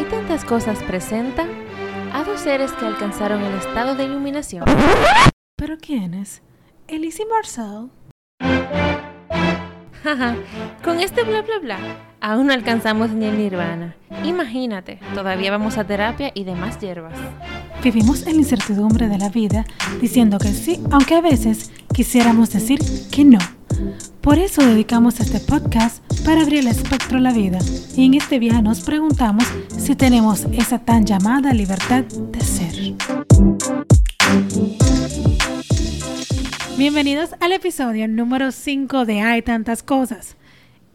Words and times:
Hay 0.00 0.06
tantas 0.06 0.46
cosas 0.46 0.82
presenta 0.84 1.46
a 2.14 2.24
dos 2.24 2.40
seres 2.40 2.72
que 2.72 2.86
alcanzaron 2.86 3.42
el 3.42 3.52
estado 3.58 3.94
de 3.94 4.04
iluminación. 4.04 4.64
¿Pero 5.56 5.76
quiénes? 5.76 6.40
Elise 6.88 7.24
y 7.24 7.26
Marcel. 7.26 7.90
Jaja, 10.02 10.36
con 10.82 11.00
este 11.00 11.22
bla 11.22 11.42
bla 11.42 11.58
bla, 11.58 11.78
aún 12.22 12.46
no 12.46 12.54
alcanzamos 12.54 13.10
ni 13.10 13.26
el 13.26 13.36
nirvana. 13.36 13.94
Imagínate, 14.24 15.00
todavía 15.14 15.50
vamos 15.50 15.76
a 15.76 15.84
terapia 15.84 16.32
y 16.32 16.44
demás 16.44 16.80
hierbas. 16.80 17.18
Vivimos 17.84 18.22
en 18.26 18.36
la 18.36 18.38
incertidumbre 18.38 19.06
de 19.06 19.18
la 19.18 19.28
vida 19.28 19.66
diciendo 20.00 20.38
que 20.38 20.54
sí, 20.54 20.82
aunque 20.90 21.16
a 21.16 21.20
veces 21.20 21.72
quisiéramos 21.92 22.50
decir 22.54 22.80
que 23.10 23.26
no. 23.26 23.38
Por 24.22 24.38
eso 24.38 24.62
dedicamos 24.62 25.20
este 25.20 25.40
podcast 25.40 26.02
para 26.24 26.42
abrir 26.42 26.60
el 26.60 26.68
espectro 26.68 27.18
a 27.18 27.20
la 27.20 27.32
vida. 27.32 27.58
Y 27.96 28.06
en 28.06 28.14
este 28.14 28.38
viaje 28.38 28.62
nos 28.62 28.80
preguntamos 28.80 29.44
si 29.76 29.94
tenemos 29.94 30.46
esa 30.52 30.78
tan 30.78 31.04
llamada 31.04 31.52
libertad 31.52 32.04
de 32.04 32.40
ser. 32.40 32.94
Bienvenidos 36.76 37.30
al 37.40 37.52
episodio 37.52 38.08
número 38.08 38.52
5 38.52 39.04
de 39.04 39.20
Hay 39.20 39.42
tantas 39.42 39.82
cosas. 39.82 40.36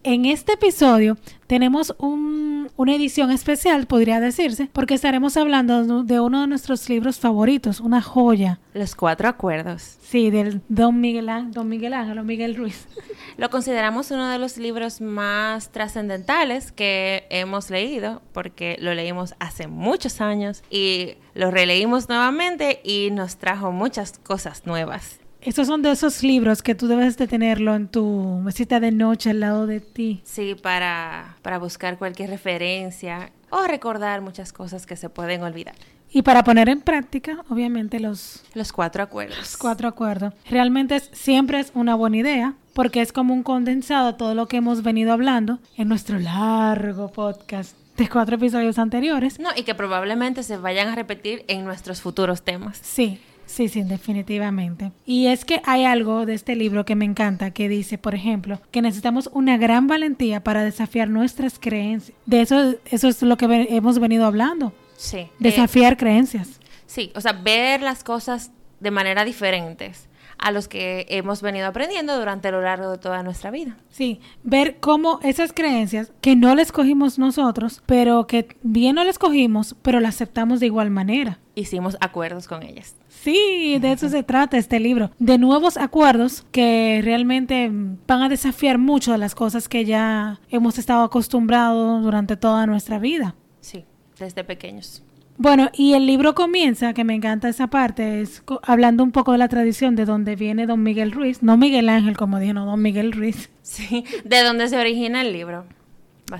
En 0.07 0.25
este 0.25 0.53
episodio 0.53 1.17
tenemos 1.47 1.95
un- 1.97 2.69
una 2.77 2.93
edición 2.93 3.31
especial, 3.31 3.87
podría 3.87 4.19
decirse, 4.19 4.69
porque 4.71 4.93
estaremos 4.93 5.35
hablando 5.35 6.03
de 6.03 6.19
uno 6.19 6.41
de 6.41 6.47
nuestros 6.47 6.87
libros 6.89 7.19
favoritos, 7.19 7.79
una 7.79 8.03
joya. 8.03 8.59
Los 8.75 8.93
cuatro 8.93 9.27
acuerdos. 9.27 9.97
Sí, 10.03 10.29
del 10.29 10.61
Don 10.69 11.01
Miguel, 11.01 11.27
Don 11.49 11.67
Miguel 11.67 11.95
Ángel 11.95 12.23
Miguel 12.23 12.55
Ruiz. 12.55 12.87
Lo 13.37 13.49
consideramos 13.49 14.11
uno 14.11 14.29
de 14.29 14.37
los 14.37 14.57
libros 14.59 15.01
más 15.01 15.71
trascendentales 15.71 16.71
que 16.71 17.25
hemos 17.31 17.71
leído, 17.71 18.21
porque 18.31 18.77
lo 18.79 18.93
leímos 18.93 19.33
hace 19.39 19.65
muchos 19.65 20.21
años 20.21 20.61
y 20.69 21.15
lo 21.33 21.49
releímos 21.49 22.09
nuevamente 22.09 22.79
y 22.83 23.09
nos 23.11 23.37
trajo 23.37 23.71
muchas 23.71 24.19
cosas 24.19 24.67
nuevas. 24.67 25.19
Estos 25.45 25.67
son 25.67 25.81
de 25.83 25.91
esos 25.91 26.23
libros 26.23 26.61
que 26.63 26.73
tú 26.75 26.87
debes 26.87 27.17
de 27.17 27.27
tenerlo 27.27 27.75
en 27.75 27.87
tu 27.87 28.39
mesita 28.43 28.79
de 28.79 28.91
noche 28.91 29.29
al 29.29 29.39
lado 29.39 29.67
de 29.67 29.79
ti. 29.79 30.21
Sí, 30.23 30.55
para, 30.55 31.37
para 31.43 31.59
buscar 31.59 31.97
cualquier 31.97 32.31
referencia 32.31 33.31
o 33.51 33.65
recordar 33.67 34.21
muchas 34.21 34.51
cosas 34.51 34.85
que 34.85 34.95
se 34.95 35.09
pueden 35.09 35.43
olvidar. 35.43 35.75
Y 36.11 36.21
para 36.23 36.43
poner 36.43 36.69
en 36.69 36.81
práctica, 36.81 37.43
obviamente, 37.49 37.99
los, 37.99 38.43
Los 38.53 38.71
cuatro 38.71 39.03
acuerdos. 39.03 39.37
los 39.37 39.57
cuatro 39.57 39.87
acuerdos. 39.87 40.33
Realmente 40.49 40.95
es- 40.95 41.09
siempre 41.13 41.59
es 41.59 41.71
una 41.75 41.93
buena 41.95 42.17
idea 42.17 42.53
porque 42.73 43.01
es 43.01 43.11
como 43.11 43.33
un 43.33 43.43
condensado 43.43 44.07
de 44.07 44.13
todo 44.17 44.33
lo 44.33 44.47
que 44.47 44.57
hemos 44.57 44.81
venido 44.81 45.13
hablando 45.13 45.59
en 45.77 45.89
nuestro 45.89 46.17
largo 46.19 47.11
podcast 47.11 47.75
de 47.97 48.09
cuatro 48.09 48.35
episodios 48.37 48.79
anteriores. 48.79 49.39
No, 49.39 49.49
y 49.55 49.63
que 49.63 49.75
probablemente 49.75 50.41
se 50.43 50.57
vayan 50.57 50.87
a 50.89 50.95
repetir 50.95 51.45
en 51.47 51.63
nuestros 51.65 52.01
futuros 52.01 52.41
temas. 52.43 52.79
Sí, 52.81 53.19
sí, 53.55 53.69
sí, 53.69 53.83
definitivamente. 53.83 54.91
Y 55.05 55.27
es 55.27 55.45
que 55.45 55.61
hay 55.65 55.85
algo 55.85 56.25
de 56.25 56.33
este 56.33 56.55
libro 56.55 56.85
que 56.85 56.95
me 56.95 57.05
encanta, 57.05 57.51
que 57.51 57.69
dice, 57.69 57.97
por 57.97 58.13
ejemplo, 58.15 58.59
que 58.71 58.81
necesitamos 58.81 59.29
una 59.33 59.57
gran 59.57 59.87
valentía 59.87 60.43
para 60.43 60.63
desafiar 60.63 61.09
nuestras 61.09 61.57
creencias. 61.59 62.17
De 62.25 62.41
eso, 62.41 62.75
eso 62.91 63.07
es 63.07 63.21
lo 63.21 63.37
que 63.37 63.47
ve- 63.47 63.67
hemos 63.69 63.99
venido 63.99 64.25
hablando, 64.25 64.73
Sí. 64.97 65.17
eh, 65.17 65.29
desafiar 65.39 65.97
creencias. 65.97 66.59
sí, 66.85 67.11
o 67.15 67.21
sea, 67.21 67.33
ver 67.33 67.81
las 67.81 68.03
cosas 68.03 68.51
de 68.79 68.91
manera 68.91 69.25
diferentes 69.25 70.07
a 70.37 70.51
los 70.51 70.67
que 70.67 71.05
hemos 71.09 71.41
venido 71.41 71.67
aprendiendo 71.67 72.17
durante 72.17 72.51
lo 72.51 72.61
largo 72.61 72.91
de 72.91 72.97
toda 72.97 73.23
nuestra 73.23 73.51
vida. 73.51 73.77
Sí, 73.89 74.19
ver 74.43 74.77
cómo 74.79 75.19
esas 75.23 75.53
creencias 75.53 76.11
que 76.21 76.35
no 76.35 76.55
las 76.55 76.71
cogimos 76.71 77.19
nosotros, 77.19 77.81
pero 77.85 78.27
que 78.27 78.55
bien 78.61 78.95
no 78.95 79.03
las 79.03 79.19
cogimos, 79.19 79.75
pero 79.81 79.99
las 79.99 80.15
aceptamos 80.15 80.59
de 80.59 80.67
igual 80.67 80.89
manera. 80.89 81.39
Hicimos 81.55 81.97
acuerdos 82.01 82.47
con 82.47 82.63
ellas. 82.63 82.95
Sí, 83.07 83.79
de 83.79 83.91
eso 83.91 84.09
se 84.09 84.23
trata 84.23 84.57
este 84.57 84.79
libro, 84.79 85.09
de 85.19 85.37
nuevos 85.37 85.77
acuerdos 85.77 86.45
que 86.51 87.01
realmente 87.03 87.71
van 87.71 88.21
a 88.21 88.29
desafiar 88.29 88.77
mucho 88.77 89.13
de 89.13 89.17
las 89.17 89.33
cosas 89.33 89.67
que 89.67 89.83
ya 89.83 90.39
hemos 90.49 90.77
estado 90.77 91.03
acostumbrados 91.03 92.03
durante 92.03 92.37
toda 92.37 92.67
nuestra 92.67 92.99
vida. 92.99 93.35
Sí, 93.61 93.85
desde 94.19 94.43
pequeños. 94.43 95.03
Bueno, 95.37 95.69
y 95.73 95.93
el 95.93 96.05
libro 96.05 96.33
comienza, 96.33 96.93
que 96.93 97.03
me 97.03 97.13
encanta 97.13 97.49
esa 97.49 97.67
parte, 97.67 98.21
es 98.21 98.41
hablando 98.63 99.03
un 99.03 99.11
poco 99.11 99.33
de 99.33 99.37
la 99.37 99.49
tradición 99.49 99.95
de 99.95 100.05
donde 100.05 100.35
viene 100.37 100.65
don 100.65 100.81
Miguel 100.81 101.11
Ruiz, 101.11 101.43
no 101.43 101.57
Miguel 101.57 101.89
Ángel, 101.89 102.15
como 102.15 102.39
dijo, 102.39 102.53
no, 102.53 102.65
don 102.65 102.81
Miguel 102.81 103.11
Ruiz, 103.11 103.49
Sí, 103.61 104.05
de 104.23 104.43
dónde 104.43 104.69
se 104.69 104.77
origina 104.77 105.21
el 105.21 105.33
libro. 105.33 105.65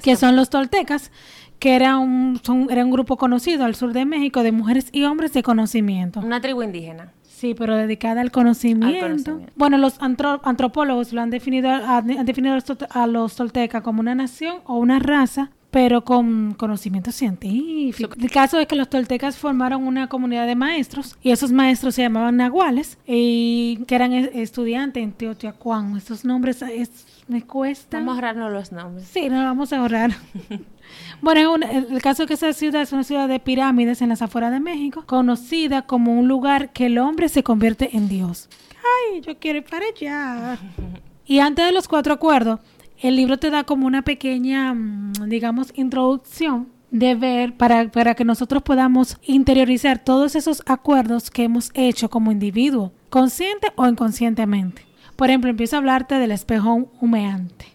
que 0.01 0.15
son 0.15 0.35
los 0.37 0.49
toltecas, 0.49 1.11
que 1.59 1.75
era 1.75 1.97
un, 1.97 2.39
son- 2.43 2.67
era 2.71 2.85
un 2.85 2.91
grupo 2.91 3.17
conocido 3.17 3.65
al 3.65 3.75
sur 3.75 3.91
de 3.93 4.05
México 4.05 4.43
de 4.43 4.51
mujeres 4.53 4.89
y 4.93 5.03
hombres 5.03 5.33
de 5.33 5.43
conocimiento. 5.43 6.21
Una 6.21 6.39
tribu 6.41 6.63
indígena. 6.63 7.11
Sí, 7.23 7.53
pero 7.53 7.75
dedicada 7.75 8.21
al 8.21 8.31
conocimiento. 8.31 8.87
Al 9.05 9.11
conocimiento. 9.11 9.53
Bueno, 9.57 9.77
los 9.77 10.01
antro- 10.01 10.39
antropólogos 10.45 11.11
lo 11.11 11.19
han 11.21 11.29
definido, 11.31 11.69
han, 11.69 12.07
definido 12.25 12.57
a 12.91 13.07
los 13.07 13.35
toltecas 13.35 13.81
como 13.83 13.99
una 13.99 14.15
nación 14.15 14.57
o 14.65 14.77
una 14.77 14.99
raza, 14.99 15.51
pero 15.75 16.05
con 16.05 16.53
conocimiento 16.53 17.11
científico. 17.11 18.15
El 18.17 18.31
caso 18.31 18.57
es 18.59 18.65
que 18.65 18.77
los 18.77 18.89
toltecas 18.89 19.35
formaron 19.35 19.83
una 19.85 20.07
comunidad 20.07 20.47
de 20.47 20.55
maestros 20.55 21.17
y 21.21 21.31
esos 21.31 21.51
maestros 21.51 21.95
se 21.95 22.01
llamaban 22.03 22.37
nahuales 22.37 22.97
y 23.05 23.79
que 23.85 23.95
eran 23.95 24.13
estudiantes 24.13 25.03
en 25.03 25.11
Teotihuacán. 25.11 25.97
Estos 25.97 26.23
nombres 26.23 26.61
es- 26.61 27.05
me 27.27 27.41
cuestan. 27.41 28.05
Vamos 28.05 28.13
a 28.13 28.15
ahorrarnos 28.15 28.53
los 28.53 28.71
nombres. 28.71 29.05
Sí, 29.11 29.27
no 29.27 29.43
vamos 29.43 29.73
a 29.73 29.79
ahorrar. 29.79 30.11
bueno, 31.21 31.55
el 31.57 31.87
el 31.91 32.01
caso 32.01 32.23
es 32.23 32.27
que 32.29 32.35
esa 32.35 32.53
ciudad 32.53 32.81
es 32.81 32.93
una 32.93 33.03
ciudad 33.03 33.27
de 33.27 33.41
pirámides 33.41 34.01
en 34.01 34.07
las 34.07 34.21
afueras 34.21 34.53
de 34.53 34.61
México, 34.61 35.03
conocida 35.05 35.81
como 35.81 36.17
un 36.17 36.29
lugar 36.29 36.71
que 36.71 36.85
el 36.85 36.97
hombre 36.99 37.27
se 37.27 37.43
convierte 37.43 37.97
en 37.97 38.07
Dios. 38.07 38.47
Ay, 39.11 39.19
yo 39.19 39.37
quiero 39.39 39.57
ir 39.59 39.65
para 39.65 39.83
allá. 39.93 40.57
y 41.25 41.39
antes 41.39 41.65
de 41.65 41.73
los 41.73 41.89
cuatro 41.89 42.13
acuerdos, 42.13 42.61
el 42.99 43.15
libro 43.15 43.37
te 43.37 43.49
da 43.49 43.63
como 43.63 43.85
una 43.87 44.03
pequeña, 44.03 44.73
mm, 44.73 45.13
digamos, 45.27 45.71
introducción 45.75 46.69
de 46.91 47.15
ver 47.15 47.55
para, 47.57 47.89
para 47.91 48.15
que 48.15 48.23
nosotros 48.23 48.63
podamos 48.63 49.17
interiorizar 49.23 49.99
todos 50.03 50.35
esos 50.35 50.63
acuerdos 50.65 51.29
que 51.29 51.43
hemos 51.43 51.71
hecho 51.73 52.09
como 52.09 52.31
individuo, 52.31 52.93
consciente 53.09 53.67
o 53.75 53.85
inconscientemente. 53.87 54.85
Por 55.15 55.29
ejemplo, 55.29 55.49
empiezo 55.49 55.75
a 55.75 55.79
hablarte 55.79 56.15
del 56.15 56.31
espejo 56.31 56.89
humeante. 57.01 57.65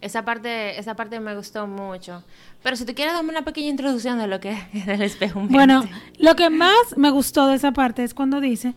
Esa 0.00 0.24
parte, 0.24 0.78
esa 0.78 0.96
parte 0.96 1.20
me 1.20 1.36
gustó 1.36 1.66
mucho. 1.66 2.24
Pero 2.62 2.74
si 2.76 2.86
tú 2.86 2.94
quieres 2.94 3.12
darme 3.12 3.30
una 3.30 3.44
pequeña 3.44 3.68
introducción 3.68 4.18
de 4.18 4.26
lo 4.28 4.40
que 4.40 4.52
es 4.72 4.88
el 4.88 5.02
espejo 5.02 5.40
Bueno, 5.48 5.80
humeante. 5.80 6.02
lo 6.18 6.36
que 6.36 6.48
más 6.48 6.96
me 6.96 7.10
gustó 7.10 7.46
de 7.48 7.56
esa 7.56 7.72
parte 7.72 8.02
es 8.04 8.14
cuando 8.14 8.40
dice, 8.40 8.74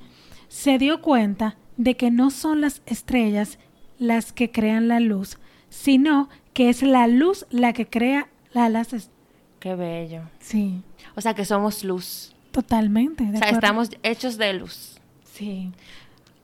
se 0.49 0.77
dio 0.77 1.01
cuenta 1.01 1.55
de 1.77 1.95
que 1.97 2.11
no 2.11 2.29
son 2.29 2.61
las 2.61 2.81
estrellas 2.85 3.57
las 3.99 4.33
que 4.33 4.51
crean 4.51 4.87
la 4.87 4.99
luz, 4.99 5.37
sino 5.73 6.29
que 6.53 6.69
es 6.69 6.83
la 6.83 7.07
luz 7.07 7.45
la 7.49 7.73
que 7.73 7.87
crea 7.89 8.29
la, 8.53 8.69
las 8.69 8.93
est- 8.93 9.11
Qué 9.59 9.73
bello. 9.75 10.21
Sí, 10.39 10.81
O 11.15 11.21
sea, 11.21 11.33
que 11.33 11.45
somos 11.45 11.83
luz. 11.83 12.35
totalmente. 12.51 13.23
de 13.23 13.29
O 13.29 13.31
sea, 13.37 13.47
acuerdo. 13.47 13.57
estamos 13.59 13.89
hechos 14.03 14.37
de 14.37 14.53
luz. 14.53 14.99
Sí. 15.23 15.71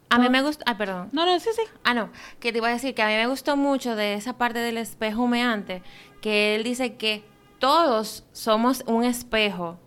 A 0.10 0.18
mí 0.18 0.28
me 0.30 0.42
gusta... 0.42 0.64
Ah, 0.68 0.76
perdón. 0.78 1.10
No, 1.12 1.26
no, 1.26 1.40
sí, 1.40 1.50
sí. 1.56 1.62
Ah, 1.84 1.94
no, 1.94 2.10
que 2.40 2.52
te 2.52 2.58
iba 2.58 2.68
a 2.70 2.72
decir 2.72 2.96
que 2.96 3.04
a 3.04 3.08
mí 3.08 3.14
me 3.14 3.28
gustó 3.28 3.56
mucho 3.58 3.96
de 3.96 4.16
esa 4.16 4.38
parte 4.38 4.58
del 4.60 4.78
espejo 4.78 5.22
humeante, 5.24 5.84
que 6.22 6.56
él 6.56 6.64
dice 6.64 6.96
que 6.96 7.24
todos 7.60 8.24
somos 8.32 8.84
un 8.88 9.04
espejo, 9.04 9.78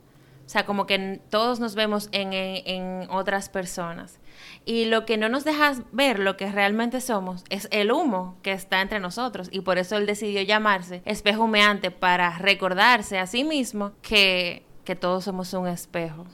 o 0.47 0.49
sea, 0.49 0.65
como 0.67 0.87
que 0.87 1.21
todos 1.31 1.59
nos 1.59 1.75
vemos 1.75 2.09
en, 2.13 2.33
en- 2.35 2.63
en 3.03 3.11
otras 3.11 3.49
personas. 3.49 4.21
Y 4.65 4.87
lo 4.87 5.05
que 5.05 5.17
no 5.17 5.29
nos 5.29 5.45
deja 5.45 5.75
ver 5.93 6.19
lo 6.19 6.37
que 6.37 6.51
realmente 6.51 7.01
somos 7.01 7.45
es 7.51 7.69
el 7.71 7.93
humo 7.93 8.37
que 8.43 8.53
está 8.53 8.81
entre 8.81 9.01
nosotros. 9.01 9.49
Y 9.51 9.61
por 9.61 9.79
eso 9.79 9.97
él 9.97 10.07
decidió 10.07 10.43
llamarse 10.43 11.03
espejo 11.05 11.45
humeante 11.45 11.91
para 11.91 12.39
recordarse 12.39 13.19
a 13.19 13.27
sí 13.27 13.45
mismo 13.45 13.93
que, 14.03 14.65
que 14.85 14.97
todos 14.97 15.25
somos 15.25 15.53
un 15.55 15.69
espejo. 15.69 16.27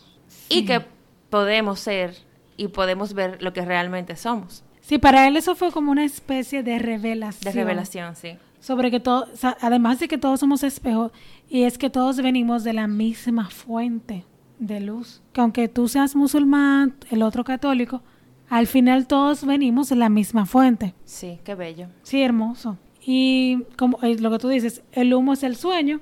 Y 0.48 0.64
que 0.64 0.84
podemos 1.30 1.80
ser 1.80 2.16
y 2.56 2.68
podemos 2.68 3.14
ver 3.14 3.42
lo 3.42 3.52
que 3.52 3.64
realmente 3.64 4.16
somos. 4.16 4.64
Sí, 4.80 4.98
para 4.98 5.28
él 5.28 5.36
eso 5.36 5.54
fue 5.54 5.70
como 5.70 5.92
una 5.92 6.04
especie 6.04 6.62
de 6.62 6.78
revelación. 6.78 7.52
De 7.52 7.60
revelación, 7.60 8.16
sí. 8.16 8.38
Sobre 8.60 8.90
que 8.90 9.00
todo, 9.00 9.28
o 9.32 9.36
sea, 9.36 9.56
además 9.60 10.00
de 10.00 10.08
que 10.08 10.18
todos 10.18 10.40
somos 10.40 10.64
espejos, 10.64 11.12
y 11.48 11.62
es 11.62 11.78
que 11.78 11.90
todos 11.90 12.16
venimos 12.16 12.64
de 12.64 12.72
la 12.72 12.86
misma 12.88 13.50
fuente 13.50 14.24
de 14.58 14.80
luz. 14.80 15.22
Que 15.32 15.40
aunque 15.40 15.68
tú 15.68 15.88
seas 15.88 16.16
musulmán, 16.16 16.94
el 17.10 17.22
otro 17.22 17.44
católico, 17.44 18.02
al 18.48 18.66
final 18.66 19.06
todos 19.06 19.44
venimos 19.44 19.88
de 19.88 19.96
la 19.96 20.08
misma 20.08 20.46
fuente. 20.46 20.94
Sí, 21.04 21.38
qué 21.44 21.54
bello. 21.54 21.88
Sí, 22.02 22.22
hermoso. 22.22 22.78
Y 23.04 23.64
como 23.76 23.98
eh, 24.02 24.18
lo 24.18 24.30
que 24.30 24.38
tú 24.38 24.48
dices, 24.48 24.82
el 24.92 25.14
humo 25.14 25.32
es 25.32 25.42
el 25.42 25.56
sueño 25.56 26.00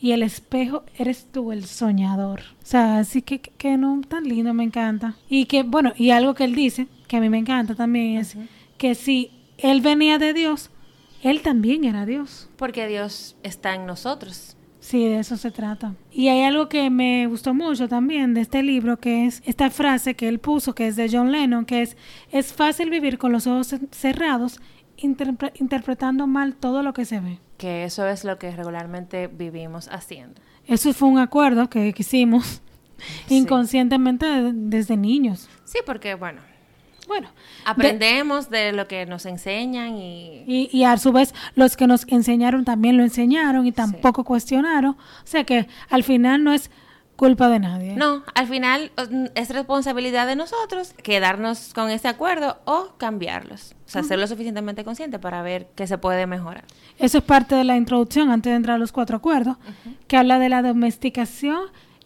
y 0.00 0.12
el 0.12 0.22
espejo 0.22 0.84
eres 0.96 1.26
tú 1.30 1.52
el 1.52 1.64
soñador. 1.64 2.40
O 2.62 2.66
sea, 2.66 2.98
así 2.98 3.22
que, 3.22 3.40
que, 3.40 3.50
que 3.52 3.76
no, 3.76 4.00
tan 4.06 4.24
lindo, 4.24 4.54
me 4.54 4.64
encanta. 4.64 5.16
Y 5.28 5.46
que, 5.46 5.62
bueno, 5.62 5.92
y 5.96 6.10
algo 6.10 6.34
que 6.34 6.44
él 6.44 6.54
dice, 6.54 6.88
que 7.06 7.16
a 7.16 7.20
mí 7.20 7.28
me 7.28 7.38
encanta 7.38 7.74
también, 7.74 8.18
es 8.18 8.36
que 8.76 8.94
si 8.94 9.30
él 9.58 9.80
venía 9.80 10.18
de 10.18 10.32
Dios, 10.34 10.70
él 11.22 11.42
también 11.42 11.84
era 11.84 12.06
Dios. 12.06 12.48
Porque 12.56 12.86
Dios 12.86 13.36
está 13.42 13.74
en 13.74 13.86
nosotros. 13.86 14.56
Sí, 14.88 15.04
de 15.06 15.18
eso 15.18 15.36
se 15.36 15.50
trata. 15.50 15.92
Y 16.10 16.28
hay 16.28 16.44
algo 16.44 16.70
que 16.70 16.88
me 16.88 17.26
gustó 17.26 17.52
mucho 17.52 17.88
también 17.88 18.32
de 18.32 18.40
este 18.40 18.62
libro, 18.62 18.96
que 18.98 19.26
es 19.26 19.42
esta 19.44 19.68
frase 19.68 20.14
que 20.14 20.28
él 20.28 20.38
puso, 20.38 20.74
que 20.74 20.86
es 20.86 20.96
de 20.96 21.10
John 21.12 21.30
Lennon, 21.30 21.66
que 21.66 21.82
es, 21.82 21.98
es 22.32 22.54
fácil 22.54 22.88
vivir 22.88 23.18
con 23.18 23.30
los 23.30 23.46
ojos 23.46 23.74
cerrados, 23.90 24.62
interpre- 24.96 25.52
interpretando 25.60 26.26
mal 26.26 26.54
todo 26.54 26.82
lo 26.82 26.94
que 26.94 27.04
se 27.04 27.20
ve. 27.20 27.38
Que 27.58 27.84
eso 27.84 28.06
es 28.06 28.24
lo 28.24 28.38
que 28.38 28.50
regularmente 28.50 29.26
vivimos 29.26 29.88
haciendo. 29.88 30.40
Eso 30.66 30.94
fue 30.94 31.08
un 31.08 31.18
acuerdo 31.18 31.68
que, 31.68 31.92
hicimos 31.94 32.62
Sí. 33.26 33.36
inconscientemente 33.36 34.24
de- 34.24 34.52
desde 34.54 34.96
niños. 34.96 35.50
Sí, 35.64 35.80
porque 35.84 36.14
bueno, 36.14 36.40
Bueno, 37.08 37.28
aprendemos 37.64 38.50
de, 38.50 38.72
lo 38.72 38.86
que 38.86 39.06
nos 39.06 39.26
enseñan 39.26 39.96
y... 39.96 40.44
y, 40.46 40.70
y 40.70 40.84
a 40.84 40.96
su 40.98 41.10
vez 41.10 41.34
los 41.54 41.76
que 41.76 41.86
nos 41.86 42.06
enseñaron 42.06 42.64
también 42.64 42.96
lo 42.96 43.02
enseñaron 43.02 43.66
y 43.66 43.72
tampoco 43.72 44.22
cuestionaron. 44.24 44.92
O 44.92 45.26
sea 45.26 45.44
que 45.44 45.66
al 45.88 46.04
final 46.04 46.44
no 46.44 46.52
es 46.52 46.70
culpa 47.18 47.48
de 47.48 47.58
nadie. 47.58 47.96
No, 47.96 48.22
al 48.36 48.46
final 48.46 48.92
es 49.34 49.50
responsabilidad 49.50 50.28
de 50.28 50.36
nosotros 50.36 50.94
quedarnos 51.02 51.74
con 51.74 51.90
ese 51.90 52.06
acuerdo 52.06 52.58
o 52.64 52.92
cambiarlos. 52.96 53.74
O 53.86 53.90
sea, 53.90 54.04
ser 54.04 54.20
lo 54.20 54.26
suficientemente 54.28 54.84
consciente 54.84 55.18
para 55.18 55.42
ver 55.42 55.66
qué 55.74 55.88
se 55.88 55.98
puede 55.98 56.28
mejorar. 56.28 56.64
Eso 56.96 57.18
es 57.18 57.24
parte 57.24 57.56
de 57.56 57.64
la 57.64 57.76
introducción 57.76 58.30
antes 58.30 58.52
de 58.52 58.56
entrar 58.56 58.76
a 58.76 58.78
los 58.78 58.92
cuatro 58.92 59.16
acuerdos, 59.16 59.56
que 60.06 60.16
habla 60.16 60.38
de 60.38 60.48
la 60.48 60.62
domesticación 60.62 61.58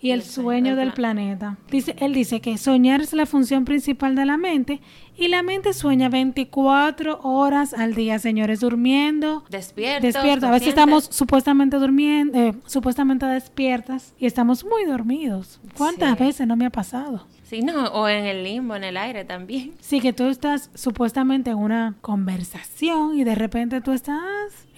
y 0.02 0.10
el 0.10 0.22
sueño 0.22 0.74
del 0.76 0.92
planeta. 0.92 1.56
Dice, 1.70 1.94
él 2.00 2.12
dice 2.12 2.40
que 2.40 2.58
soñar 2.58 3.00
es 3.00 3.12
la 3.12 3.24
función 3.24 3.64
principal 3.64 4.14
de 4.16 4.26
la 4.26 4.36
mente 4.36 4.80
y 5.16 5.28
la 5.28 5.42
mente 5.42 5.72
sueña 5.72 6.08
24 6.08 7.20
horas 7.22 7.72
al 7.72 7.94
día, 7.94 8.18
señores, 8.18 8.60
durmiendo. 8.60 9.44
Despiertos. 9.48 10.02
Despierta. 10.12 10.48
A 10.48 10.50
veces 10.50 10.68
estamos 10.68 11.04
supuestamente 11.04 11.76
durmiendo, 11.78 12.36
eh, 12.38 12.54
supuestamente 12.66 13.24
despiertas 13.26 14.12
y 14.18 14.26
estamos 14.26 14.64
muy 14.64 14.84
dormidos. 14.84 15.60
¿Cuántas 15.78 16.18
Sí. 16.18 16.24
veces 16.24 16.46
no 16.48 16.56
me 16.56 16.66
ha 16.66 16.70
pasado? 16.70 17.26
Sí, 17.44 17.60
no, 17.60 17.84
o 17.88 18.08
en 18.08 18.24
el 18.24 18.42
limbo, 18.44 18.74
en 18.74 18.82
el 18.84 18.96
aire 18.96 19.24
también. 19.24 19.72
Sí, 19.80 20.00
que 20.00 20.12
tú 20.12 20.24
estás 20.24 20.70
supuestamente 20.74 21.50
en 21.50 21.58
una 21.58 21.94
conversación 22.00 23.16
y 23.18 23.24
de 23.24 23.34
repente 23.34 23.80
tú 23.80 23.92
estás 23.92 24.20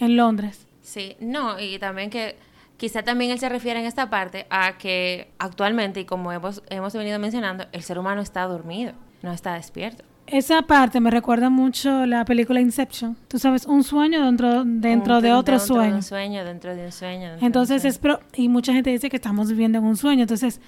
en 0.00 0.16
Londres. 0.16 0.66
Sí, 0.82 1.16
no, 1.20 1.58
y 1.60 1.78
también 1.78 2.10
que 2.10 2.36
quizá 2.84 3.02
también 3.02 3.30
él 3.30 3.38
se 3.38 3.48
refiere 3.48 3.80
en 3.80 3.86
esta 3.86 4.10
parte 4.10 4.46
a 4.50 4.76
que 4.76 5.30
actualmente, 5.38 6.00
y 6.00 6.04
como 6.04 6.30
hemos, 6.32 6.62
hemos 6.68 6.92
venido 6.92 7.18
mencionando, 7.18 7.64
el 7.72 7.82
ser 7.82 7.98
humano 7.98 8.20
está 8.20 8.42
dormido, 8.42 8.92
no 9.22 9.32
está 9.32 9.54
despierto. 9.54 10.04
Esa 10.26 10.60
parte 10.62 11.00
me 11.00 11.10
recuerda 11.10 11.48
mucho 11.48 12.04
la 12.04 12.26
película 12.26 12.60
Inception. 12.60 13.16
Tú 13.28 13.38
sabes, 13.38 13.64
un 13.64 13.82
sueño 13.84 14.22
dentro, 14.26 14.64
dentro 14.64 15.16
Un- 15.16 15.22
de 15.22 15.32
otro 15.32 15.54
dentro 15.56 15.76
de 15.76 15.80
sueño. 15.82 15.94
un 15.96 16.02
sueño, 16.02 16.44
dentro 16.44 16.74
de 16.76 16.84
un 16.86 16.92
sueño. 16.92 17.20
dentro 17.20 17.36
de 17.36 17.40
un 17.40 17.46
Entonces 17.46 17.80
sueño. 17.82 17.90
es 17.92 17.98
pro- 17.98 18.20
y 18.34 18.48
mucha 18.50 18.72
gente 18.74 18.90
dice 18.90 19.08
que 19.08 19.16
estamos 19.16 19.48
viviendo 19.48 19.78
en 19.78 19.84
un 19.84 19.96
sueño. 19.96 20.22
Entonces 20.22 20.60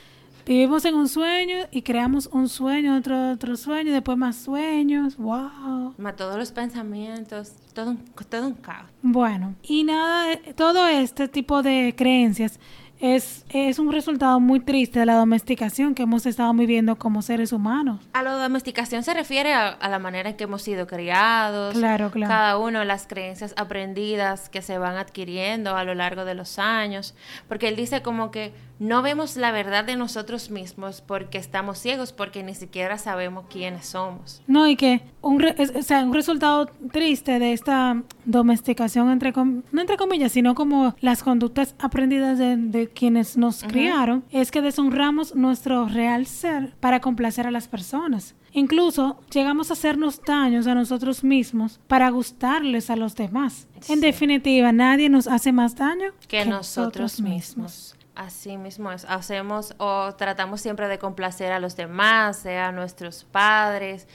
vivimos 0.46 0.84
en 0.84 0.94
un 0.94 1.08
sueño 1.08 1.56
y 1.70 1.82
creamos 1.82 2.28
un 2.32 2.48
sueño, 2.48 2.96
otro 2.96 3.32
otro 3.32 3.56
sueño, 3.56 3.92
después 3.92 4.16
más 4.16 4.36
sueños. 4.36 5.16
Wow. 5.16 5.94
Ma, 5.98 6.14
todos 6.14 6.38
los 6.38 6.52
pensamientos, 6.52 7.52
todo 7.74 7.90
un, 7.90 7.98
todo 8.28 8.46
un 8.46 8.54
caos. 8.54 8.88
Bueno, 9.02 9.56
y 9.62 9.84
nada, 9.84 10.38
todo 10.54 10.86
este 10.86 11.28
tipo 11.28 11.62
de 11.62 11.94
creencias 11.96 12.60
es, 13.00 13.44
es 13.50 13.78
un 13.78 13.92
resultado 13.92 14.40
muy 14.40 14.60
triste 14.60 15.00
de 15.00 15.06
la 15.06 15.14
domesticación 15.16 15.94
que 15.94 16.04
hemos 16.04 16.24
estado 16.26 16.52
viviendo 16.54 16.96
como 16.96 17.22
seres 17.22 17.52
humanos. 17.52 18.00
A 18.12 18.22
la 18.22 18.32
domesticación 18.32 19.02
se 19.02 19.12
refiere 19.14 19.52
a, 19.52 19.68
a 19.68 19.88
la 19.88 19.98
manera 19.98 20.30
en 20.30 20.36
que 20.36 20.44
hemos 20.44 20.62
sido 20.62 20.86
criados. 20.86 21.74
Claro, 21.74 22.10
claro. 22.10 22.30
Cada 22.32 22.58
uno, 22.58 22.84
las 22.84 23.06
creencias 23.06 23.52
aprendidas 23.56 24.48
que 24.48 24.62
se 24.62 24.78
van 24.78 24.96
adquiriendo 24.96 25.76
a 25.76 25.84
lo 25.84 25.94
largo 25.94 26.24
de 26.24 26.34
los 26.34 26.58
años. 26.58 27.14
Porque 27.48 27.68
él 27.68 27.76
dice 27.76 28.02
como 28.02 28.30
que 28.30 28.52
no 28.78 29.00
vemos 29.00 29.36
la 29.36 29.52
verdad 29.52 29.84
de 29.84 29.96
nosotros 29.96 30.50
mismos 30.50 31.00
porque 31.00 31.38
estamos 31.38 31.78
ciegos, 31.78 32.12
porque 32.12 32.42
ni 32.42 32.54
siquiera 32.54 32.98
sabemos 32.98 33.46
quiénes 33.50 33.86
somos. 33.86 34.42
No, 34.46 34.66
y 34.68 34.76
que 34.76 35.00
un, 35.22 35.40
re- 35.40 35.54
es- 35.58 35.74
o 35.74 35.82
sea, 35.82 36.00
un 36.04 36.12
resultado 36.12 36.66
triste 36.92 37.38
de 37.38 37.52
esta 37.54 38.02
domesticación, 38.26 39.10
entre 39.10 39.32
com- 39.32 39.62
no 39.72 39.80
entre 39.80 39.96
comillas, 39.96 40.32
sino 40.32 40.54
como 40.54 40.94
las 41.00 41.22
conductas 41.22 41.74
aprendidas 41.78 42.38
de, 42.38 42.56
de 42.58 42.85
quienes 42.90 43.36
nos 43.36 43.62
criaron, 43.62 44.24
es 44.30 44.50
que 44.50 44.62
deshonramos 44.62 45.34
nuestro 45.34 45.86
real 45.86 46.26
ser 46.26 46.74
para 46.80 47.00
complacer 47.00 47.46
a 47.46 47.50
las 47.50 47.68
personas. 47.68 48.34
Incluso 48.52 49.20
llegamos 49.30 49.70
a 49.70 49.74
hacernos 49.74 50.22
daños 50.22 50.66
a 50.66 50.74
nosotros 50.74 51.22
mismos 51.22 51.78
para 51.88 52.08
gustarles 52.08 52.88
a 52.88 52.96
los 52.96 53.14
demás. 53.14 53.68
En 53.88 54.00
definitiva, 54.00 54.72
nadie 54.72 55.10
nos 55.10 55.26
hace 55.26 55.52
más 55.52 55.76
daño 55.76 56.12
Que 56.26 56.46
nosotros 56.46 57.20
mismos. 57.20 57.94
Así 58.14 58.56
mismo 58.56 58.90
es. 58.90 59.04
Hacemos 59.04 59.74
o 59.76 60.14
tratamos 60.14 60.62
siempre 60.62 60.88
de 60.88 60.98
complacer 60.98 61.52
a 61.52 61.60
los 61.60 61.76
demás, 61.76 62.38
sea 62.38 62.72
nuestros 62.72 63.24
padres, 63.24 64.08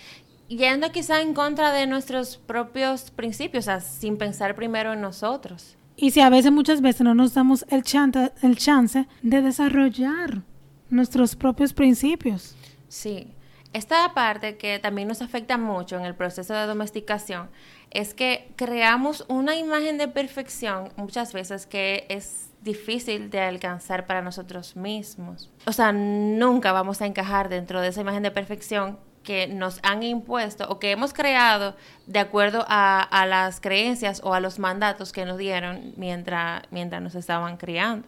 yendo 0.47 0.91
quizá 0.91 1.21
en 1.21 1.35
contra 1.35 1.71
de 1.71 1.85
nuestros 1.85 2.37
propios 2.37 3.11
principios, 3.11 3.65
o 3.65 3.67
sea, 3.67 3.79
sin 3.79 4.17
pensar 4.17 4.55
primero 4.55 4.93
en 4.93 5.01
nosotros. 5.01 5.77
Y 6.01 6.09
si 6.09 6.19
a 6.19 6.29
veces, 6.29 6.51
muchas 6.51 6.81
veces 6.81 7.01
no 7.01 7.13
nos 7.13 7.35
damos 7.35 7.63
el 7.69 7.83
chance, 7.83 8.31
el 8.41 8.57
chance 8.57 9.07
de 9.21 9.41
desarrollar 9.43 10.41
nuestros 10.89 11.35
propios 11.35 11.73
principios. 11.73 12.55
Sí. 12.87 13.27
Esta 13.71 14.11
parte 14.15 14.57
que 14.57 14.79
también 14.79 15.07
nos 15.07 15.21
afecta 15.21 15.59
mucho 15.59 15.97
en 15.97 16.05
el 16.05 16.15
proceso 16.15 16.55
de 16.55 16.65
domesticación 16.65 17.49
es 17.91 18.15
que 18.15 18.51
creamos 18.55 19.25
una 19.29 19.55
imagen 19.55 19.99
de 19.99 20.07
perfección 20.07 20.89
muchas 20.97 21.33
veces 21.33 21.67
que 21.67 22.07
es 22.09 22.49
difícil 22.61 23.29
de 23.29 23.39
alcanzar 23.39 24.07
para 24.07 24.23
nosotros 24.23 24.75
mismos. 24.75 25.51
O 25.67 25.71
sea, 25.71 25.91
nunca 25.93 26.71
vamos 26.71 27.01
a 27.01 27.05
encajar 27.05 27.47
dentro 27.47 27.79
de 27.79 27.89
esa 27.89 28.01
imagen 28.01 28.23
de 28.23 28.31
perfección 28.31 28.97
que 29.23 29.47
nos 29.47 29.79
han 29.83 30.03
impuesto 30.03 30.67
o 30.69 30.79
que 30.79 30.91
hemos 30.91 31.13
creado 31.13 31.75
de 32.07 32.19
acuerdo 32.19 32.65
a, 32.67 33.01
a 33.01 33.25
las 33.25 33.61
creencias 33.61 34.21
o 34.23 34.33
a 34.33 34.39
los 34.39 34.59
mandatos 34.59 35.11
que 35.11 35.25
nos 35.25 35.37
dieron 35.37 35.93
mientras, 35.97 36.63
mientras 36.71 37.01
nos 37.01 37.15
estaban 37.15 37.57
criando. 37.57 38.07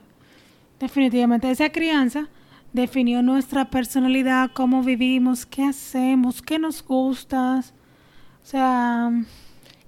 Definitivamente, 0.79 1.49
esa 1.49 1.69
crianza 1.69 2.27
definió 2.73 3.21
nuestra 3.21 3.65
personalidad, 3.69 4.51
cómo 4.53 4.83
vivimos, 4.83 5.45
qué 5.45 5.63
hacemos, 5.63 6.41
qué 6.41 6.59
nos 6.59 6.83
gusta. 6.83 7.63
O 8.43 8.45
sea, 8.45 9.11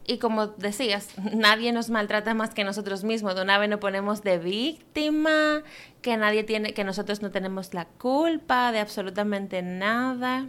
Y 0.07 0.19
como 0.19 0.47
decías, 0.47 1.09
nadie 1.33 1.71
nos 1.73 1.89
maltrata 1.89 2.33
más 2.33 2.53
que 2.53 2.63
nosotros 2.63 3.03
mismos. 3.03 3.35
De 3.35 3.41
una 3.41 3.57
vez 3.57 3.69
nos 3.69 3.79
ponemos 3.79 4.21
de 4.23 4.37
víctima, 4.37 5.63
que 6.01 6.15
nadie 6.15 6.43
tiene, 6.43 6.73
que 6.73 6.83
nosotros 6.83 7.21
no 7.21 7.31
tenemos 7.31 7.73
la 7.73 7.85
culpa 7.85 8.71
de 8.71 8.79
absolutamente 8.79 9.61
nada. 9.63 10.47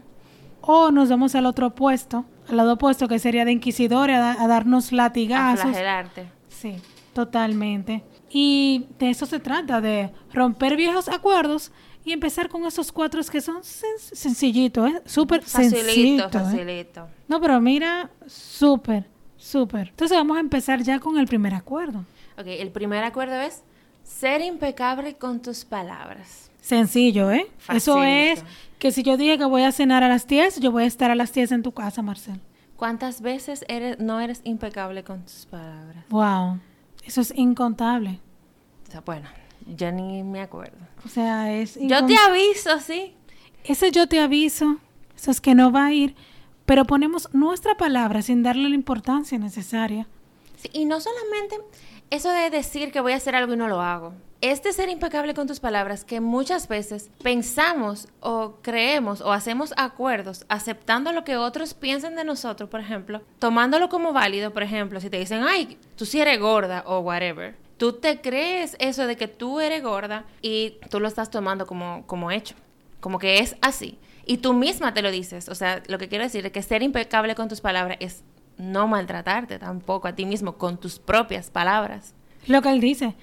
O 0.67 0.91
nos 0.91 1.09
vamos 1.09 1.35
al 1.35 1.47
otro 1.47 1.69
opuesto, 1.69 2.25
al 2.49 2.57
lado 2.57 2.75
opuesto 2.75 3.09
que 3.09 3.19
sería 3.19 3.45
de 3.45 3.53
inquisidores, 3.53 4.17
a, 4.17 4.21
da- 4.21 4.43
a 4.43 4.47
darnos 4.49 4.93
A 4.93 4.97
latigazos. 4.97 5.61
flagelarte. 5.63 6.29
Sí, 6.49 6.77
totalmente. 7.13 8.03
Y 8.31 8.87
de 8.99 9.11
eso 9.11 9.27
se 9.27 9.39
trata, 9.41 9.81
de 9.81 10.11
romper 10.33 10.77
viejos 10.77 11.09
acuerdos 11.09 11.71
y 12.05 12.13
empezar 12.13 12.49
con 12.49 12.65
esos 12.65 12.93
cuatro 12.93 13.21
que 13.31 13.41
son 13.41 13.59
sen- 13.63 13.99
sencillitos, 13.99 14.89
¿eh? 14.91 15.03
Súper 15.07 15.43
Facilito, 15.43 15.83
sencillo. 15.85 16.31
facilito. 16.31 17.09
No, 17.29 17.41
pero 17.41 17.61
mira, 17.61 18.11
súper, 18.27 19.07
súper. 19.37 19.89
Entonces 19.89 20.17
vamos 20.17 20.37
a 20.37 20.41
empezar 20.41 20.83
ya 20.83 20.99
con 21.01 21.19
el 21.19 21.27
primer 21.27 21.55
acuerdo. 21.55 22.01
Ok, 22.39 22.47
el 22.47 22.71
primer 22.71 23.03
acuerdo 23.05 23.35
es 23.41 23.63
ser 24.05 24.41
impecable 24.43 25.15
con 25.17 25.41
tus 25.41 25.65
palabras. 25.65 26.46
Sencillo, 26.67 27.31
¿eh? 27.31 27.47
Eso 27.69 27.95
Facilito. 27.95 28.03
es 28.03 28.45
que 28.81 28.91
si 28.91 29.05
yo 29.05 29.17
dije 29.17 29.39
que 29.39 29.45
voy 29.45 29.63
a 29.63 29.71
cenar 29.71 30.03
a 30.03 30.09
las 30.09 30.27
10, 30.27 30.59
yo 30.59 30.73
voy 30.73 30.83
a 30.83 30.87
estar 30.87 31.13
a 31.13 31.15
las 31.15 31.33
10 31.33 31.53
en 31.53 31.63
tu 31.63 31.71
casa, 31.71 32.03
Marcel. 32.03 32.41
¿Cuántas 32.75 33.21
veces 33.21 33.65
eres, 33.69 34.01
no 34.01 34.19
eres 34.19 34.41
impecable 34.43 35.05
con 35.05 35.23
tus 35.23 35.47
palabras? 35.47 36.05
Wow, 36.09 36.59
eso 37.05 37.21
es 37.21 37.33
incontable. 37.37 38.19
O 38.89 38.91
sea, 38.91 39.01
bueno, 39.03 39.29
yo 39.77 39.93
ni 39.93 40.25
me 40.25 40.41
acuerdo. 40.41 40.79
O 41.05 41.09
sea, 41.09 41.53
es... 41.53 41.79
Yo 41.81 42.05
te 42.05 42.17
aviso, 42.17 42.81
sí. 42.81 43.15
Ese 43.63 43.93
yo 43.93 44.09
te 44.09 44.19
aviso, 44.19 44.79
eso 45.17 45.31
es 45.31 45.41
que 45.41 45.55
no 45.55 45.71
va 45.71 45.87
a 45.87 45.93
ir, 45.93 46.17
pero 46.65 46.85
ponemos 46.85 47.33
nuestra 47.33 47.77
palabra 47.77 48.23
sin 48.23 48.43
darle 48.43 48.69
la 48.69 48.75
importancia 48.75 49.39
necesaria. 49.39 50.09
Sí, 50.57 50.69
y 50.73 50.85
no 50.85 51.01
solamente 51.01 51.61
eso 52.11 52.31
de 52.31 52.51
decir 52.51 52.93
que 52.93 53.01
voy 53.01 53.13
a 53.13 53.17
hacer 53.17 53.35
algo 53.35 53.55
y 53.55 53.57
no 53.57 53.69
lo 53.69 53.81
hago. 53.81 54.15
Es 54.41 54.63
de 54.63 54.73
ser 54.73 54.89
impecable 54.91 55.35
con 55.35 55.47
tus 55.47 55.61
palabras 55.61 56.05
que 56.05 56.21
muchas 56.21 56.69
veces 56.69 57.11
pensamos 57.23 58.09
o 58.21 58.57
creemos 58.63 59.21
o 59.23 59.33
hacemos 59.33 59.73
acuerdos 59.77 60.45
aceptando 60.49 61.11
lo 61.13 61.25
que 61.25 61.37
otros 61.37 61.75
piensan 61.75 62.17
de 62.17 62.25
nosotros, 62.25 62.69
por 62.69 62.81
ejemplo, 62.81 63.23
tomándolo 63.39 63.89
como 63.89 64.13
válido, 64.13 64.53
por 64.53 64.63
ejemplo, 64.63 65.01
si 65.01 65.11
te 65.11 65.19
dicen, 65.19 65.43
ay, 65.43 65.79
tú 65.97 66.05
sí 66.05 66.21
eres 66.21 66.39
gorda 66.39 66.85
o 66.87 67.01
whatever. 67.01 67.57
Tú 67.79 67.95
te 67.95 68.21
crees 68.21 68.77
eso 68.79 69.07
de 69.07 69.17
que 69.17 69.29
tú 69.29 69.61
eres 69.61 69.83
gorda 69.83 70.25
y 70.43 70.79
tú 70.91 71.01
lo 71.01 71.09
estás 71.09 71.31
tomando 71.31 71.67
como, 71.67 72.07
como 72.07 72.31
hecho, 72.31 72.55
como 73.01 73.19
que 73.19 73.39
es 73.39 73.57
así. 73.63 73.99
Y 74.27 74.39
tú 74.39 74.53
misma 74.53 74.93
te 74.93 75.03
lo 75.03 75.11
dices. 75.11 75.49
O 75.49 75.55
sea, 75.55 75.83
lo 75.87 75.99
que 75.99 76.09
quiero 76.09 76.25
decir 76.25 76.45
es 76.45 76.53
que 76.53 76.63
ser 76.63 76.83
impecable 76.83 77.35
con 77.35 77.49
tus 77.49 77.61
palabras 77.61 77.97
es 78.01 78.23
no 78.59 78.87
maltratarte 78.87 79.59
tampoco 79.59 80.09
a 80.09 80.15
ti 80.15 80.27
mismo 80.27 80.57
con 80.57 80.79
tus 80.79 80.99
propias 80.99 81.51
palabras. 81.51 82.15
Lo 82.47 82.63
que 82.63 82.71
él 82.71 82.81
dice, 82.81 83.15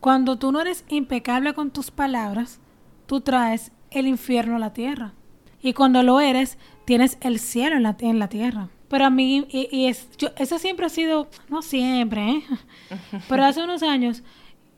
cuando 0.00 0.38
tú 0.38 0.52
no 0.52 0.60
eres 0.60 0.84
impecable 0.88 1.54
con 1.54 1.70
tus 1.70 1.90
palabras, 1.90 2.60
tú 3.06 3.20
traes 3.20 3.72
el 3.90 4.06
infierno 4.06 4.56
a 4.56 4.60
la 4.60 4.72
tierra. 4.72 5.12
Y 5.60 5.72
cuando 5.72 6.02
lo 6.02 6.20
eres, 6.20 6.58
tienes 6.84 7.18
el 7.20 7.38
cielo 7.38 7.76
en 7.76 7.82
la, 7.82 7.96
en 7.98 8.18
la 8.18 8.28
tierra. 8.28 8.68
Pero 8.88 9.04
a 9.04 9.10
mí, 9.10 9.46
y, 9.50 9.68
y 9.70 9.86
es, 9.86 10.08
yo, 10.16 10.28
eso 10.36 10.58
siempre 10.58 10.86
ha 10.86 10.88
sido, 10.88 11.28
no 11.48 11.62
siempre, 11.62 12.30
¿eh? 12.30 12.42
pero 13.28 13.44
hace 13.44 13.62
unos 13.62 13.82
años, 13.82 14.22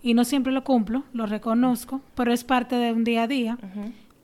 y 0.03 0.15
no 0.15 0.25
siempre 0.25 0.53
lo 0.53 0.65
cumplo, 0.65 1.05
lo 1.13 1.27
reconozco, 1.27 2.01
pero 2.15 2.33
es 2.33 2.43
parte 2.43 2.77
de 2.77 2.93
un 2.93 3.05
día 3.05 3.25
a 3.25 3.29
día, 3.29 3.59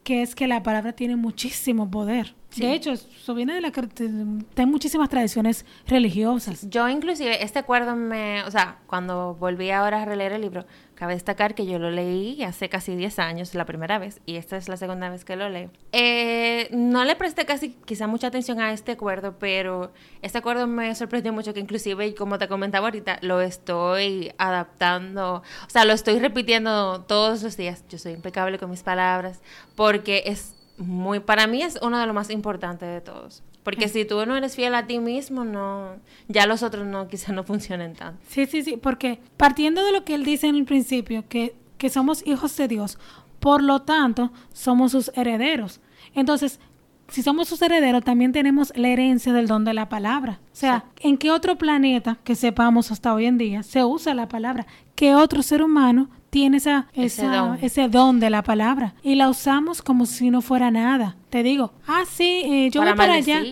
que 0.07 0.23
es 0.23 0.37
que 0.37 0.47
la 0.47 0.63
palabra 0.63 0.93
tiene 0.93 1.17
muchísimo 1.17 1.91
poder. 1.91 2.33
De 2.55 2.73
hecho, 2.73 2.93
eso 2.93 3.35
viene 3.35 3.55
de 3.55 3.61
la 3.61 3.73
de 3.73 4.65
muchísimas 4.67 5.09
tradiciones 5.09 5.67
religiosas. 5.85 6.71
Yo 6.71 6.89
inclusive 6.89 7.43
este 7.43 7.59
acuerdo 7.59 7.97
me, 7.97 8.45
o 8.45 8.51
sea, 8.53 8.79
cuando 8.87 9.35
volví 9.35 9.73
ahora 9.73 10.03
a 10.03 10.05
releer 10.05 10.33
el 10.33 10.43
libro, 10.43 10.65
cabe 10.97 11.15
destacar 11.15 11.55
que 11.55 11.67
yo 11.67 11.79
lo 11.79 11.91
leí 11.91 12.43
hace 12.43 12.69
casi 12.69 12.97
10 12.97 13.19
años, 13.19 13.55
la 13.55 13.65
primera 13.67 13.99
vez, 13.99 14.21
y 14.27 14.37
esta 14.37 14.57
es 14.57 14.69
la 14.69 14.77
segunda 14.77 15.09
vez 15.11 15.25
que 15.25 15.37
lo 15.37 15.49
leo. 15.49 15.71
Eh, 15.93 16.69
no 16.73 17.05
le 17.05 17.15
presté 17.15 17.45
casi 17.45 17.71
quizá 17.85 18.07
mucha 18.07 18.27
atención 18.29 18.61
a 18.61 18.73
este 18.73 18.93
acuerdo, 18.93 19.39
pero 19.39 19.93
este 20.23 20.39
acuerdo 20.39 20.67
me 20.67 20.95
sorprendió 20.95 21.33
mucho 21.33 21.55
que 21.55 21.61
inclusive, 21.61 22.15
como 22.15 22.39
te 22.39 22.49
comentaba 22.49 22.87
ahorita, 22.87 23.19
lo 23.21 23.41
estoy 23.41 24.33
adaptando, 24.39 25.37
o 25.37 25.71
sea, 25.71 25.85
lo 25.85 25.93
estoy 25.93 26.19
repitiendo 26.19 27.03
todos 27.03 27.43
los 27.43 27.57
días. 27.57 27.85
Yo 27.89 27.99
soy 27.99 28.13
impecable 28.13 28.59
con 28.59 28.71
mis 28.71 28.83
palabras, 28.83 29.41
porque 29.75 30.23
es 30.27 30.55
muy, 30.79 31.21
para 31.21 31.47
mí 31.47 31.63
es 31.63 31.79
uno 31.83 31.99
de 31.99 32.07
los 32.07 32.15
más 32.15 32.31
importantes 32.31 32.89
de 32.89 33.01
todos. 33.03 33.43
Porque 33.67 33.89
si 33.89 34.05
tú 34.05 34.25
no 34.27 34.37
eres 34.37 34.55
fiel 34.55 34.77
a 34.77 34.87
ti 34.87 35.01
mismo, 35.01 35.45
no, 35.45 35.97
ya 36.29 36.47
los 36.47 36.63
otros 36.63 36.87
no, 36.87 37.09
quizás 37.09 37.35
no 37.35 37.43
funcionen 37.43 37.95
tanto. 37.95 38.23
Sí, 38.29 38.47
sí, 38.47 38.63
sí, 38.63 38.77
porque 38.77 39.19
partiendo 39.37 39.85
de 39.85 39.91
lo 39.91 40.05
que 40.05 40.15
él 40.15 40.25
dice 40.25 40.47
en 40.47 40.55
el 40.55 40.65
principio, 40.65 41.25
que, 41.29 41.57
que 41.77 41.91
somos 41.91 42.25
hijos 42.29 42.57
de 42.57 42.69
Dios, 42.69 42.97
por 43.41 43.65
lo 43.65 43.83
tanto, 43.83 44.31
somos 44.53 44.93
sus 44.93 45.11
herederos. 45.17 45.81
Entonces, 46.15 46.61
si 47.09 47.25
somos 47.25 47.49
sus 47.49 47.61
herederos, 47.61 48.05
también 48.05 48.31
tenemos 48.31 48.73
la 48.77 48.87
herencia 48.87 49.33
del 49.33 49.49
don 49.49 49.65
de 49.65 49.75
la 49.75 49.89
palabra. 49.89 50.39
O 50.53 50.57
sea, 50.57 50.85
¿en 51.01 51.19
qué 51.19 51.33
otro 51.33 51.59
planeta 51.59 52.19
que 52.23 52.37
sepamos 52.37 52.93
hasta 52.93 53.13
hoy 53.13 53.27
en 53.27 53.37
día 53.37 53.65
se 53.65 53.85
usa 53.85 54.15
la 54.15 54.29
palabra? 54.29 54.69
¿Qué 54.95 55.17
otro 55.17 55.43
ser 55.43 55.61
humano 55.61 56.09
tiene 56.31 56.59
esa, 56.59 56.89
ese, 56.95 57.89
don. 57.89 58.21
de 58.21 58.31
la 58.31 58.43
palabra? 58.43 58.95
Y 59.03 59.15
la 59.15 59.29
usamos 59.29 59.83
como 59.83 60.07
si 60.07 60.31
no 60.31 60.43
fuera 60.43 60.71
nada. 60.71 61.17
Te 61.31 61.43
digo, 61.43 61.73
ah, 61.87 62.03
sí, 62.11 62.43
eh, 62.45 62.71
yo 62.71 62.83
voy 62.83 62.95
para 62.95 63.15
allá. 63.15 63.43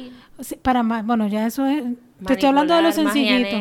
para 0.62 0.82
más, 0.82 1.04
bueno, 1.06 1.26
ya 1.28 1.46
eso 1.46 1.66
es. 1.66 1.82
Te 2.26 2.34
estoy 2.34 2.48
hablando 2.48 2.74
de 2.74 2.82
lo 2.82 2.92
sencillito. 2.92 3.56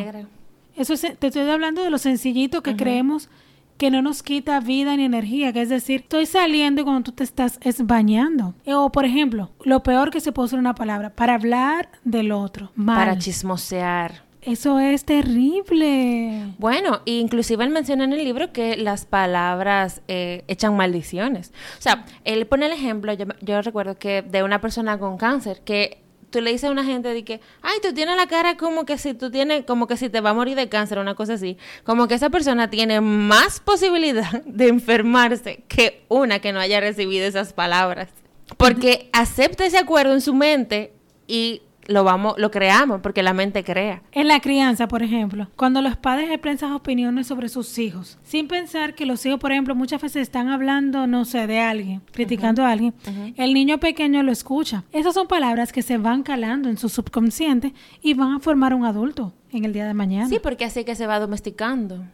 Eso 0.76 0.94
te 0.96 1.26
estoy 1.26 1.48
hablando 1.48 1.82
de 1.82 1.90
lo 1.90 1.98
sencillito 1.98 2.62
que 2.62 2.76
creemos 2.76 3.28
que 3.76 3.90
no 3.90 4.02
nos 4.02 4.22
quita 4.22 4.60
vida 4.60 4.96
ni 4.96 5.04
energía, 5.04 5.52
que 5.52 5.62
es 5.62 5.68
decir, 5.68 6.02
estoy 6.02 6.26
saliendo 6.26 6.80
y 6.80 6.84
cuando 6.84 7.02
tú 7.02 7.12
te 7.12 7.24
estás 7.24 7.58
es 7.62 7.84
bañando. 7.86 8.54
O 8.66 8.90
por 8.90 9.04
ejemplo, 9.04 9.50
lo 9.64 9.82
peor 9.82 10.10
que 10.10 10.20
se 10.20 10.32
puede 10.32 10.46
usar 10.46 10.58
una 10.58 10.74
palabra, 10.74 11.10
para 11.10 11.34
hablar 11.34 11.88
del 12.04 12.32
otro, 12.32 12.70
Para 12.76 13.18
chismosear. 13.18 14.24
Eso 14.46 14.78
es 14.78 15.04
terrible. 15.04 16.52
Bueno, 16.58 17.00
inclusive 17.06 17.64
él 17.64 17.70
menciona 17.70 18.04
en 18.04 18.12
el 18.12 18.24
libro 18.24 18.52
que 18.52 18.76
las 18.76 19.06
palabras 19.06 20.02
eh, 20.06 20.44
echan 20.48 20.76
maldiciones. 20.76 21.52
O 21.78 21.82
sea, 21.82 22.04
él 22.24 22.46
pone 22.46 22.66
el 22.66 22.72
ejemplo, 22.72 23.12
yo, 23.40 23.62
recuerdo 23.62 23.98
que 23.98 24.22
de 24.22 24.42
una 24.42 24.60
persona 24.60 24.98
con 24.98 25.16
cáncer, 25.16 25.62
que 25.64 26.02
tú 26.28 26.42
le 26.42 26.50
dices 26.50 26.68
a 26.68 26.72
una 26.72 26.84
gente 26.84 27.08
de 27.08 27.24
que, 27.24 27.40
ay, 27.62 27.78
tú 27.82 27.94
tienes 27.94 28.16
la 28.16 28.26
cara 28.26 28.56
como 28.56 28.84
que 28.84 28.98
si 28.98 29.14
tú 29.14 29.30
tienes, 29.30 29.64
como 29.64 29.86
que 29.86 29.96
si 29.96 30.10
te 30.10 30.20
va 30.20 30.30
a 30.30 30.34
morir 30.34 30.56
de 30.56 30.68
cáncer, 30.68 30.98
una 30.98 31.14
cosa 31.14 31.34
así, 31.34 31.56
como 31.84 32.06
que 32.06 32.14
esa 32.14 32.28
persona 32.28 32.68
tiene 32.68 33.00
más 33.00 33.60
posibilidad 33.60 34.42
de 34.44 34.68
enfermarse 34.68 35.64
que 35.68 36.04
una 36.08 36.40
que 36.40 36.52
no 36.52 36.60
haya 36.60 36.80
recibido 36.80 37.26
esas 37.26 37.54
palabras. 37.54 38.10
Porque 38.58 39.08
acepta 39.12 39.64
ese 39.64 39.78
acuerdo 39.78 40.12
en 40.12 40.20
su 40.20 40.34
mente 40.34 40.92
y 41.26 41.62
lo 41.86 42.04
vamos, 42.04 42.34
lo 42.38 42.50
creamos 42.50 43.00
porque 43.00 43.22
la 43.22 43.32
mente 43.32 43.64
crea. 43.64 44.02
En 44.12 44.28
la 44.28 44.40
crianza, 44.40 44.88
por 44.88 45.02
ejemplo, 45.02 45.48
cuando 45.56 45.82
los 45.82 45.96
padres 45.96 46.30
expresan 46.30 46.72
opiniones 46.72 47.26
sobre 47.26 47.48
sus 47.48 47.78
hijos, 47.78 48.18
sin 48.22 48.48
pensar 48.48 48.94
que 48.94 49.06
los 49.06 49.24
hijos, 49.26 49.40
por 49.40 49.52
ejemplo, 49.52 49.74
muchas 49.74 50.00
veces 50.00 50.22
están 50.22 50.48
hablando, 50.48 51.06
no 51.06 51.24
sé, 51.24 51.46
de 51.46 51.60
alguien, 51.60 52.02
criticando 52.12 52.64
a 52.64 52.70
alguien, 52.70 52.94
el 53.36 53.54
niño 53.54 53.78
pequeño 53.78 54.22
lo 54.22 54.32
escucha. 54.32 54.84
Esas 54.92 55.14
son 55.14 55.26
palabras 55.26 55.72
que 55.72 55.82
se 55.82 55.98
van 55.98 56.22
calando 56.22 56.68
en 56.68 56.76
su 56.76 56.88
subconsciente 56.88 57.74
y 58.02 58.14
van 58.14 58.32
a 58.32 58.40
formar 58.40 58.74
un 58.74 58.84
adulto 58.84 59.32
en 59.52 59.64
el 59.64 59.72
día 59.72 59.86
de 59.86 59.94
mañana. 59.94 60.28
Sí, 60.28 60.38
porque 60.42 60.64
así 60.64 60.84
que 60.84 60.94
se 60.94 61.06
va 61.06 61.20
domesticando. 61.20 62.04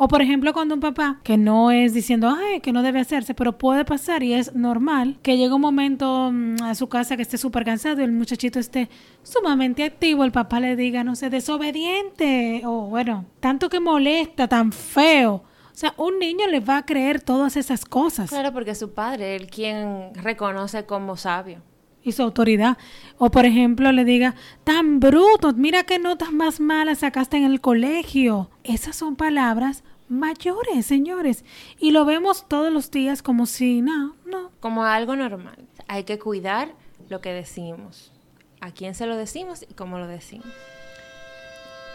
O 0.00 0.06
por 0.06 0.22
ejemplo, 0.22 0.52
cuando 0.52 0.76
un 0.76 0.80
papá, 0.80 1.18
que 1.24 1.36
no 1.36 1.72
es 1.72 1.92
diciendo, 1.92 2.28
ay, 2.30 2.60
que 2.60 2.72
no 2.72 2.82
debe 2.82 3.00
hacerse, 3.00 3.34
pero 3.34 3.58
puede 3.58 3.84
pasar 3.84 4.22
y 4.22 4.32
es 4.32 4.54
normal, 4.54 5.18
que 5.22 5.36
llegue 5.36 5.52
un 5.52 5.60
momento 5.60 6.30
mm, 6.32 6.62
a 6.62 6.76
su 6.76 6.88
casa 6.88 7.16
que 7.16 7.22
esté 7.22 7.36
súper 7.36 7.64
cansado 7.64 8.00
y 8.00 8.04
el 8.04 8.12
muchachito 8.12 8.60
esté 8.60 8.88
sumamente 9.24 9.82
activo, 9.82 10.22
el 10.22 10.30
papá 10.30 10.60
le 10.60 10.76
diga, 10.76 11.02
no 11.02 11.16
sé, 11.16 11.30
desobediente, 11.30 12.62
o 12.64 12.82
bueno, 12.82 13.24
tanto 13.40 13.68
que 13.68 13.80
molesta, 13.80 14.46
tan 14.46 14.70
feo. 14.70 15.34
O 15.34 15.80
sea, 15.80 15.94
un 15.96 16.20
niño 16.20 16.46
le 16.46 16.60
va 16.60 16.78
a 16.78 16.86
creer 16.86 17.20
todas 17.20 17.56
esas 17.56 17.84
cosas. 17.84 18.30
Claro, 18.30 18.52
porque 18.52 18.70
es 18.70 18.78
su 18.78 18.92
padre, 18.92 19.34
el 19.34 19.48
quien 19.48 20.12
reconoce 20.14 20.86
como 20.86 21.16
sabio 21.16 21.60
y 22.08 22.12
su 22.12 22.22
autoridad. 22.22 22.78
O 23.18 23.30
por 23.30 23.46
ejemplo 23.46 23.92
le 23.92 24.04
diga, 24.04 24.34
tan 24.64 25.00
bruto, 25.00 25.52
mira 25.52 25.84
qué 25.84 25.98
notas 25.98 26.32
más 26.32 26.60
malas 26.60 26.98
sacaste 26.98 27.36
en 27.36 27.44
el 27.44 27.60
colegio. 27.60 28.50
Esas 28.64 28.96
son 28.96 29.16
palabras 29.16 29.84
mayores, 30.08 30.86
señores. 30.86 31.44
Y 31.78 31.90
lo 31.90 32.04
vemos 32.04 32.48
todos 32.48 32.72
los 32.72 32.90
días 32.90 33.22
como 33.22 33.46
si, 33.46 33.82
no, 33.82 34.16
no. 34.26 34.50
Como 34.60 34.84
algo 34.84 35.16
normal. 35.16 35.66
Hay 35.86 36.04
que 36.04 36.18
cuidar 36.18 36.74
lo 37.08 37.20
que 37.20 37.32
decimos. 37.32 38.12
A 38.60 38.72
quién 38.72 38.94
se 38.94 39.06
lo 39.06 39.16
decimos 39.16 39.64
y 39.68 39.74
cómo 39.74 39.98
lo 39.98 40.06
decimos. 40.06 40.48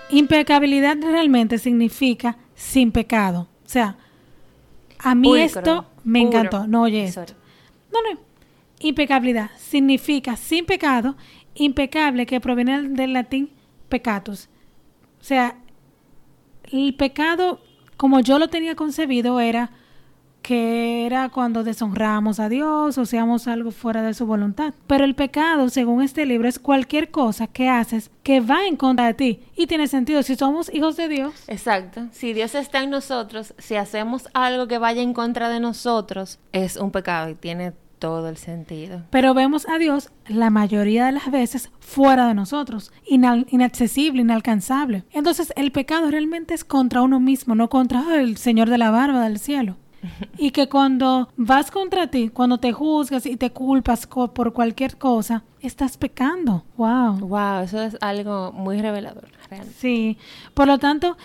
Impecabilidad 0.09 0.97
realmente 1.01 1.57
significa 1.57 2.37
sin 2.55 2.91
pecado. 2.91 3.47
O 3.65 3.69
sea, 3.69 3.97
a 4.99 5.15
mí 5.15 5.39
esto 5.39 5.85
me 6.03 6.21
encantó. 6.21 6.67
No, 6.67 6.83
oye 6.83 7.03
esto. 7.05 7.25
No, 7.91 7.99
no. 8.01 8.19
Impecabilidad 8.83 9.49
significa 9.55 10.35
sin 10.35 10.65
pecado, 10.65 11.15
impecable 11.55 12.25
que 12.25 12.41
proviene 12.41 12.89
del 12.89 13.13
latín 13.13 13.49
pecatus. 13.87 14.49
O 15.21 15.23
sea, 15.23 15.55
el 16.69 16.93
pecado, 16.95 17.61
como 17.95 18.19
yo 18.19 18.39
lo 18.39 18.49
tenía 18.49 18.75
concebido, 18.75 19.39
era 19.39 19.71
que 20.41 21.05
era 21.05 21.29
cuando 21.29 21.63
deshonramos 21.63 22.41
a 22.41 22.49
Dios 22.49 22.97
o 22.97 23.05
seamos 23.05 23.47
algo 23.47 23.71
fuera 23.71 24.03
de 24.03 24.13
su 24.13 24.25
voluntad. 24.25 24.73
Pero 24.85 25.05
el 25.05 25.15
pecado, 25.15 25.69
según 25.69 26.01
este 26.01 26.25
libro, 26.25 26.49
es 26.49 26.59
cualquier 26.59 27.09
cosa 27.09 27.47
que 27.47 27.69
haces 27.69 28.11
que 28.21 28.41
va 28.41 28.67
en 28.67 28.75
contra 28.75 29.05
de 29.07 29.13
ti. 29.13 29.39
Y 29.55 29.67
tiene 29.67 29.87
sentido, 29.87 30.21
si 30.23 30.35
somos 30.35 30.71
hijos 30.73 30.97
de 30.97 31.07
Dios. 31.07 31.33
Exacto. 31.47 32.07
Si 32.11 32.33
Dios 32.33 32.53
está 32.53 32.83
en 32.83 32.89
nosotros, 32.89 33.53
si 33.57 33.75
hacemos 33.75 34.27
algo 34.33 34.67
que 34.67 34.77
vaya 34.77 35.01
en 35.01 35.13
contra 35.13 35.47
de 35.47 35.61
nosotros, 35.61 36.39
es 36.51 36.75
un 36.75 36.91
pecado 36.91 37.29
y 37.29 37.35
tiene 37.35 37.71
todo 38.03 38.27
el 38.27 38.35
sentido. 38.35 39.03
Pero 39.11 39.33
vemos 39.33 39.65
a 39.69 39.77
Dios 39.77 40.11
la 40.27 40.49
mayoría 40.49 41.05
de 41.05 41.13
las 41.13 41.31
veces 41.31 41.69
fuera 41.79 42.27
de 42.27 42.33
nosotros, 42.33 42.91
inaccesible, 43.05 44.23
inalcanzable. 44.23 45.05
Entonces 45.13 45.53
el 45.55 45.71
pecado 45.71 46.11
realmente 46.11 46.53
es 46.53 46.65
contra 46.65 47.01
uno 47.01 47.21
mismo, 47.21 47.55
no 47.55 47.69
contra 47.69 48.19
el 48.19 48.35
Señor 48.35 48.69
de 48.69 48.77
la 48.77 48.91
barba 48.91 49.23
del 49.23 49.39
cielo. 49.39 49.77
y 50.37 50.51
que 50.51 50.67
cuando 50.67 51.29
vas 51.37 51.71
contra 51.71 52.07
ti, 52.07 52.27
cuando 52.27 52.57
te 52.57 52.73
juzgas 52.73 53.25
y 53.25 53.37
te 53.37 53.51
culpas 53.51 54.05
por 54.05 54.51
cualquier 54.51 54.97
cosa, 54.97 55.45
estás 55.61 55.95
pecando. 55.95 56.65
Wow. 56.75 57.19
Wow, 57.19 57.61
eso 57.63 57.81
es 57.81 57.95
algo 58.01 58.51
muy 58.51 58.81
revelador. 58.81 59.29
Sí. 59.77 60.17
Por 60.53 60.67
lo 60.67 60.77
tanto, 60.77 61.15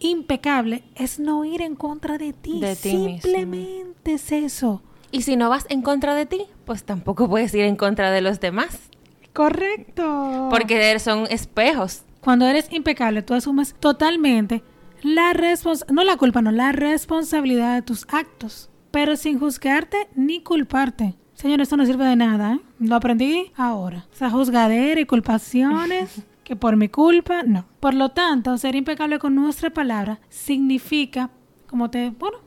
impecable 0.00 0.82
es 0.96 1.20
no 1.20 1.44
ir 1.44 1.62
en 1.62 1.76
contra 1.76 2.18
de 2.18 2.32
ti. 2.32 2.58
De 2.58 2.74
ti 2.74 2.90
Simplemente 2.90 4.14
es 4.14 4.32
eso. 4.32 4.82
Y 5.14 5.22
si 5.22 5.36
no 5.36 5.48
vas 5.48 5.64
en 5.68 5.82
contra 5.82 6.12
de 6.16 6.26
ti, 6.26 6.46
pues 6.64 6.82
tampoco 6.82 7.28
puedes 7.30 7.54
ir 7.54 7.60
en 7.62 7.76
contra 7.76 8.10
de 8.10 8.20
los 8.20 8.40
demás. 8.40 8.90
Correcto. 9.32 10.48
Porque 10.50 10.98
son 10.98 11.28
espejos. 11.30 12.02
Cuando 12.20 12.48
eres 12.48 12.72
impecable, 12.72 13.22
tú 13.22 13.34
asumes 13.34 13.76
totalmente 13.78 14.64
la 15.02 15.32
responsabilidad, 15.32 15.94
no 15.94 16.02
la 16.02 16.16
culpa, 16.16 16.42
no, 16.42 16.50
la 16.50 16.72
responsabilidad 16.72 17.76
de 17.76 17.82
tus 17.82 18.06
actos, 18.08 18.70
pero 18.90 19.14
sin 19.14 19.38
juzgarte 19.38 20.08
ni 20.16 20.42
culparte. 20.42 21.14
Señor, 21.34 21.60
esto 21.60 21.76
no 21.76 21.86
sirve 21.86 22.06
de 22.06 22.16
nada, 22.16 22.54
¿eh? 22.54 22.60
Lo 22.80 22.96
aprendí 22.96 23.52
ahora. 23.56 24.06
O 24.12 24.16
sea, 24.16 24.30
juzgadera 24.30 25.00
y 25.00 25.04
culpaciones, 25.04 26.22
que 26.42 26.56
por 26.56 26.76
mi 26.76 26.88
culpa, 26.88 27.44
no. 27.44 27.66
Por 27.78 27.94
lo 27.94 28.08
tanto, 28.08 28.56
ser 28.58 28.74
impecable 28.74 29.20
con 29.20 29.36
nuestra 29.36 29.70
palabra 29.70 30.18
significa, 30.28 31.30
como 31.68 31.88
te, 31.88 32.10
bueno, 32.10 32.38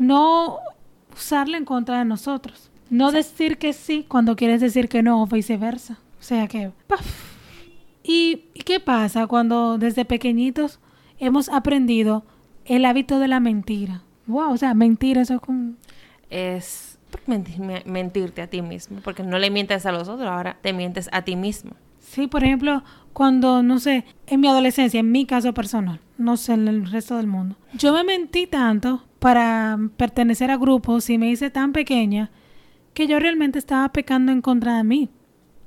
no 0.00 0.58
usarla 1.14 1.56
en 1.56 1.64
contra 1.64 1.98
de 1.98 2.04
nosotros. 2.04 2.70
No 2.90 3.12
decir 3.12 3.58
que 3.58 3.72
sí 3.72 4.04
cuando 4.08 4.36
quieres 4.36 4.60
decir 4.60 4.88
que 4.88 5.02
no 5.02 5.22
o 5.22 5.26
viceversa. 5.26 5.98
O 6.18 6.22
sea 6.22 6.48
que... 6.48 6.70
¿Y, 8.02 8.44
qué 8.64 8.80
pasa 8.80 9.26
cuando 9.26 9.78
desde 9.78 10.04
pequeñitos 10.04 10.80
hemos 11.18 11.48
aprendido 11.48 12.24
el 12.64 12.84
hábito 12.84 13.18
de 13.18 13.28
la 13.28 13.40
mentira. 13.40 14.02
Wow, 14.26 14.52
o 14.52 14.56
sea, 14.56 14.74
mentira, 14.74 15.22
eso 15.22 15.34
es 15.34 15.40
como... 15.40 15.74
Es 16.30 16.98
menti- 17.26 17.58
me- 17.58 17.82
mentirte 17.84 18.42
a 18.42 18.46
ti 18.46 18.62
mismo, 18.62 19.00
porque 19.02 19.22
no 19.22 19.38
le 19.38 19.50
mientes 19.50 19.86
a 19.86 19.92
los 19.92 20.08
otros, 20.08 20.28
ahora 20.28 20.56
te 20.60 20.72
mientes 20.72 21.08
a 21.12 21.22
ti 21.22 21.36
mismo. 21.36 21.72
Sí, 21.98 22.26
por 22.26 22.44
ejemplo, 22.44 22.82
cuando, 23.12 23.62
no 23.62 23.78
sé, 23.78 24.04
en 24.26 24.40
mi 24.40 24.48
adolescencia, 24.48 25.00
en 25.00 25.10
mi 25.12 25.26
caso 25.26 25.52
personal, 25.52 26.00
no 26.18 26.36
sé, 26.36 26.54
en 26.54 26.68
el 26.68 26.90
resto 26.90 27.16
del 27.16 27.26
mundo, 27.26 27.56
yo 27.74 27.92
me 27.92 28.04
mentí 28.04 28.46
tanto 28.46 29.04
para 29.20 29.78
pertenecer 29.96 30.50
a 30.50 30.56
grupos 30.56 31.08
y 31.10 31.18
me 31.18 31.30
hice 31.30 31.50
tan 31.50 31.72
pequeña 31.72 32.30
que 32.94 33.06
yo 33.06 33.20
realmente 33.20 33.58
estaba 33.58 33.88
pecando 33.92 34.32
en 34.32 34.42
contra 34.42 34.76
de 34.76 34.84
mí. 34.84 35.08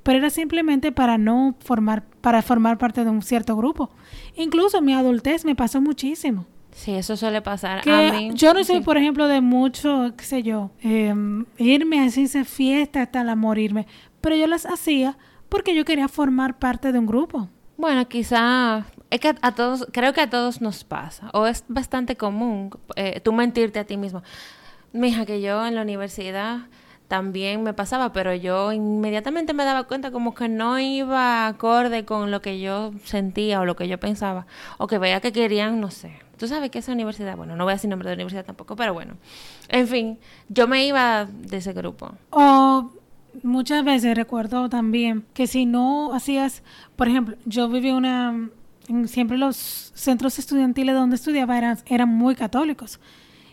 Pero 0.04 0.18
era 0.18 0.30
simplemente 0.30 0.92
para 0.92 1.18
no 1.18 1.56
formar, 1.60 2.04
para 2.20 2.42
formar 2.42 2.78
parte 2.78 3.06
de 3.06 3.10
un 3.10 3.22
cierto 3.22 3.56
grupo. 3.56 3.90
Incluso 4.36 4.82
mi 4.82 4.94
adultez 4.94 5.46
me 5.46 5.56
pasó 5.56 5.80
muchísimo. 5.80 6.46
Sí, 6.72 6.92
eso 6.92 7.16
suele 7.16 7.42
pasar 7.42 7.82
Que 7.82 7.92
a 7.92 8.12
mí. 8.12 8.32
yo 8.34 8.54
no 8.54 8.64
soy, 8.64 8.78
sí. 8.78 8.82
por 8.84 8.98
ejemplo, 8.98 9.28
de 9.28 9.42
mucho, 9.42 10.12
qué 10.18 10.26
sé 10.26 10.44
yo, 10.44 10.72
eh, 10.82 11.14
irme 11.58 12.02
a 12.04 12.10
fiesta 12.44 13.04
hasta 13.04 13.24
la 13.24 13.36
morirme. 13.36 13.88
Pero 14.20 14.36
yo 14.36 14.48
las 14.48 14.66
hacía 14.66 15.18
porque 15.48 15.76
yo 15.76 15.86
quería 15.86 16.08
formar 16.08 16.58
parte 16.58 16.92
de 16.92 17.00
un 17.00 17.06
grupo. 17.06 17.48
Bueno, 17.78 18.08
quizá 18.08 18.86
es 19.14 19.20
que 19.20 19.36
a, 19.42 19.52
todos, 19.52 19.86
creo 19.92 20.12
que 20.12 20.22
a 20.22 20.30
todos 20.32 20.60
nos 20.60 20.84
pasa, 20.84 21.30
o 21.34 21.46
es 21.46 21.66
bastante 21.68 22.18
común 22.18 22.72
eh, 22.96 23.20
tú 23.20 23.32
mentirte 23.32 23.78
a 23.78 23.84
ti 23.84 23.96
mismo. 23.96 24.24
Mija, 24.92 25.28
que 25.28 25.40
yo 25.40 25.64
en 25.68 25.76
la 25.76 25.84
universidad 25.84 26.62
también 27.08 27.62
me 27.62 27.76
pasaba, 27.76 28.12
pero 28.12 28.34
yo 28.34 28.72
inmediatamente 28.72 29.54
me 29.54 29.66
daba 29.66 29.84
cuenta 29.84 30.10
como 30.10 30.34
que 30.34 30.50
no 30.50 30.80
iba 30.80 31.46
acorde 31.46 32.06
con 32.06 32.32
lo 32.32 32.42
que 32.42 32.60
yo 32.60 32.92
sentía 33.04 33.62
o 33.62 33.66
lo 33.66 33.76
que 33.76 33.88
yo 33.88 34.00
pensaba, 34.00 34.48
o 34.80 34.88
que 34.88 34.98
veía 34.98 35.22
que 35.22 35.32
querían, 35.32 35.80
no 35.80 35.92
sé. 35.92 36.14
Tú 36.38 36.48
sabes 36.48 36.72
que 36.72 36.80
esa 36.80 36.92
universidad, 36.92 37.38
bueno, 37.38 37.56
no 37.56 37.66
voy 37.66 37.74
a 37.74 37.76
decir 37.76 37.92
nombre 37.92 38.10
de 38.10 38.16
universidad 38.16 38.46
tampoco, 38.46 38.76
pero 38.76 38.96
bueno. 38.96 39.14
En 39.68 39.88
fin, 39.88 40.18
yo 40.50 40.68
me 40.68 40.88
iba 40.88 41.26
de 41.26 41.58
ese 41.58 41.74
grupo. 41.74 42.14
O 42.32 42.90
muchas 43.44 43.86
veces 43.86 44.16
recuerdo 44.16 44.70
también 44.70 45.24
que 45.36 45.46
si 45.46 45.68
no 45.68 46.16
hacías, 46.16 46.64
por 46.96 47.10
ejemplo, 47.10 47.36
yo 47.46 47.70
viví 47.70 47.92
una, 47.92 48.50
en- 48.88 49.08
siempre 49.08 49.38
los 49.38 49.56
centros 49.96 50.40
estudiantiles 50.40 50.96
donde 50.96 51.16
estudiaba 51.16 51.58
eran, 51.58 51.78
eran 51.86 52.10
muy 52.10 52.36
católicos. 52.36 53.00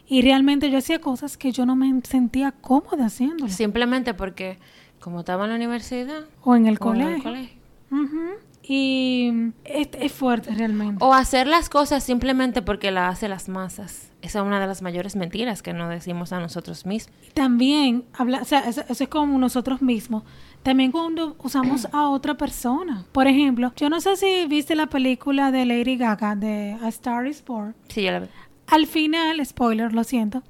Y 0.07 0.23
realmente 0.23 0.71
yo 0.71 0.79
hacía 0.79 1.01
cosas 1.01 1.37
que 1.37 1.53
yo 1.53 1.65
no 1.67 1.77
me 1.77 2.01
sentía 2.03 2.53
cómoda 2.53 3.07
haciéndolas. 3.07 3.55
Simplemente 3.55 4.13
porque 4.15 4.59
como 4.99 5.21
estaba 5.21 5.45
en 5.45 5.51
la 5.51 5.57
universidad 5.57 6.25
O 6.43 6.57
en 6.57 6.67
el 6.67 6.73
o 6.73 6.73
en 6.73 6.77
colegio. 6.79 7.15
el 7.17 7.23
colegio. 7.23 7.59
Ujú. 7.93 8.21
Y 8.63 9.33
es, 9.65 9.89
es 9.99 10.13
fuerte 10.13 10.51
realmente. 10.55 11.03
O 11.05 11.15
hacer 11.15 11.47
las 11.47 11.69
cosas 11.71 12.05
simplemente 12.05 12.61
porque 12.63 12.91
la 12.91 13.09
hacen 13.09 13.31
las 13.31 13.49
masas. 13.49 14.11
Esa 14.23 14.41
es 14.41 14.45
una 14.45 14.61
de 14.61 14.67
las 14.67 14.83
mayores 14.83 15.17
mentiras 15.17 15.63
que 15.63 15.73
nos 15.73 15.89
decimos 15.89 16.33
a 16.33 16.41
nosotros 16.41 16.85
mismos. 16.87 17.17
También, 17.33 18.05
habla, 18.13 18.43
o 18.43 18.45
sea, 18.45 18.61
eso, 18.69 18.83
eso 18.89 19.05
es 19.05 19.09
como 19.09 19.39
nosotros 19.39 19.81
mismos. 19.81 20.25
También 20.62 20.93
cuando 20.93 21.37
usamos 21.43 21.88
a 21.93 22.09
otra 22.09 22.35
persona. 22.37 23.05
Por 23.12 23.26
ejemplo, 23.26 23.73
yo 23.76 23.88
no 23.88 24.00
sé 24.00 24.17
si 24.17 24.47
viste 24.47 24.75
la 24.75 24.87
película 24.87 25.50
de 25.50 25.64
Lady 25.64 25.97
Gaga 25.97 26.37
de 26.37 26.76
A 26.83 26.88
Star 26.88 27.26
is 27.26 27.43
Born. 27.45 27.75
Sí, 27.88 28.02
yo 28.02 28.11
la 28.12 28.19
veo. 28.21 28.29
Al 28.67 28.87
final, 28.87 29.45
spoiler, 29.45 29.93
lo 29.95 30.05
siento, 30.05 30.43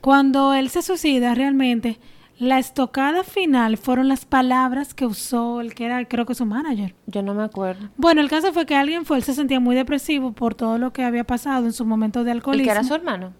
cuando 0.00 0.54
él 0.54 0.70
se 0.70 0.82
suicida 0.82 1.34
realmente, 1.34 1.98
la 2.38 2.58
estocada 2.58 3.24
final 3.24 3.76
fueron 3.76 4.08
las 4.08 4.24
palabras 4.24 4.94
que 4.94 5.04
usó 5.04 5.60
el 5.60 5.74
que 5.74 5.86
era, 5.86 6.04
creo 6.06 6.24
que 6.26 6.34
su 6.34 6.46
manager. 6.46 6.94
Yo 7.06 7.22
no 7.22 7.34
me 7.34 7.42
acuerdo. 7.42 7.88
Bueno, 7.96 8.20
el 8.20 8.28
caso 8.30 8.52
fue 8.52 8.66
que 8.66 8.74
alguien 8.76 9.04
fue, 9.04 9.16
él 9.16 9.24
se 9.24 9.34
sentía 9.34 9.58
muy 9.58 9.74
depresivo 9.74 10.32
por 10.32 10.54
todo 10.54 10.78
lo 10.78 10.92
que 10.92 11.02
había 11.04 11.24
pasado 11.24 11.66
en 11.66 11.72
su 11.72 11.84
momento 11.84 12.24
de 12.24 12.30
¿El 12.30 12.36
alcoholismo. 12.38 12.64
que 12.64 12.70
era 12.70 12.84
su 12.84 12.94
hermano? 12.94 13.32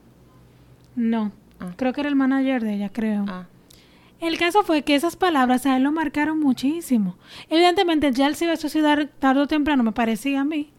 No, 0.96 1.30
Ah. 1.60 1.72
creo 1.76 1.92
que 1.94 2.00
era 2.00 2.08
el 2.10 2.16
manager 2.16 2.62
de 2.62 2.74
ella, 2.74 2.90
creo. 2.90 3.24
Ah. 3.28 3.46
El 4.20 4.38
caso 4.38 4.62
fue 4.62 4.82
que 4.82 4.94
esas 4.94 5.14
palabras 5.16 5.66
a 5.66 5.76
él 5.76 5.82
lo 5.82 5.92
marcaron 5.92 6.40
muchísimo. 6.40 7.16
Evidentemente 7.50 8.10
ya 8.12 8.26
él 8.26 8.34
se 8.34 8.44
iba 8.46 8.54
a 8.54 8.56
suicidar 8.56 9.08
tarde 9.18 9.42
o 9.42 9.46
temprano, 9.46 9.82
me 9.82 9.92
parecía 9.92 10.40
a 10.40 10.44
mí. 10.44 10.70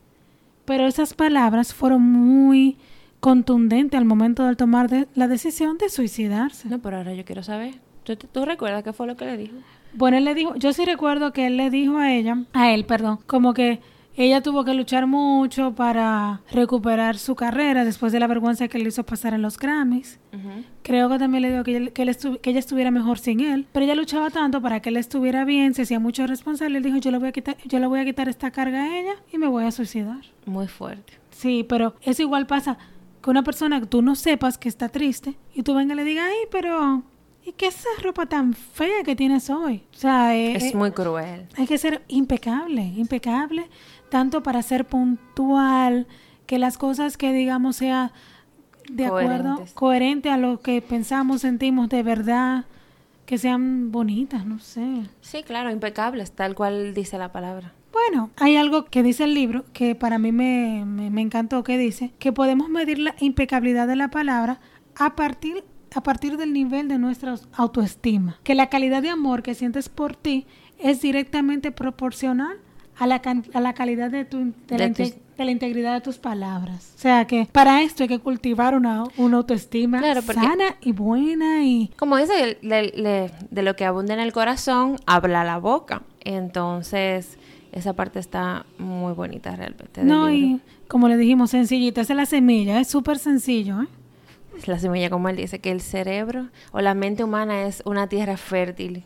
Pero 0.66 0.88
esas 0.88 1.14
palabras 1.14 1.74
fueron 1.74 2.02
muy 2.02 2.78
contundentes 3.20 3.98
al 3.98 4.06
momento 4.06 4.46
de 4.46 4.56
tomar 4.56 4.90
de- 4.90 5.08
la 5.16 5.28
decisión 5.28 5.78
de 5.78 5.90
suicidarse. 5.90 6.68
No, 6.70 6.80
pero 6.80 6.98
ahora 6.98 7.14
yo 7.14 7.26
quiero 7.26 7.44
saber. 7.44 7.76
¿Tú, 8.04 8.16
tú 8.16 8.46
recuerdas 8.46 8.84
qué 8.84 8.94
fue 8.94 9.08
lo 9.08 9.16
que 9.16 9.26
le 9.26 9.38
dijo? 9.38 9.56
Bueno, 9.94 10.18
él 10.18 10.26
le 10.26 10.36
dijo, 10.36 10.56
yo 10.56 10.74
sí 10.74 10.86
recuerdo 10.86 11.32
que 11.34 11.48
él 11.48 11.58
le 11.58 11.70
dijo 11.70 11.98
a 11.98 12.12
ella, 12.14 12.44
a 12.54 12.72
él, 12.72 12.86
perdón, 12.86 13.20
como 13.28 13.54
que 13.54 13.80
ella 14.18 14.42
tuvo 14.42 14.66
que 14.66 14.74
luchar 14.74 15.08
mucho 15.08 15.74
para 15.76 16.42
recuperar 16.52 17.18
su 17.18 17.36
carrera 17.36 17.86
después 17.86 18.12
de 18.12 18.20
la 18.20 18.28
vergüenza 18.28 18.68
que 18.68 18.80
le 18.80 18.90
hizo 18.90 19.06
pasar 19.06 19.34
en 19.34 19.42
los 19.42 19.58
Grammys. 19.58 20.20
Creo 20.82 21.08
que 21.10 21.20
también 21.20 21.44
le 21.44 21.52
dijo 21.52 21.64
que, 21.64 21.78
él- 21.78 21.94
que, 21.94 22.02
él 22.02 22.10
estu- 22.10 22.40
que 22.42 22.50
ella 22.50 22.60
estuviera 22.60 22.90
mejor 22.92 23.20
sin 23.20 23.40
él, 23.42 23.68
pero 23.72 23.86
ella 23.86 23.96
luchaba 23.96 24.30
tanto 24.30 24.62
para 24.62 24.80
que 24.82 24.90
él 24.90 24.98
estuviera 24.98 25.46
bien, 25.46 25.74
se 25.74 25.84
hacía 25.84 26.00
mucho 26.00 26.26
responsable. 26.28 26.78
Él 26.78 26.84
dijo, 26.84 26.98
yo 26.98 27.12
le 27.12 27.20
voy 27.20 27.28
a 27.30 27.32
quitar, 27.32 27.58
yo 27.66 27.80
le 27.80 27.88
voy 27.88 28.00
a 28.00 28.06
quitar 28.06 28.28
esta 28.28 28.52
carga 28.52 28.84
a 28.84 28.98
ella 29.00 29.14
y 29.32 29.38
me 29.38 29.48
voy 29.48 29.66
a 29.66 29.72
suicidar. 29.72 30.22
Muy 30.46 30.68
fuerte. 30.68 31.14
Sí, 31.30 31.66
pero 31.68 31.94
eso 32.02 32.22
igual 32.24 32.48
pasa 32.48 32.78
que 33.22 33.30
una 33.30 33.44
persona 33.44 33.80
que 33.80 33.86
tú 33.86 34.02
no 34.02 34.16
sepas 34.16 34.58
que 34.58 34.70
está 34.70 34.90
triste 34.90 35.36
y 35.54 35.62
tú 35.64 35.76
venga 35.76 35.94
y 35.94 35.98
le 35.98 36.04
digas, 36.04 36.26
ay, 36.30 36.48
pero 36.50 37.04
¿y 37.46 37.52
qué 37.54 37.68
es 37.68 37.76
esa 37.80 37.90
ropa 38.04 38.26
tan 38.26 38.54
fea 38.54 39.04
que 39.06 39.16
tienes 39.16 39.50
hoy? 39.50 39.84
O 39.94 39.98
sea, 39.98 40.36
eh, 40.36 40.56
Es 40.56 40.74
eh, 40.74 40.78
muy 40.78 40.92
cruel. 40.92 41.48
hay 41.58 41.68
que 41.68 41.78
ser 41.78 42.04
impecable, 42.08 42.82
impecable, 42.96 43.68
tanto 44.10 44.44
para 44.44 44.62
ser 44.62 44.86
puntual, 44.86 46.08
que 46.46 46.60
las 46.60 46.78
cosas 46.78 47.18
que 47.18 47.34
digamos 47.34 47.76
sea 47.76 48.12
de 48.90 49.06
acuerdo, 49.06 49.44
Coherentes. 49.44 49.74
coherente 49.74 50.30
a 50.30 50.38
lo 50.38 50.62
que 50.62 50.82
pensamos, 50.82 51.42
sentimos 51.42 51.90
de 51.90 52.04
verdad, 52.04 52.66
que 53.26 53.38
sean 53.38 53.92
bonitas, 53.92 54.46
no 54.46 54.60
sé. 54.60 55.04
Sí, 55.22 55.44
claro, 55.44 55.70
impecables, 55.70 56.32
tal 56.32 56.56
cual 56.56 56.94
dice 56.94 57.18
la 57.18 57.32
palabra. 57.32 57.74
Bueno, 57.92 58.30
hay 58.38 58.56
algo 58.56 58.86
que 58.86 59.04
dice 59.04 59.26
el 59.26 59.34
libro 59.34 59.66
que 59.74 59.96
para 59.96 60.20
mí 60.20 60.32
me, 60.32 60.86
me, 60.86 61.10
me 61.10 61.22
encantó, 61.22 61.64
que 61.64 61.78
dice 61.78 62.14
que 62.20 62.32
podemos 62.32 62.70
medir 62.70 63.00
la 63.00 63.16
impecabilidad 63.20 63.88
de 63.88 63.96
la 63.98 64.10
palabra 64.10 64.60
a 64.96 65.16
partir, 65.16 65.66
a 65.94 66.02
partir 66.02 66.38
del 66.38 66.54
nivel 66.54 66.88
de 66.88 66.98
nuestra 66.98 67.36
autoestima. 67.54 68.40
Que 68.44 68.56
la 68.56 68.70
calidad 68.70 69.02
de 69.02 69.10
amor 69.10 69.44
que 69.44 69.56
sientes 69.56 69.90
por 69.90 70.16
ti 70.16 70.46
es 70.80 71.02
directamente 71.02 71.72
proporcional 71.72 72.58
a 73.00 73.08
la, 73.08 73.20
can- 73.22 73.46
a 73.54 73.60
la 73.62 73.74
calidad 73.74 74.10
de, 74.12 74.26
tu, 74.26 74.54
de, 74.68 74.78
la 74.78 74.88
De 74.88 74.94
tus- 74.94 75.08
inte- 75.10 75.22
de 75.38 75.46
la 75.46 75.52
integridad 75.52 75.94
de 75.94 76.02
tus 76.02 76.18
palabras. 76.18 76.94
O 76.96 77.00
sea 77.00 77.26
que 77.28 77.48
para 77.52 77.84
esto 77.84 78.02
hay 78.04 78.10
que 78.10 78.18
cultivar 78.20 78.76
una, 78.76 79.04
una 79.18 79.38
autoestima 79.38 80.00
Claro, 80.00 80.22
sana 80.24 80.76
y 80.82 80.94
buena 80.94 81.64
y 81.64 81.92
Como 81.96 82.18
dice, 82.18 82.58
de, 82.62 83.32
de- 83.52 83.62
lo 83.62 83.76
que 83.76 83.86
abunda 83.86 84.14
en 84.16 84.20
el 84.20 84.34
corazón, 84.34 84.96
habla 85.06 85.44
la 85.44 85.60
boca. 85.60 86.02
Entonces, 86.52 87.38
esa 87.72 87.94
parte 87.94 88.20
está 88.20 88.66
muy 88.80 89.14
bonita 89.14 89.56
realmente. 89.56 90.04
no 90.04 90.28
libro. 90.30 90.58
y 90.58 90.62
como 90.88 91.08
le 91.10 91.18
dijimos 91.18 91.52
sencillita, 91.52 92.02
esa 92.02 92.14
es 92.14 92.18
la 92.18 92.26
semilla, 92.26 92.80
es 92.80 92.88
súper 92.88 93.20
sencillo, 93.20 93.82
¿eh? 93.82 93.88
Es 94.58 94.68
la 94.68 94.80
semilla, 94.80 95.10
como 95.12 95.30
él 95.30 95.36
dice, 95.36 95.60
que 95.60 95.70
el 95.72 95.82
cerebro 95.82 96.48
o 96.72 96.82
la 96.82 96.96
mente 96.96 97.24
humana 97.24 97.64
es 97.68 97.84
una 97.86 98.08
tierra 98.08 98.38
fértil 98.38 99.04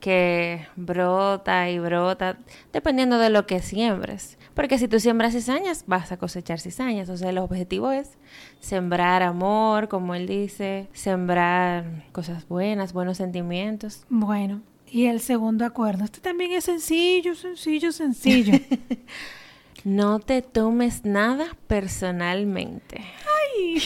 que 0.00 0.66
brota 0.76 1.70
y 1.70 1.78
brota 1.78 2.38
dependiendo 2.72 3.18
de 3.18 3.30
lo 3.30 3.46
que 3.46 3.60
siembres. 3.60 4.38
Porque 4.54 4.78
si 4.78 4.88
tú 4.88 4.98
siembras 4.98 5.32
cizañas, 5.32 5.84
vas 5.86 6.10
a 6.10 6.16
cosechar 6.16 6.58
cizañas. 6.58 7.08
O 7.08 7.16
sea, 7.16 7.30
el 7.30 7.38
objetivo 7.38 7.92
es 7.92 8.18
sembrar 8.58 9.22
amor, 9.22 9.88
como 9.88 10.14
él 10.14 10.26
dice, 10.26 10.88
sembrar 10.92 12.04
cosas 12.12 12.48
buenas, 12.48 12.92
buenos 12.92 13.18
sentimientos. 13.18 14.04
Bueno, 14.08 14.62
y 14.90 15.06
el 15.06 15.20
segundo 15.20 15.64
acuerdo. 15.64 16.04
Este 16.04 16.20
también 16.20 16.52
es 16.52 16.64
sencillo, 16.64 17.34
sencillo, 17.34 17.92
sencillo. 17.92 18.58
No 19.82 20.18
te 20.18 20.42
tomes 20.42 21.06
nada 21.06 21.56
personalmente. 21.66 23.02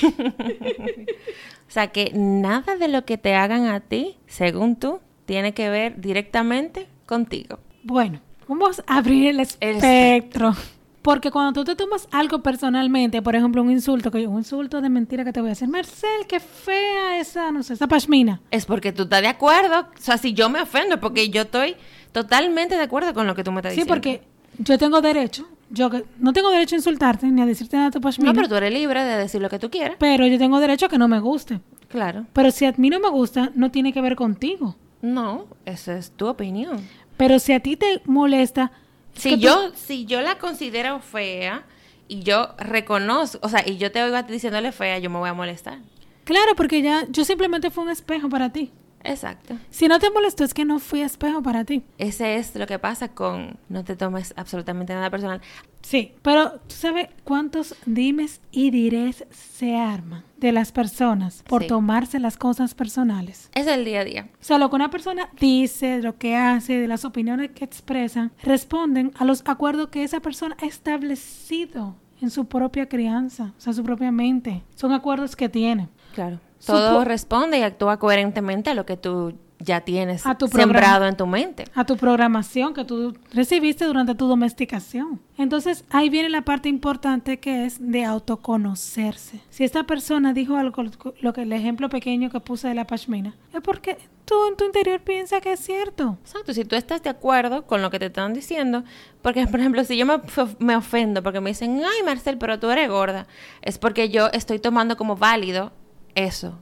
o 1.68 1.70
sea 1.70 1.88
que 1.88 2.10
nada 2.12 2.76
de 2.76 2.88
lo 2.88 3.04
que 3.04 3.16
te 3.16 3.34
hagan 3.34 3.66
a 3.66 3.78
ti, 3.78 4.16
según 4.26 4.74
tú, 4.74 4.98
tiene 5.26 5.54
que 5.54 5.68
ver 5.70 6.00
directamente 6.00 6.86
contigo. 7.06 7.58
bueno, 7.82 8.20
vamos 8.48 8.82
a 8.86 8.96
abrir 8.98 9.28
el 9.28 9.40
espectro. 9.40 10.54
Porque 11.02 11.30
cuando 11.30 11.52
tú 11.52 11.64
te 11.64 11.76
tomas 11.76 12.08
algo 12.12 12.42
personalmente, 12.42 13.20
por 13.20 13.36
ejemplo, 13.36 13.60
un 13.60 13.70
insulto, 13.70 14.10
que 14.10 14.26
un 14.26 14.38
insulto 14.38 14.80
de 14.80 14.88
mentira 14.88 15.22
que 15.22 15.34
te 15.34 15.40
voy 15.42 15.50
a 15.50 15.52
hacer, 15.52 15.68
Marcel, 15.68 16.26
qué 16.26 16.40
fea 16.40 17.18
esa, 17.20 17.50
no 17.50 17.62
sé, 17.62 17.74
esa 17.74 17.86
pashmina. 17.86 18.40
Es 18.50 18.64
porque 18.64 18.90
tú 18.90 19.02
estás 19.02 19.20
de 19.20 19.28
acuerdo. 19.28 19.80
O 19.80 20.00
sea, 20.00 20.16
si 20.16 20.32
yo 20.32 20.48
me 20.48 20.62
ofendo, 20.62 20.94
es 20.94 21.00
porque 21.02 21.28
yo 21.28 21.42
estoy 21.42 21.76
totalmente 22.12 22.76
de 22.76 22.82
acuerdo 22.84 23.12
con 23.12 23.26
lo 23.26 23.34
que 23.34 23.44
tú 23.44 23.52
me 23.52 23.58
estás 23.58 23.74
Sí, 23.74 23.80
diciendo. 23.80 23.92
porque 23.92 24.22
yo 24.58 24.78
tengo 24.78 25.02
derecho, 25.02 25.46
yo 25.68 25.90
que- 25.90 26.04
no 26.20 26.32
tengo 26.32 26.48
derecho 26.50 26.74
a 26.74 26.78
insultarte 26.78 27.26
ni 27.26 27.42
a 27.42 27.46
decirte 27.46 27.76
nada 27.76 27.90
de 27.90 27.92
tu 27.92 28.00
pashmina, 28.00 28.30
No, 28.32 28.34
pero 28.36 28.48
tú 28.48 28.54
eres 28.54 28.72
libre 28.72 29.04
de 29.04 29.16
decir 29.18 29.42
lo 29.42 29.50
que 29.50 29.58
tú 29.58 29.68
quieras. 29.68 29.96
pero 29.98 30.26
yo 30.26 30.38
tengo 30.38 30.58
derecho 30.58 30.86
a 30.86 30.88
que 30.88 30.96
no 30.96 31.06
me 31.08 31.20
guste. 31.20 31.60
Claro. 31.88 32.24
Pero 32.32 32.50
si 32.50 32.64
a 32.64 32.72
mí 32.78 32.88
no 32.88 32.98
me 32.98 33.10
gusta, 33.10 33.50
no 33.54 33.70
tiene 33.70 33.92
que 33.92 34.00
ver 34.00 34.16
contigo. 34.16 34.74
No, 35.04 35.46
esa 35.66 35.98
es 35.98 36.12
tu 36.12 36.26
opinión. 36.28 36.88
Pero 37.18 37.38
si 37.38 37.52
a 37.52 37.60
ti 37.60 37.76
te 37.76 38.00
molesta, 38.06 38.72
es 39.14 39.22
Si 39.22 39.30
tú- 39.32 39.36
yo, 39.42 39.70
si 39.74 40.06
yo 40.06 40.22
la 40.22 40.38
considero 40.38 40.98
fea 41.00 41.64
y 42.08 42.20
yo 42.22 42.54
reconozco, 42.56 43.38
o 43.42 43.48
sea, 43.50 43.62
y 43.68 43.76
yo 43.76 43.92
te 43.92 44.02
oigo 44.02 44.16
a 44.16 44.24
ti 44.26 44.32
diciéndole 44.32 44.72
fea, 44.72 44.98
yo 44.98 45.10
me 45.10 45.18
voy 45.18 45.28
a 45.28 45.34
molestar. 45.34 45.78
Claro, 46.24 46.54
porque 46.56 46.80
ya 46.80 47.04
yo 47.10 47.24
simplemente 47.26 47.70
fui 47.70 47.84
un 47.84 47.90
espejo 47.90 48.30
para 48.30 48.50
ti. 48.50 48.72
Exacto. 49.04 49.56
Si 49.70 49.86
no 49.86 49.98
te 49.98 50.10
molestó 50.10 50.44
es 50.44 50.54
que 50.54 50.64
no 50.64 50.78
fui 50.78 51.00
espejo 51.02 51.42
para 51.42 51.64
ti. 51.64 51.82
Ese 51.98 52.36
es 52.36 52.54
lo 52.56 52.66
que 52.66 52.78
pasa 52.78 53.08
con 53.08 53.58
no 53.68 53.84
te 53.84 53.96
tomes 53.96 54.34
absolutamente 54.36 54.94
nada 54.94 55.10
personal. 55.10 55.40
Sí, 55.82 56.12
pero 56.22 56.52
tú 56.66 56.74
sabes 56.74 57.08
cuántos 57.24 57.76
dimes 57.84 58.40
y 58.50 58.70
dires 58.70 59.26
se 59.30 59.76
arman 59.76 60.24
de 60.38 60.52
las 60.52 60.72
personas 60.72 61.42
por 61.46 61.62
Sí. 61.62 61.68
tomarse 61.68 62.18
las 62.18 62.36
cosas 62.38 62.74
personales. 62.74 63.50
Es 63.54 63.66
el 63.66 63.84
día 63.84 64.00
a 64.00 64.04
día. 64.04 64.28
O 64.40 64.44
sea, 64.44 64.56
lo 64.58 64.70
que 64.70 64.76
una 64.76 64.90
persona 64.90 65.28
dice, 65.38 66.00
lo 66.00 66.16
que 66.16 66.36
hace, 66.36 66.80
de 66.80 66.88
las 66.88 67.04
opiniones 67.04 67.50
que 67.50 67.64
expresan, 67.64 68.32
responden 68.42 69.12
a 69.18 69.24
los 69.26 69.42
acuerdos 69.46 69.88
que 69.88 70.04
esa 70.04 70.20
persona 70.20 70.56
ha 70.62 70.66
establecido 70.66 71.96
en 72.20 72.30
su 72.30 72.46
propia 72.46 72.88
crianza, 72.88 73.52
o 73.56 73.60
sea, 73.60 73.72
su 73.74 73.82
propia 73.84 74.10
mente. 74.10 74.62
Son 74.74 74.92
acuerdos 74.92 75.36
que 75.36 75.48
tiene. 75.50 75.88
Claro. 76.14 76.38
Supo- 76.58 76.78
Todo 76.78 77.04
responde 77.04 77.58
y 77.58 77.62
actúa 77.62 77.98
coherentemente 77.98 78.70
a 78.70 78.74
lo 78.74 78.86
que 78.86 78.96
tú 78.96 79.34
ya 79.60 79.80
tienes 79.82 80.26
A 80.26 80.36
tu 80.36 80.46
sembrado 80.48 81.06
en 81.06 81.16
tu 81.16 81.26
mente. 81.26 81.64
a 81.74 81.84
tu 81.86 81.96
programación 81.96 82.74
que 82.74 82.84
tú 82.84 83.16
recibiste 83.32 83.84
durante 83.86 84.14
tu 84.14 84.26
domesticación. 84.26 85.20
Entonces 85.38 85.84
ahí 85.90 86.10
viene 86.10 86.28
la 86.28 86.42
parte 86.42 86.68
importante 86.68 87.38
que 87.38 87.64
es 87.64 87.76
de 87.80 88.04
autoconocerse. 88.04 89.40
Si 89.50 89.64
esta 89.64 89.84
persona 89.84 90.32
dijo 90.32 90.56
algo, 90.56 90.84
lo 91.20 91.32
que 91.32 91.42
el 91.42 91.52
ejemplo 91.52 91.88
pequeño 91.88 92.30
que 92.30 92.40
puse 92.40 92.68
de 92.68 92.74
la 92.74 92.86
pashmina, 92.86 93.34
es 93.52 93.60
porque 93.60 93.96
tú 94.24 94.34
en 94.48 94.56
tu 94.56 94.64
interior 94.64 95.00
piensas 95.00 95.40
que 95.40 95.52
es 95.52 95.60
cierto. 95.60 96.18
Exacto, 96.22 96.52
si 96.52 96.64
tú 96.64 96.76
estás 96.76 97.02
de 97.02 97.10
acuerdo 97.10 97.66
con 97.66 97.80
lo 97.82 97.90
que 97.90 97.98
te 97.98 98.06
están 98.06 98.34
diciendo, 98.34 98.84
porque 99.22 99.46
por 99.46 99.60
ejemplo, 99.60 99.82
si 99.84 99.96
yo 99.96 100.06
me, 100.06 100.20
me 100.58 100.76
ofendo 100.76 101.22
porque 101.22 101.40
me 101.40 101.50
dicen, 101.50 101.80
ay 101.84 102.02
Marcel, 102.04 102.38
pero 102.38 102.58
tú 102.58 102.70
eres 102.70 102.88
gorda, 102.88 103.26
es 103.62 103.78
porque 103.78 104.08
yo 104.10 104.28
estoy 104.32 104.58
tomando 104.58 104.96
como 104.96 105.16
válido 105.16 105.72
eso, 106.14 106.58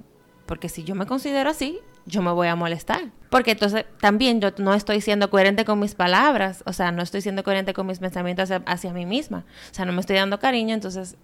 porque 0.47 0.69
si 0.69 0.85
yo 0.85 0.95
me 0.95 1.07
considero 1.07 1.51
así, 1.51 1.79
yo 2.05 2.21
me 2.23 2.33
voy 2.33 2.49
a 2.49 2.57
molestar, 2.57 3.11
porque 3.31 3.53
entonces 3.53 3.85
también 4.01 4.41
yo 4.41 4.51
no 4.59 4.75
estoy 4.75 5.01
siendo 5.01 5.31
coherente 5.31 5.65
con 5.65 5.79
mis 5.79 5.95
palabras, 5.95 6.63
o 6.67 6.73
sea, 6.73 6.91
no 6.91 7.03
estoy 7.03 7.21
siendo 7.21 7.45
coherente 7.45 7.75
con 7.75 7.87
mis 7.87 8.01
pensamientos 8.01 8.51
hacia, 8.51 8.65
hacia 8.67 8.93
mí 8.93 9.07
misma, 9.07 9.45
o 9.71 9.75
sea, 9.75 9.85
no 9.85 9.93
me 9.93 10.01
estoy 10.01 10.17
dando 10.17 10.39
cariño, 10.41 10.75
entonces 10.75 11.17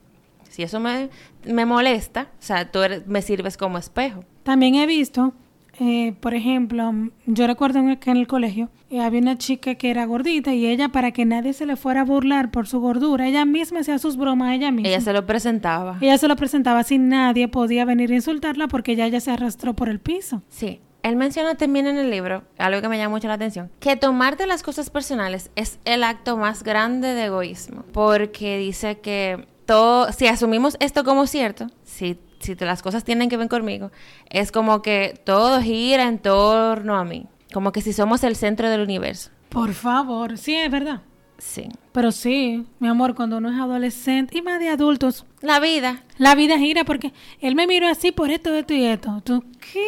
si 0.48 0.62
eso 0.62 0.78
me, 0.80 1.10
me 1.44 1.66
molesta, 1.66 2.28
o 2.38 2.42
sea, 2.42 2.70
tú 2.70 2.80
eres- 2.82 3.06
me 3.06 3.22
sirves 3.22 3.56
como 3.56 3.76
espejo. 3.76 4.24
También 4.44 4.76
he 4.76 4.86
visto, 4.86 5.34
eh, 5.80 6.14
por 6.20 6.34
ejemplo, 6.34 6.92
yo 7.26 7.46
recuerdo 7.46 7.80
que 8.00 8.10
en 8.10 8.16
el 8.16 8.26
colegio 8.26 8.68
eh, 8.90 9.00
había 9.00 9.20
una 9.20 9.38
chica 9.38 9.76
que 9.76 9.90
era 9.90 10.06
gordita 10.06 10.52
y 10.52 10.66
ella, 10.66 10.88
para 10.88 11.12
que 11.12 11.24
nadie 11.24 11.52
se 11.52 11.66
le 11.66 11.76
fuera 11.76 12.00
a 12.00 12.04
burlar 12.04 12.50
por 12.50 12.66
su 12.66 12.80
gordura, 12.80 13.28
ella 13.28 13.44
misma 13.44 13.80
hacía 13.80 13.98
sus 13.98 14.16
bromas 14.16 14.48
a 14.48 14.54
ella 14.54 14.70
misma. 14.70 14.88
Ella 14.88 15.00
se 15.00 15.12
lo 15.12 15.24
presentaba. 15.24 15.98
Ella 16.00 16.18
se 16.18 16.26
lo 16.26 16.36
presentaba 16.36 16.80
así, 16.80 16.98
nadie 16.98 17.48
podía 17.48 17.84
venir 17.84 18.10
a 18.10 18.16
insultarla 18.16 18.66
porque 18.68 18.96
ya 18.96 19.06
ella 19.06 19.20
se 19.20 19.30
arrastró 19.30 19.74
por 19.74 19.88
el 19.88 20.00
piso. 20.00 20.42
Sí. 20.48 20.80
Él 21.04 21.14
menciona 21.14 21.54
también 21.54 21.86
en 21.86 21.96
el 21.96 22.10
libro, 22.10 22.42
algo 22.58 22.80
que 22.80 22.88
me 22.88 22.98
llama 22.98 23.14
mucho 23.14 23.28
la 23.28 23.34
atención, 23.34 23.70
que 23.78 23.94
tomarte 23.94 24.46
las 24.48 24.64
cosas 24.64 24.90
personales 24.90 25.50
es 25.54 25.78
el 25.84 26.02
acto 26.02 26.36
más 26.36 26.64
grande 26.64 27.14
de 27.14 27.26
egoísmo, 27.26 27.84
porque 27.92 28.58
dice 28.58 28.98
que 28.98 29.46
todo, 29.64 30.10
si 30.12 30.26
asumimos 30.26 30.76
esto 30.80 31.04
como 31.04 31.26
cierto, 31.26 31.68
si, 31.84 32.18
si 32.40 32.57
te- 32.57 32.64
las 32.66 32.83
cosas 32.83 33.05
tienen 33.05 33.29
que 33.29 33.37
ver 33.37 33.48
conmigo, 33.48 33.90
es 34.31 34.53
como 34.53 34.83
que 34.83 35.20
todo 35.24 35.61
gira 35.61 36.05
en 36.09 36.18
torno 36.18 36.96
a 36.96 37.05
mí, 37.05 37.27
como 37.53 37.72
que 37.72 37.81
si 37.81 37.92
somos 37.92 38.22
el 38.24 38.37
centro 38.37 38.68
del 38.70 38.83
universo. 38.83 39.31
Por 39.48 39.72
favor, 39.72 40.37
sí, 40.38 40.55
es 40.55 40.70
verdad. 40.70 41.03
Sí. 41.38 41.68
Pero 41.92 42.11
sí, 42.11 42.66
mi 42.81 42.88
amor, 42.88 43.14
cuando 43.14 43.38
uno 43.38 43.48
es 43.51 43.59
adolescente 43.61 44.37
y 44.37 44.42
más 44.42 44.59
de 44.59 44.68
adultos, 44.70 45.24
La 45.40 45.61
vida. 45.61 46.03
la 46.18 46.35
vida 46.35 46.59
gira 46.59 46.85
porque 46.85 47.12
él 47.40 47.55
me 47.55 47.66
miró 47.68 47.87
así 47.87 48.11
por 48.12 48.31
esto, 48.31 48.53
esto 48.55 48.74
y 48.74 48.85
esto. 48.85 49.20
¿Tú 49.24 49.44
qué? 49.72 49.85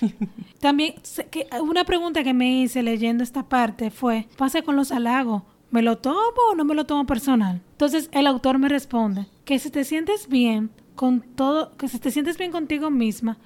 También, 0.60 0.94
que 1.30 1.46
una 1.62 1.84
pregunta 1.84 2.22
que 2.24 2.34
me 2.34 2.62
hice 2.62 2.82
leyendo 2.82 3.22
esta 3.22 3.44
parte 3.48 3.90
fue, 3.90 4.28
pasa 4.36 4.62
con 4.62 4.76
los 4.76 4.92
halagos, 4.92 5.42
¿me 5.70 5.82
lo 5.82 5.98
tomo 5.98 6.18
o 6.50 6.54
no 6.54 6.64
me 6.64 6.74
lo 6.74 6.84
tomo 6.86 7.06
personal? 7.06 7.60
Entonces 7.72 8.08
el 8.12 8.26
autor 8.26 8.58
me 8.58 8.68
responde 8.68 9.26
que 9.44 9.58
si 9.58 9.70
te 9.70 9.84
sientes 9.84 10.28
bien 10.28 10.70
con 10.94 11.20
todo, 11.20 11.76
que 11.76 11.88
si 11.88 11.98
te 11.98 12.10
sientes 12.10 12.38
bien 12.38 12.52
contigo 12.52 12.90
misma, 12.90 13.38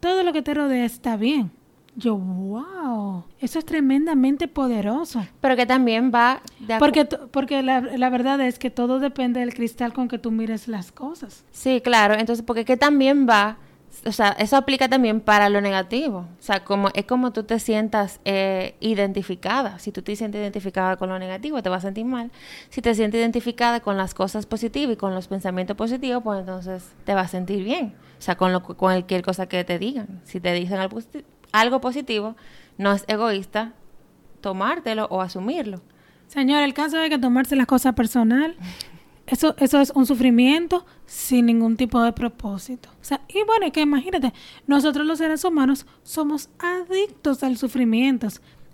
todo 0.00 0.22
lo 0.22 0.32
que 0.32 0.42
te 0.42 0.54
rodea 0.54 0.84
está 0.84 1.16
bien. 1.16 1.50
Yo, 1.96 2.16
wow, 2.16 3.24
eso 3.40 3.58
es 3.58 3.64
tremendamente 3.64 4.48
poderoso. 4.48 5.26
Pero 5.40 5.56
que 5.56 5.66
también 5.66 6.12
va 6.14 6.40
de 6.60 6.78
Porque, 6.78 7.04
porque 7.04 7.62
la, 7.62 7.80
la 7.80 8.10
verdad 8.10 8.40
es 8.40 8.58
que 8.58 8.70
todo 8.70 9.00
depende 9.00 9.40
del 9.40 9.52
cristal 9.54 9.92
con 9.92 10.08
que 10.08 10.18
tú 10.18 10.30
mires 10.30 10.68
las 10.68 10.92
cosas. 10.92 11.44
Sí, 11.50 11.80
claro. 11.82 12.14
Entonces, 12.14 12.44
porque 12.44 12.64
que 12.64 12.76
también 12.76 13.26
va, 13.28 13.58
o 14.06 14.12
sea, 14.12 14.30
eso 14.38 14.56
aplica 14.56 14.88
también 14.88 15.20
para 15.20 15.48
lo 15.48 15.60
negativo. 15.60 16.18
O 16.38 16.42
sea, 16.42 16.64
como 16.64 16.88
es 16.94 17.04
como 17.04 17.32
tú 17.32 17.42
te 17.44 17.58
sientas 17.58 18.20
eh, 18.24 18.74
identificada. 18.80 19.78
Si 19.78 19.92
tú 19.92 20.02
te 20.02 20.16
sientes 20.16 20.40
identificada 20.40 20.96
con 20.96 21.08
lo 21.08 21.18
negativo, 21.18 21.62
te 21.62 21.68
vas 21.68 21.84
a 21.84 21.88
sentir 21.88 22.04
mal. 22.04 22.30
Si 22.70 22.80
te 22.82 22.94
sientes 22.94 23.20
identificada 23.20 23.80
con 23.80 23.96
las 23.96 24.14
cosas 24.14 24.46
positivas 24.46 24.94
y 24.94 24.96
con 24.96 25.14
los 25.14 25.28
pensamientos 25.28 25.76
positivos, 25.76 26.22
pues 26.22 26.40
entonces 26.40 26.92
te 27.04 27.14
vas 27.14 27.26
a 27.26 27.28
sentir 27.28 27.62
bien. 27.64 27.94
O 28.18 28.22
sea, 28.22 28.36
con, 28.36 28.52
lo, 28.52 28.62
con 28.62 28.76
cualquier 28.76 29.22
cosa 29.22 29.46
que 29.46 29.64
te 29.64 29.78
digan. 29.78 30.20
Si 30.24 30.40
te 30.40 30.52
dicen 30.52 30.78
algo, 30.78 30.98
posi- 30.98 31.24
algo 31.52 31.80
positivo, 31.80 32.36
no 32.78 32.92
es 32.92 33.04
egoísta 33.08 33.72
tomártelo 34.40 35.06
o 35.10 35.20
asumirlo. 35.20 35.80
Señor, 36.28 36.62
el 36.62 36.72
caso 36.74 36.96
de 36.96 37.10
que 37.10 37.18
tomarse 37.18 37.56
las 37.56 37.66
cosas 37.66 37.94
personal, 37.94 38.56
eso, 39.30 39.54
eso 39.58 39.80
es 39.80 39.90
un 39.94 40.06
sufrimiento 40.06 40.84
sin 41.06 41.46
ningún 41.46 41.76
tipo 41.76 42.02
de 42.02 42.12
propósito. 42.12 42.88
O 43.00 43.04
sea, 43.04 43.20
y 43.28 43.42
bueno, 43.46 43.66
es 43.66 43.72
que 43.72 43.80
imagínate, 43.80 44.32
nosotros 44.66 45.06
los 45.06 45.18
seres 45.18 45.44
humanos 45.44 45.86
somos 46.02 46.50
adictos 46.58 47.42
al 47.42 47.56
sufrimiento 47.56 48.28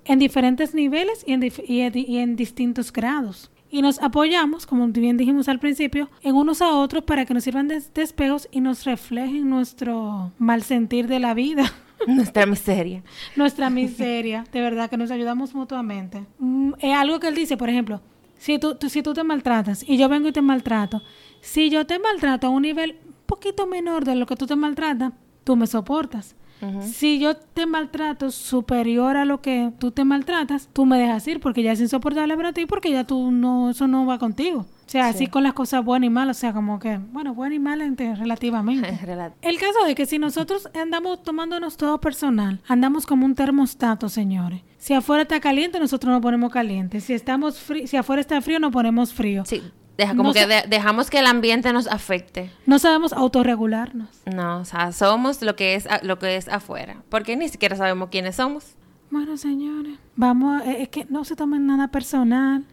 en 0.04 0.18
diferentes 0.18 0.74
niveles 0.74 1.24
y 1.26 1.32
en, 1.32 1.42
dif- 1.42 1.64
y 1.66 1.80
en 1.80 1.92
di- 1.92 2.06
y 2.08 2.18
en 2.18 2.36
distintos 2.36 2.92
grados. 2.92 3.50
Y 3.68 3.82
nos 3.82 4.00
apoyamos, 4.00 4.64
como 4.64 4.86
bien 4.88 5.16
dijimos 5.16 5.48
al 5.48 5.58
principio, 5.58 6.08
en 6.22 6.36
unos 6.36 6.62
a 6.62 6.70
otros 6.70 7.02
para 7.04 7.26
que 7.26 7.34
nos 7.34 7.42
sirvan 7.44 7.66
de, 7.68 7.82
de 7.94 8.02
espejos 8.02 8.48
y 8.52 8.60
nos 8.60 8.84
reflejen 8.84 9.50
nuestro 9.50 10.32
mal 10.38 10.62
sentir 10.62 11.08
de 11.08 11.18
la 11.18 11.34
vida. 11.34 11.64
Nuestra 12.06 12.44
miseria. 12.46 13.02
nuestra 13.36 13.70
miseria, 13.70 14.44
de 14.52 14.60
verdad 14.60 14.88
que 14.90 14.96
nos 14.98 15.10
ayudamos 15.10 15.54
mutuamente. 15.54 16.24
Mm, 16.38 16.74
es 16.78 16.94
algo 16.94 17.18
que 17.18 17.28
él 17.28 17.34
dice, 17.34 17.56
por 17.56 17.68
ejemplo, 17.70 18.00
si 18.38 18.58
tú, 18.58 18.74
tú- 18.74 18.88
si 18.88 19.02
tú 19.02 19.14
te 19.14 19.24
maltratas 19.24 19.82
y 19.88 19.96
yo 19.96 20.08
vengo 20.08 20.28
y 20.28 20.32
te 20.32 20.42
maltrato, 20.42 21.02
si 21.40 21.70
yo 21.70 21.86
te 21.86 21.98
maltrato 21.98 22.46
a 22.46 22.50
un 22.50 22.62
nivel 22.62 22.98
un 23.06 23.14
poquito 23.26 23.66
menor 23.66 24.04
de 24.04 24.14
lo 24.16 24.26
que 24.26 24.36
tú 24.36 24.46
te 24.46 24.56
maltratas, 24.56 25.12
tú 25.44 25.56
me 25.56 25.66
soportas. 25.66 26.36
Si 26.82 27.18
yo 27.18 27.36
te 27.36 27.66
maltrato 27.66 28.30
superior 28.30 29.16
a 29.16 29.24
lo 29.24 29.40
que 29.42 29.72
tú 29.78 29.90
te 29.90 30.04
maltratas, 30.04 30.68
tú 30.72 30.86
me 30.86 30.98
dejas 30.98 31.26
ir 31.28 31.40
porque 31.40 31.62
ya 31.62 31.72
es 31.72 31.80
insoportable 31.80 32.36
para 32.36 32.52
ti 32.52 32.66
porque 32.66 32.90
ya 32.90 33.04
tú 33.04 33.30
no, 33.30 33.70
eso 33.70 33.86
no 33.86 34.06
va 34.06 34.18
contigo. 34.18 34.60
O 34.60 34.88
sea, 34.88 35.04
Sí. 35.12 35.16
así 35.16 35.26
con 35.26 35.42
las 35.42 35.52
cosas 35.52 35.84
buenas 35.84 36.06
y 36.06 36.10
malas, 36.10 36.36
o 36.36 36.40
sea, 36.40 36.52
como 36.52 36.78
que, 36.78 36.98
bueno, 37.12 37.34
buenas 37.34 37.56
y 37.56 37.58
malas 37.60 37.90
relativamente. 38.18 38.88
Relat- 39.06 39.32
El 39.42 39.58
caso 39.58 39.84
de 39.84 39.94
que 39.94 40.06
si 40.06 40.18
nosotros 40.18 40.68
andamos 40.80 41.22
tomándonos 41.22 41.76
todo 41.76 42.00
personal, 42.00 42.60
andamos 42.68 43.04
como 43.06 43.26
un 43.26 43.34
termostato, 43.34 44.08
señores. 44.08 44.62
Si 44.78 44.94
afuera 44.94 45.22
está 45.22 45.40
caliente, 45.40 45.80
nosotros 45.80 46.12
nos 46.12 46.22
ponemos 46.22 46.52
caliente. 46.52 47.00
Si 47.00 47.12
estamos 47.12 47.60
si 47.86 47.96
afuera 47.96 48.20
está 48.20 48.40
frío, 48.40 48.60
nos 48.60 48.72
ponemos 48.72 49.12
frío. 49.12 49.44
Sí, 49.44 49.60
deja, 49.98 50.14
como 50.14 50.30
No 50.30 50.34
que 50.34 50.46
de- 50.46 50.64
dejamos 50.68 51.10
que 51.10 51.18
el 51.18 51.26
ambiente 51.26 51.72
nos 51.72 51.86
afecte. 51.86 52.50
No 52.66 52.78
sabemos 52.78 53.12
autorregularnos. 53.12 54.08
No, 54.26 54.58
o 54.60 54.64
sea, 54.64 54.92
somos 54.92 55.42
lo 55.42 55.56
que 55.56 55.74
es 55.74 55.88
lo 56.02 56.18
que 56.18 56.36
es 56.36 56.48
afuera, 56.48 57.02
porque 57.08 57.36
ni 57.36 57.48
siquiera 57.48 57.76
sabemos 57.76 58.08
quiénes 58.10 58.36
somos. 58.36 58.74
Bueno, 59.10 59.36
señores, 59.36 59.98
vamos, 60.16 60.62
a- 60.62 60.72
es 60.72 60.88
que 60.88 61.06
no 61.08 61.24
se 61.24 61.36
tomen 61.36 61.66
nada 61.66 61.88
personal. 61.88 62.64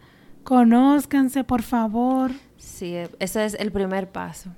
Conózcanse, 0.42 1.42
por 1.42 1.62
favor. 1.62 2.30
Sí, 2.58 2.94
eh, 2.94 3.08
ese 3.18 3.44
es 3.46 3.54
el 3.54 3.72
primer 3.72 4.10
paso, 4.10 4.50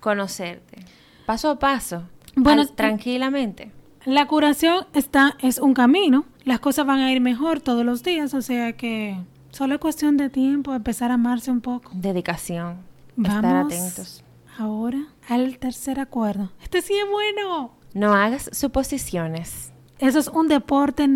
conocerte, 0.00 0.84
paso 1.26 1.50
a 1.50 1.58
paso, 1.58 2.02
Bueno, 2.34 2.62
al- 2.62 2.72
tranquilamente. 2.72 3.70
La 4.04 4.26
curación 4.26 4.86
está 4.94 5.36
es 5.40 5.58
un 5.58 5.74
camino. 5.74 6.24
Las 6.44 6.60
cosas 6.60 6.86
van 6.86 6.98
a 7.00 7.12
ir 7.12 7.20
mejor 7.20 7.60
todos 7.60 7.84
los 7.84 8.02
días, 8.02 8.34
o 8.34 8.42
sea 8.42 8.72
que 8.74 9.16
solo 9.58 9.74
es 9.74 9.80
cuestión 9.80 10.16
de 10.16 10.30
tiempo 10.30 10.72
empezar 10.72 11.10
a 11.10 11.14
amarse 11.14 11.50
un 11.50 11.60
poco. 11.60 11.90
Dedicación, 11.92 12.78
estar 13.16 13.42
Vamos 13.42 13.72
atentos. 13.72 14.22
ahora 14.56 15.08
al 15.28 15.58
tercer 15.58 15.98
acuerdo. 15.98 16.52
Este 16.62 16.80
sí 16.80 16.94
es 16.94 17.10
bueno. 17.10 17.72
No 17.92 18.14
hagas 18.14 18.48
suposiciones. 18.52 19.72
Eso 19.98 20.20
es 20.20 20.28
un 20.28 20.46
deporte 20.46 21.08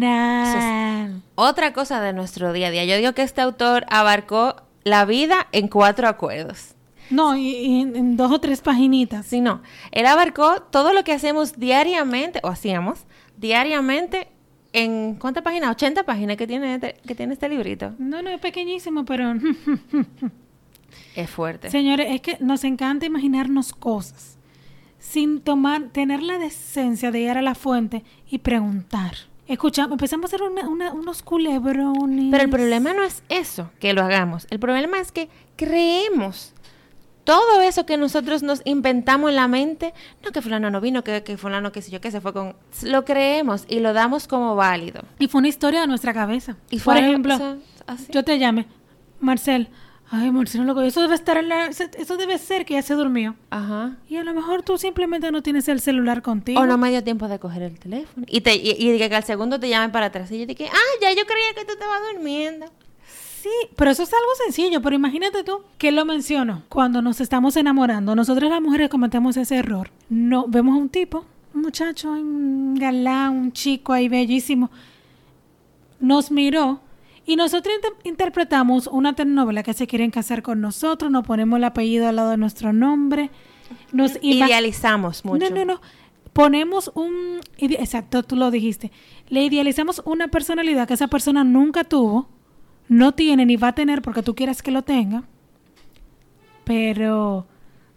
nacional. 0.00 1.22
Otra 1.34 1.72
cosa 1.72 2.00
de 2.00 2.12
nuestro 2.12 2.52
día 2.52 2.68
a 2.68 2.70
día. 2.70 2.84
Yo 2.84 2.96
digo 2.96 3.14
que 3.14 3.22
este 3.22 3.40
autor 3.40 3.84
abarcó 3.90 4.54
la 4.84 5.04
vida 5.04 5.48
en 5.50 5.66
cuatro 5.66 6.06
acuerdos. 6.06 6.76
No, 7.10 7.36
y, 7.36 7.48
y 7.48 7.80
en, 7.80 7.96
en 7.96 8.16
dos 8.16 8.30
o 8.30 8.38
tres 8.38 8.60
paginitas. 8.60 9.26
Sí, 9.26 9.40
no. 9.40 9.60
Él 9.90 10.06
abarcó 10.06 10.62
todo 10.62 10.92
lo 10.92 11.02
que 11.02 11.12
hacemos 11.12 11.58
diariamente, 11.58 12.38
o 12.44 12.48
hacíamos 12.48 13.00
diariamente, 13.36 14.30
en 14.72 15.14
¿cuántas 15.16 15.42
páginas? 15.42 15.70
80 15.70 16.04
páginas 16.04 16.36
que 16.36 16.46
tiene 16.46 16.74
este, 16.74 16.94
que 17.06 17.14
tiene 17.14 17.32
este 17.34 17.48
librito. 17.48 17.94
No, 17.98 18.22
no, 18.22 18.30
es 18.30 18.40
pequeñísimo, 18.40 19.04
pero 19.04 19.34
Es 21.14 21.30
fuerte. 21.30 21.70
Señores, 21.70 22.08
es 22.10 22.20
que 22.20 22.36
nos 22.40 22.64
encanta 22.64 23.06
imaginarnos 23.06 23.72
cosas 23.72 24.36
sin 24.98 25.40
tomar, 25.40 25.88
tener 25.92 26.22
la 26.22 26.38
decencia 26.38 27.10
de 27.10 27.20
ir 27.20 27.30
a 27.30 27.42
la 27.42 27.54
fuente 27.54 28.04
y 28.30 28.38
preguntar. 28.38 29.14
Escuchamos, 29.48 29.92
empezamos 29.92 30.24
a 30.32 30.36
hacer 30.36 30.46
una- 30.46 30.68
una- 30.68 30.92
unos 30.92 31.22
culebrones. 31.22 32.26
Pero 32.30 32.44
el 32.44 32.50
problema 32.50 32.92
no 32.92 33.02
es 33.02 33.22
eso, 33.28 33.70
que 33.80 33.92
lo 33.94 34.02
hagamos. 34.02 34.46
El 34.50 34.60
problema 34.60 35.00
es 35.00 35.10
que 35.10 35.28
creemos 35.56 36.52
todo 37.30 37.60
eso 37.60 37.86
que 37.86 37.96
nosotros 37.96 38.42
nos 38.42 38.60
inventamos 38.64 39.30
en 39.30 39.36
la 39.36 39.46
mente. 39.46 39.94
No, 40.24 40.32
que 40.32 40.42
fulano 40.42 40.68
no 40.68 40.80
vino, 40.80 41.04
que, 41.04 41.22
que 41.22 41.36
fulano, 41.36 41.70
que 41.70 41.80
sé 41.80 41.92
yo, 41.92 42.00
que 42.00 42.10
se 42.10 42.20
fue 42.20 42.32
con... 42.32 42.56
Lo 42.82 43.04
creemos 43.04 43.66
y 43.68 43.78
lo 43.78 43.92
damos 43.92 44.26
como 44.26 44.56
válido. 44.56 45.02
Y 45.20 45.28
fue 45.28 45.38
una 45.38 45.46
historia 45.46 45.82
de 45.82 45.86
nuestra 45.86 46.12
cabeza. 46.12 46.56
Y 46.70 46.80
Por 46.80 46.96
ejemplo, 46.96 47.38
así. 47.86 48.06
yo 48.10 48.24
te 48.24 48.36
llame, 48.40 48.66
Marcel. 49.20 49.68
Ay, 50.10 50.32
Marcel, 50.32 50.66
loco, 50.66 50.80
eso 50.80 51.02
debe 51.02 51.14
estar 51.14 51.36
en 51.36 51.48
la, 51.48 51.66
eso 51.68 52.16
debe 52.16 52.36
ser 52.38 52.66
que 52.66 52.74
ya 52.74 52.82
se 52.82 52.94
durmió. 52.94 53.36
Ajá. 53.50 53.96
Y 54.08 54.16
a 54.16 54.24
lo 54.24 54.34
mejor 54.34 54.62
tú 54.62 54.76
simplemente 54.76 55.30
no 55.30 55.40
tienes 55.40 55.68
el 55.68 55.80
celular 55.80 56.22
contigo. 56.22 56.60
O 56.60 56.66
no 56.66 56.78
me 56.78 56.90
dio 56.90 57.04
tiempo 57.04 57.28
de 57.28 57.38
coger 57.38 57.62
el 57.62 57.78
teléfono. 57.78 58.26
Y, 58.28 58.40
te, 58.40 58.56
y, 58.56 58.70
y 58.72 58.98
que 58.98 59.14
al 59.14 59.22
segundo 59.22 59.60
te 59.60 59.68
llamen 59.68 59.92
para 59.92 60.06
atrás. 60.06 60.32
Y 60.32 60.40
yo 60.40 60.46
dije, 60.46 60.68
ah, 60.68 60.98
ya 61.00 61.12
yo 61.12 61.24
creía 61.26 61.54
que 61.54 61.64
tú 61.64 61.74
estabas 61.74 62.00
durmiendo. 62.12 62.66
Sí, 63.42 63.48
pero 63.76 63.90
eso 63.90 64.02
es 64.02 64.12
algo 64.12 64.30
sencillo, 64.44 64.82
pero 64.82 64.96
imagínate 64.96 65.42
tú 65.44 65.62
que 65.78 65.92
lo 65.92 66.04
menciono. 66.04 66.62
Cuando 66.68 67.00
nos 67.00 67.20
estamos 67.20 67.56
enamorando, 67.56 68.14
nosotros 68.14 68.50
las 68.50 68.60
mujeres 68.60 68.88
cometemos 68.90 69.36
ese 69.36 69.56
error. 69.56 69.90
No, 70.10 70.46
vemos 70.46 70.74
a 70.74 70.78
un 70.78 70.88
tipo, 70.90 71.24
un 71.54 71.62
muchacho, 71.62 72.10
un 72.12 72.74
galán, 72.74 73.30
un 73.36 73.52
chico 73.52 73.92
ahí 73.94 74.08
bellísimo. 74.08 74.70
Nos 76.00 76.30
miró 76.30 76.80
y 77.26 77.36
nosotros 77.36 77.74
inter- 77.74 77.96
interpretamos 78.04 78.86
una 78.88 79.14
telenovela 79.14 79.62
que 79.62 79.72
se 79.74 79.86
quieren 79.86 80.10
casar 80.10 80.42
con 80.42 80.60
nosotros, 80.60 81.10
nos 81.10 81.26
ponemos 81.26 81.56
el 81.58 81.64
apellido 81.64 82.08
al 82.08 82.16
lado 82.16 82.30
de 82.30 82.36
nuestro 82.36 82.72
nombre. 82.72 83.30
Nos 83.92 84.18
Idealizamos 84.20 85.24
mucho. 85.24 85.48
no, 85.50 85.54
no, 85.56 85.64
no. 85.64 85.80
Ponemos 86.32 86.92
un... 86.94 87.40
Exacto, 87.58 88.22
tú 88.22 88.36
lo 88.36 88.50
dijiste. 88.50 88.92
Le 89.28 89.44
idealizamos 89.44 90.00
una 90.04 90.28
personalidad 90.28 90.86
que 90.86 90.94
esa 90.94 91.08
persona 91.08 91.42
nunca 91.44 91.84
tuvo, 91.84 92.28
no 92.90 93.14
tiene 93.14 93.46
ni 93.46 93.56
va 93.56 93.68
a 93.68 93.74
tener 93.74 94.02
porque 94.02 94.20
tú 94.20 94.34
quieras 94.34 94.62
que 94.62 94.72
lo 94.72 94.82
tenga, 94.82 95.22
pero 96.64 97.46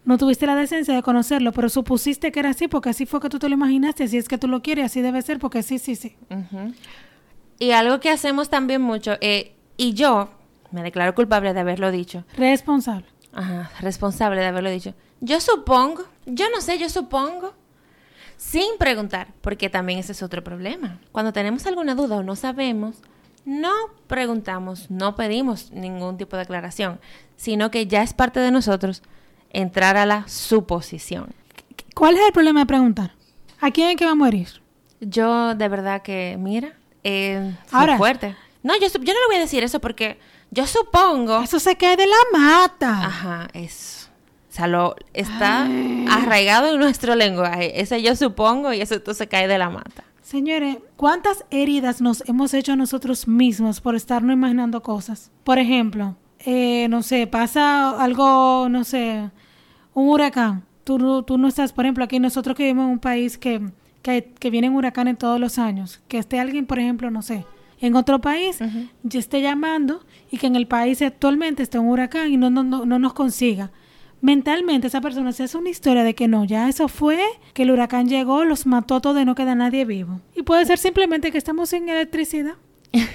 no 0.06 0.20
tuviste 0.20 0.46
la 0.46 0.56
decencia 0.56 0.94
de 0.94 1.02
conocerlo, 1.02 1.52
pero 1.52 1.68
supusiste 1.68 2.32
que 2.32 2.40
era 2.40 2.52
así 2.52 2.68
porque 2.68 2.90
así 2.90 3.08
fue 3.08 3.20
que 3.20 3.28
tú 3.28 3.40
te 3.40 3.50
lo 3.50 3.56
imaginaste, 3.56 4.04
así 4.04 4.20
es 4.20 4.28
que 4.28 4.38
tú 4.38 4.48
lo 4.48 4.62
quieres, 4.62 4.86
así 4.86 5.02
debe 5.02 5.24
ser 5.24 5.40
porque 5.40 5.64
sí, 5.64 5.80
sí, 5.80 5.96
sí. 5.96 6.16
Y 7.58 7.72
algo 7.72 8.00
que 8.00 8.12
hacemos 8.12 8.50
también 8.50 8.84
mucho, 8.84 9.18
eh, 9.20 9.56
y 9.78 9.94
yo 9.94 10.30
me 10.70 10.84
declaro 10.84 11.16
culpable 11.16 11.56
de 11.56 11.60
haberlo 11.60 11.90
dicho, 11.90 12.24
Responsable. 12.38 13.08
Ajá, 13.34 13.72
responsable 13.80 14.42
de 14.42 14.46
haberlo 14.46 14.70
dicho. 14.70 14.94
Yo 15.22 15.42
supongo, 15.42 16.04
yo 16.28 16.52
no 16.52 16.62
sé, 16.62 16.78
yo 16.78 16.88
supongo, 16.88 17.56
sin 18.38 18.78
preguntar, 18.78 19.34
porque 19.42 19.72
también 19.72 19.98
ese 19.98 20.12
es 20.12 20.22
otro 20.22 20.44
problema. 20.44 21.00
Cuando 21.12 21.34
tenemos 21.34 21.66
alguna 21.66 21.96
duda 21.96 22.18
o 22.18 22.24
no 22.24 22.36
sabemos, 22.36 23.02
no 23.46 23.72
preguntamos, 24.08 24.90
no 24.90 25.16
pedimos 25.16 25.72
ningún 25.72 26.18
tipo 26.18 26.36
de 26.36 26.44
aclaración, 26.44 27.00
sino 27.36 27.72
que 27.72 27.88
ya 27.88 28.02
es 28.04 28.14
parte 28.14 28.40
de 28.40 28.52
nosotros 28.52 29.04
entrar 29.50 29.98
a 29.98 30.06
la 30.06 30.28
suposición. 30.28 31.34
¿Cuál 31.96 32.16
es 32.18 32.26
el 32.26 32.32
problema 32.34 32.62
de 32.62 32.66
preguntar? 32.66 33.12
¿A 33.62 33.72
quién 33.72 33.90
es 33.90 33.96
que 33.98 34.06
va 34.06 34.12
a 34.12 34.16
morir? 34.16 34.48
Yo 35.00 35.56
de 35.56 35.68
verdad 35.68 36.02
que, 36.02 36.38
mira, 36.40 36.74
eh, 37.04 37.56
Ahora- 37.72 37.98
fuerte. 37.98 38.36
No, 38.64 38.74
yo, 38.76 38.88
yo 38.88 38.98
no 39.14 39.20
le 39.20 39.28
voy 39.28 39.36
a 39.36 39.40
decir 39.40 39.64
eso 39.64 39.82
porque 39.82 40.18
yo 40.50 40.66
supongo... 40.66 41.42
Eso 41.42 41.60
se 41.60 41.76
cae 41.76 41.98
de 41.98 42.08
la 42.08 42.16
mata. 42.40 43.06
Ajá, 43.06 43.48
eso. 43.54 44.08
O 44.50 44.56
sea, 44.56 44.68
lo, 44.68 44.96
está 45.14 45.68
arraigado 46.10 46.72
en 46.72 46.80
nuestro 46.80 47.16
lenguaje. 47.16 47.82
Ese 47.82 48.02
yo 48.02 48.16
supongo 48.16 48.72
y 48.72 48.80
eso 48.80 49.02
se 49.14 49.28
cae 49.28 49.48
de 49.48 49.58
la 49.58 49.70
mata. 49.70 50.04
Señores, 50.24 50.78
¿cuántas 50.96 51.44
heridas 51.52 52.02
nos 52.02 52.24
hemos 52.30 52.54
hecho 52.54 52.76
nosotros 52.78 53.28
mismos 53.28 53.82
por 53.82 53.96
estarnos 53.96 54.34
imaginando 54.34 54.82
cosas? 54.82 55.32
Por 55.44 55.60
ejemplo, 55.60 56.16
eh, 56.40 56.88
no 56.90 57.04
sé, 57.04 57.28
pasa 57.28 58.02
algo, 58.02 58.68
no 58.70 58.84
sé, 58.86 59.30
un 59.94 60.08
huracán. 60.10 60.64
Tú, 60.86 60.98
no- 60.98 61.24
tú 61.24 61.38
no 61.38 61.48
estás, 61.50 61.74
por 61.74 61.86
ejemplo, 61.86 62.06
aquí 62.06 62.20
nosotros 62.20 62.56
que 62.56 62.64
vivimos 62.64 62.86
en 62.86 62.92
un 62.94 63.00
país 63.00 63.38
que, 63.38 63.62
que, 64.02 64.34
que 64.40 64.50
vienen 64.50 64.74
huracanes 64.76 65.18
todos 65.18 65.40
los 65.42 65.60
años. 65.60 66.02
Que 66.08 66.18
esté 66.20 66.40
alguien, 66.40 66.66
por 66.68 66.80
ejemplo, 66.80 67.12
no 67.12 67.22
sé, 67.22 67.46
en 67.82 67.96
otro 67.98 68.20
país, 68.22 68.60
ya 69.04 69.20
esté 69.20 69.42
llamando 69.42 70.06
y 70.32 70.38
que 70.38 70.48
en 70.48 70.56
el 70.56 70.68
país 70.68 71.02
actualmente 71.02 71.64
esté 71.64 71.80
un 71.80 71.90
huracán 71.90 72.32
y 72.32 72.38
no, 72.38 72.50
no, 72.50 72.64
no, 72.64 72.86
no 72.86 72.98
nos 72.98 73.14
consiga. 73.14 73.72
Mentalmente 74.24 74.88
esa 74.88 75.02
persona 75.02 75.34
se 75.34 75.44
hace 75.44 75.58
una 75.58 75.70
historia 75.70 76.06
de 76.06 76.16
que 76.16 76.30
no, 76.30 76.46
ya 76.46 76.70
eso 76.70 76.88
fue, 76.88 77.22
que 77.54 77.64
el 77.64 77.72
huracán 77.72 78.08
llegó, 78.08 78.46
los 78.46 78.66
mató 78.66 79.02
todo 79.02 79.20
y 79.20 79.26
no 79.26 79.36
queda 79.36 79.54
nadie 79.54 79.84
vivo. 79.84 80.22
Y 80.34 80.44
puede 80.44 80.66
ser 80.66 80.78
simplemente 80.78 81.30
que 81.30 81.38
estamos 81.38 81.68
sin 81.68 81.90
electricidad, 81.90 82.54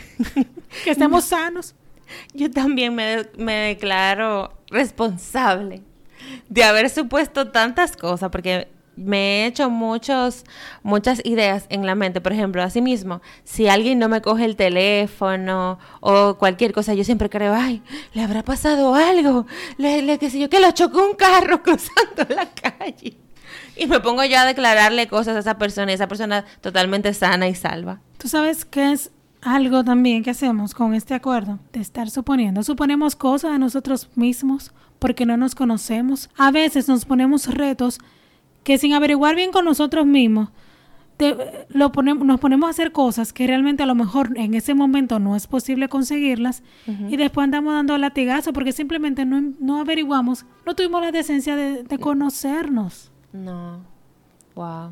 que 0.84 0.90
estamos 0.90 1.24
sanos. 1.24 1.74
Yo 2.34 2.50
también 2.50 2.94
me, 2.94 3.24
me 3.38 3.54
declaro 3.54 4.52
responsable 4.68 5.80
de 6.50 6.64
haber 6.64 6.90
supuesto 6.90 7.52
tantas 7.52 7.96
cosas 7.96 8.28
porque 8.28 8.68
me 8.98 9.18
he 9.42 9.46
hecho 9.46 9.70
muchos, 9.70 10.44
muchas 10.82 11.20
ideas 11.24 11.66
en 11.68 11.86
la 11.86 11.94
mente. 11.94 12.20
Por 12.20 12.32
ejemplo, 12.32 12.62
así 12.62 12.82
mismo, 12.82 13.22
si 13.44 13.68
alguien 13.68 13.98
no 13.98 14.08
me 14.08 14.20
coge 14.20 14.44
el 14.44 14.56
teléfono 14.56 15.78
o 16.00 16.36
cualquier 16.38 16.72
cosa, 16.72 16.94
yo 16.94 17.04
siempre 17.04 17.30
creo, 17.30 17.54
ay, 17.54 17.82
le 18.14 18.22
habrá 18.22 18.42
pasado 18.42 18.94
algo, 18.94 19.46
le, 19.76 20.02
le- 20.02 20.18
qué 20.18 20.30
sé 20.30 20.38
yo, 20.38 20.48
que 20.50 20.60
lo 20.60 20.70
chocó 20.72 21.04
un 21.04 21.14
carro 21.14 21.62
cruzando 21.62 22.26
la 22.28 22.46
calle. 22.50 23.16
Y 23.76 23.86
me 23.86 24.00
pongo 24.00 24.24
yo 24.24 24.38
a 24.38 24.44
declararle 24.44 25.06
cosas 25.06 25.36
a 25.36 25.38
esa 25.38 25.56
persona 25.58 25.92
y 25.92 25.94
esa 25.94 26.08
persona 26.08 26.44
totalmente 26.60 27.14
sana 27.14 27.48
y 27.48 27.54
salva. 27.54 28.00
Tú 28.18 28.28
sabes 28.28 28.64
que 28.64 28.92
es 28.92 29.10
algo 29.40 29.84
también 29.84 30.24
que 30.24 30.30
hacemos 30.30 30.74
con 30.74 30.94
este 30.94 31.14
acuerdo 31.14 31.60
de 31.72 31.80
estar 31.80 32.10
suponiendo. 32.10 32.64
Suponemos 32.64 33.14
cosas 33.14 33.52
de 33.52 33.58
nosotros 33.60 34.08
mismos 34.16 34.72
porque 34.98 35.26
no 35.26 35.36
nos 35.36 35.54
conocemos. 35.54 36.28
A 36.36 36.50
veces 36.50 36.88
nos 36.88 37.04
ponemos 37.04 37.46
retos 37.46 38.00
que 38.68 38.76
sin 38.76 38.92
averiguar 38.92 39.34
bien 39.34 39.50
con 39.50 39.64
nosotros 39.64 40.04
mismos, 40.04 40.50
te- 41.16 41.34
lo 41.70 41.90
ponemos, 41.90 42.26
nos 42.26 42.38
ponemos 42.38 42.66
a 42.66 42.70
hacer 42.70 42.92
cosas 42.92 43.32
que 43.32 43.46
realmente 43.46 43.82
a 43.82 43.86
lo 43.86 43.94
mejor 43.94 44.32
en 44.36 44.52
ese 44.52 44.74
momento 44.74 45.18
no 45.18 45.34
es 45.36 45.46
posible 45.46 45.88
conseguirlas 45.88 46.62
y 47.08 47.16
después 47.16 47.44
andamos 47.44 47.72
dando 47.72 47.96
latigazo 47.96 48.52
porque 48.52 48.72
simplemente 48.72 49.24
no, 49.24 49.40
no 49.58 49.80
averiguamos, 49.80 50.44
no 50.66 50.74
tuvimos 50.74 51.00
la 51.00 51.10
decencia 51.12 51.56
de, 51.56 51.82
de 51.82 51.98
conocernos, 51.98 53.10
No. 53.32 53.80
Wow. 54.54 54.90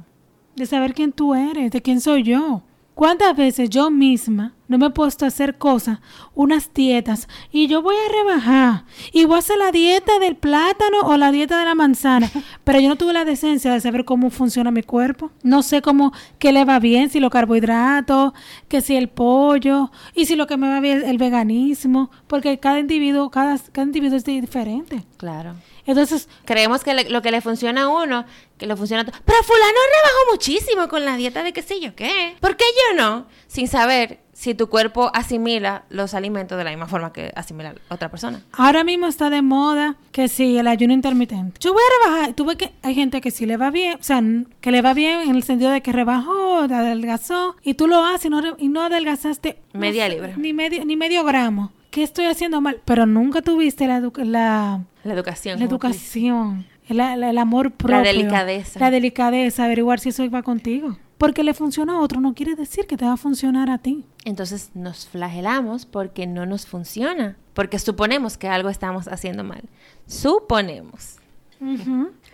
de 0.57 0.65
saber 0.65 0.95
quién 0.95 1.13
tú 1.13 1.35
eres, 1.35 1.71
de 1.71 1.83
quién 1.83 2.01
soy 2.01 2.23
yo. 2.23 2.63
¿Cuántas 2.97 3.37
veces 3.37 3.69
yo 3.69 3.91
misma 3.91 4.55
no 4.69 4.79
me 4.79 4.87
he 4.87 4.91
puesto 4.91 5.27
a 5.27 5.29
hacer 5.29 5.59
cosas, 5.59 5.99
unas 6.35 6.73
dietas, 6.73 7.29
y 7.53 7.67
yo 7.67 7.83
voy 7.83 7.95
a 7.95 8.11
rebajar, 8.11 8.85
y 9.13 9.27
voy 9.27 9.37
a 9.37 9.41
hacer 9.41 9.59
la 9.59 9.71
dieta 9.71 10.19
del 10.19 10.35
plátano 10.35 11.01
o 11.05 11.19
la 11.19 11.31
dieta 11.31 11.59
de 11.59 11.67
la 11.67 11.75
manzana, 11.75 12.31
pero 12.65 12.81
yo 12.81 12.89
no 12.89 12.97
tuve 12.97 13.13
la 13.13 13.27
decencia 13.27 13.71
de 13.71 13.83
saber 13.83 14.07
cómo 14.07 14.31
funciona 14.31 14.71
mi 14.71 14.83
cuerpo, 14.83 15.31
no 15.43 15.63
sé 15.63 15.83
cómo, 15.83 16.15
qué 16.39 16.53
le 16.53 16.65
va 16.65 16.79
bien, 16.79 17.11
si 17.11 17.21
los 17.21 17.31
carbohidratos, 17.31 18.33
que 18.67 18.81
si 18.81 18.97
el 18.97 19.09
pollo, 19.09 19.91
y 20.15 20.25
si 20.25 20.35
lo 20.35 20.47
que 20.47 20.57
me 20.57 20.67
va 20.67 20.81
bien 20.81 21.05
el 21.05 21.19
veganismo, 21.19 22.11
porque 22.27 22.59
cada 22.59 22.79
individuo, 22.79 23.31
cada, 23.31 23.59
cada 23.73 23.87
individuo 23.87 24.17
es 24.17 24.25
diferente. 24.25 25.05
Claro. 25.19 25.55
Entonces, 25.87 26.29
Creemos 26.45 26.83
que 26.85 26.95
le- 26.95 27.11
lo 27.11 27.23
que 27.23 27.31
le 27.31 27.41
funciona 27.41 27.83
a 27.85 27.89
uno, 27.89 28.25
que 28.59 28.67
le 28.67 28.77
funciona 28.77 29.03
a 29.03 29.05
to- 29.05 29.13
Pero 29.25 29.43
fulano 29.43 29.67
rebajó 29.97 30.33
muchísimo 30.33 30.89
con 30.89 31.05
la 31.05 31.17
dieta 31.17 31.43
de 31.43 31.53
qué 31.53 31.63
sé 31.63 31.81
yo 31.81 31.95
qué. 31.95 32.37
¿Por 32.41 32.57
qué 32.57 32.65
yo 32.91 32.97
no? 33.03 33.27
Sin 33.49 33.67
saber 33.69 34.21
si 34.33 34.55
tu 34.55 34.69
cuerpo 34.69 35.11
asimila 35.15 35.85
los 35.89 36.13
alimentos 36.15 36.57
de 36.59 36.65
la 36.65 36.71
misma 36.71 36.87
forma 36.87 37.13
que 37.13 37.33
asimila 37.35 37.75
otra 37.89 38.11
persona. 38.11 38.43
Ahora 38.53 38.85
mismo 38.85 39.07
está 39.07 39.31
de 39.31 39.43
moda 39.43 39.97
que 40.13 40.29
sí, 40.29 40.57
el 40.59 40.69
ayuno 40.69 40.93
intermitente. 40.93 41.59
Yo 41.61 41.73
voy 41.73 41.83
a 41.83 42.09
rebajar. 42.11 42.35
Tú 42.35 42.45
ves 42.45 42.57
que 42.57 42.73
hay 42.83 42.95
gente 42.95 43.21
que 43.21 43.31
sí 43.31 43.47
le 43.47 43.57
va 43.57 43.71
bien, 43.71 43.99
o 43.99 44.03
sea, 44.03 44.23
que 44.61 44.71
le 44.71 44.83
va 44.83 44.95
bien 44.95 45.21
en 45.23 45.35
el 45.37 45.43
sentido 45.43 45.71
de 45.71 45.81
que 45.81 45.91
rebajó, 45.93 46.59
adelgazó, 46.59 47.57
y 47.63 47.75
tú 47.75 47.87
lo 47.89 48.05
haces 48.05 48.27
y 48.27 48.29
no, 48.31 48.43
y 48.59 48.69
no 48.69 48.83
adelgazaste 48.83 49.59
Media 49.73 50.09
libra. 50.09 50.35
Ni 50.37 50.53
medio, 50.53 50.85
ni 50.85 50.97
medio 50.97 51.25
gramo. 51.25 51.73
¿Qué 51.97 52.03
estoy 52.03 52.27
haciendo 52.27 52.61
mal? 52.61 52.83
Pero 52.85 53.07
nunca 53.07 53.41
tuviste 53.41 53.87
la, 53.87 54.01
la, 54.01 54.85
La 55.03 55.15
educación. 55.15 55.59
la 55.59 55.67
como 55.67 55.79
tú 55.79 55.87
dices. 55.87 56.15
educación, 56.15 56.67
el, 56.91 57.39
amor 57.39 57.71
propio. 57.73 58.03
delicadeza. 58.03 58.79
La 58.79 58.91
delicadeza, 58.91 59.65
averiguar 59.65 59.99
si 59.99 60.11
eso 60.11 60.31
va 60.31 60.43
contigo. 60.43 60.99
Porque 61.17 61.43
le 61.43 61.55
funciona 61.55 61.95
a 61.95 62.01
otro 62.01 62.21
no 62.21 62.35
quiere 62.35 62.55
decir 62.55 62.87
que 62.87 62.99
te 62.99 63.07
va 63.07 63.15
a 63.15 63.17
funcionar 63.17 63.71
a 63.71 63.79
ti. 63.79 64.05
Entonces 64.27 64.73
nos 64.75 65.07
flagelamos 65.07 65.87
porque 65.87 66.27
no 66.27 66.45
nos 66.45 66.67
funciona. 66.67 67.39
Porque 67.55 67.79
suponemos 67.79 68.37
que 68.37 68.49
algo 68.49 68.69
estamos 68.69 69.09
haciendo 69.09 69.43
mal. 69.43 69.63
Suponemos. 70.07 71.17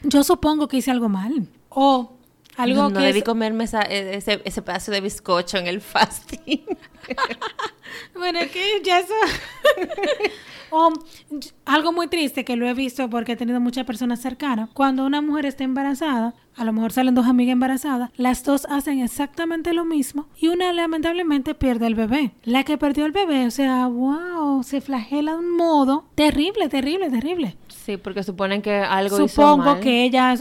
Yo 0.03 0.25
supongo 0.25 0.67
que 0.67 0.79
hice 0.79 0.91
algo 0.91 1.09
mal. 1.09 1.47
O 1.69 2.15
Algo 2.57 2.83
no, 2.83 2.91
no 2.91 3.01
que 3.01 3.07
debí 3.07 3.19
es- 3.21 3.25
comerme 3.25 3.65
esa- 3.65 3.83
e- 3.83 4.17
ese, 4.17 4.43
ese 4.45 4.63
pedazo 4.63 4.91
de 4.93 5.01
bizcocho 5.01 5.59
en 5.59 5.67
el 5.67 5.81
fasting. 5.81 6.65
Bueno, 8.15 8.41
que 8.53 8.81
ya 8.85 9.01
eso... 9.01 9.13
O, 10.75 10.91
y- 11.31 11.41
algo 11.67 11.93
muy 11.93 12.07
triste 12.09 12.47
que 12.47 12.57
lo 12.57 12.67
he 12.67 12.73
visto 12.73 13.11
porque 13.11 13.33
he 13.33 13.37
tenido 13.37 13.61
muchas 13.61 13.85
personas 13.85 14.21
cercanas. 14.23 14.71
Cuando 14.73 15.05
una 15.05 15.21
mujer 15.21 15.45
está 15.45 15.65
embarazada, 15.65 16.33
a 16.57 16.65
lo 16.65 16.73
mejor 16.73 16.93
salen 16.93 17.15
dos 17.15 17.27
amigas 17.27 17.53
embarazadas, 17.53 18.09
las 18.17 18.43
dos 18.43 18.67
hacen 18.71 19.01
exactamente 19.01 19.75
lo 19.75 19.85
mismo 19.85 20.29
y 20.39 20.49
una 20.49 20.73
lamentablemente 20.73 21.55
pierde 21.55 21.87
el 21.89 21.95
bebé. 21.95 22.31
La 22.45 22.65
que 22.65 22.79
perdió 22.79 23.05
el 23.05 23.13
bebé, 23.13 23.45
o 23.47 23.51
sea, 23.51 23.87
wow, 23.87 24.63
se 24.63 24.81
flagela 24.81 25.33
de 25.33 25.39
un 25.41 25.55
modo 25.59 26.07
terrible, 26.15 26.71
terrible, 26.71 27.11
terrible. 27.11 27.57
sí, 27.69 27.99
porque 27.99 28.23
suponen 28.23 28.63
que 28.63 28.77
algo 28.77 29.17
hizo 29.17 29.29
Supongo 29.29 29.65
mal. 29.75 29.81
que 29.81 30.05
ella, 30.05 30.35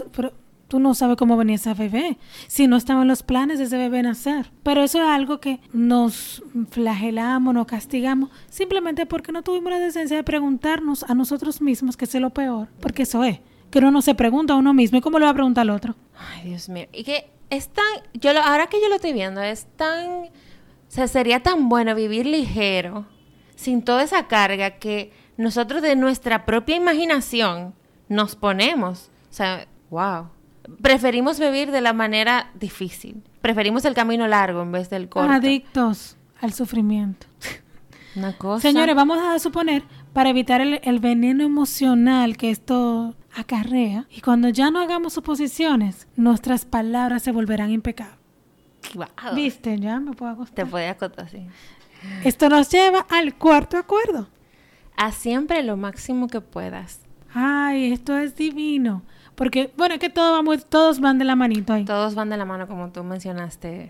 tú 0.71 0.79
no 0.79 0.93
sabes 0.93 1.17
cómo 1.17 1.35
venía 1.35 1.57
ese 1.57 1.73
bebé, 1.73 2.17
si 2.47 2.65
no 2.65 2.77
estaban 2.77 3.05
los 3.05 3.23
planes 3.23 3.59
de 3.59 3.65
ese 3.65 3.77
bebé 3.77 4.01
nacer. 4.03 4.53
Pero 4.63 4.83
eso 4.83 4.99
es 4.99 5.09
algo 5.09 5.41
que 5.41 5.59
nos 5.73 6.41
flagelamos, 6.69 7.53
nos 7.53 7.67
castigamos, 7.67 8.29
simplemente 8.49 9.05
porque 9.05 9.33
no 9.33 9.43
tuvimos 9.43 9.69
la 9.69 9.79
decencia 9.79 10.15
de 10.15 10.23
preguntarnos 10.23 11.03
a 11.03 11.13
nosotros 11.13 11.59
mismos, 11.59 11.97
que 11.97 12.05
es 12.05 12.15
lo 12.15 12.29
peor, 12.29 12.69
porque 12.79 13.03
eso 13.03 13.21
es, 13.25 13.41
que 13.69 13.79
uno 13.79 13.91
no 13.91 14.01
se 14.01 14.15
pregunta 14.15 14.53
a 14.53 14.55
uno 14.55 14.73
mismo, 14.73 14.97
¿y 14.97 15.01
cómo 15.01 15.19
le 15.19 15.25
va 15.25 15.31
a 15.31 15.33
preguntar 15.33 15.63
al 15.63 15.71
otro? 15.71 15.93
Ay, 16.17 16.47
Dios 16.47 16.69
mío. 16.69 16.87
Y 16.93 17.03
que 17.03 17.29
es 17.49 17.67
tan, 17.67 17.83
yo 18.13 18.31
lo, 18.31 18.39
ahora 18.39 18.67
que 18.67 18.81
yo 18.81 18.87
lo 18.87 18.95
estoy 18.95 19.11
viendo, 19.11 19.41
es 19.41 19.67
tan, 19.75 20.07
o 20.07 20.29
sea, 20.87 21.09
sería 21.09 21.43
tan 21.43 21.67
bueno 21.67 21.95
vivir 21.95 22.25
ligero, 22.25 23.05
sin 23.55 23.81
toda 23.81 24.03
esa 24.03 24.29
carga 24.29 24.79
que 24.79 25.11
nosotros 25.35 25.81
de 25.81 25.97
nuestra 25.97 26.45
propia 26.45 26.77
imaginación 26.77 27.75
nos 28.07 28.37
ponemos. 28.37 29.11
O 29.29 29.33
sea, 29.33 29.67
wow. 29.89 30.29
Preferimos 30.81 31.39
vivir 31.39 31.71
de 31.71 31.81
la 31.81 31.93
manera 31.93 32.51
difícil. 32.59 33.23
Preferimos 33.41 33.85
el 33.85 33.93
camino 33.93 34.27
largo 34.27 34.61
en 34.61 34.71
vez 34.71 34.89
del 34.89 35.09
corto. 35.09 35.31
Adictos 35.31 36.17
al 36.39 36.53
sufrimiento. 36.53 37.27
Una 38.15 38.37
cosa. 38.37 38.61
Señores, 38.61 38.95
vamos 38.95 39.17
a 39.19 39.39
suponer, 39.39 39.83
para 40.13 40.29
evitar 40.29 40.59
el, 40.61 40.81
el 40.83 40.99
veneno 40.99 41.43
emocional 41.43 42.35
que 42.35 42.51
esto 42.51 43.15
acarrea, 43.33 44.05
y 44.09 44.19
cuando 44.21 44.49
ya 44.49 44.69
no 44.71 44.81
hagamos 44.81 45.13
suposiciones, 45.13 46.07
nuestras 46.17 46.65
palabras 46.65 47.23
se 47.23 47.31
volverán 47.31 47.71
impecables. 47.71 48.17
Wow. 48.95 49.07
¿Viste? 49.35 49.79
Ya 49.79 49.99
me 50.01 50.11
puedo 50.11 50.31
Te 50.33 50.35
acostar. 50.41 50.67
puede 50.67 50.89
acotar 50.89 51.25
así. 51.25 51.47
Esto 52.25 52.49
nos 52.49 52.69
lleva 52.69 53.05
al 53.09 53.35
cuarto 53.35 53.77
acuerdo. 53.77 54.27
Haz 54.97 55.15
siempre 55.15 55.63
lo 55.63 55.77
máximo 55.77 56.27
que 56.27 56.41
puedas. 56.41 56.99
Ay, 57.33 57.93
esto 57.93 58.17
es 58.17 58.35
divino. 58.35 59.03
Porque, 59.41 59.71
bueno, 59.75 59.95
es 59.95 59.99
que 59.99 60.09
todo 60.11 60.33
va 60.33 60.43
muy- 60.43 60.59
todos 60.59 60.99
van 60.99 61.17
de 61.17 61.25
la 61.25 61.35
manito 61.35 61.73
ahí. 61.73 61.83
Todos 61.83 62.13
van 62.13 62.29
de 62.29 62.37
la 62.37 62.45
mano, 62.45 62.67
como 62.67 62.91
tú 62.91 63.03
mencionaste 63.03 63.89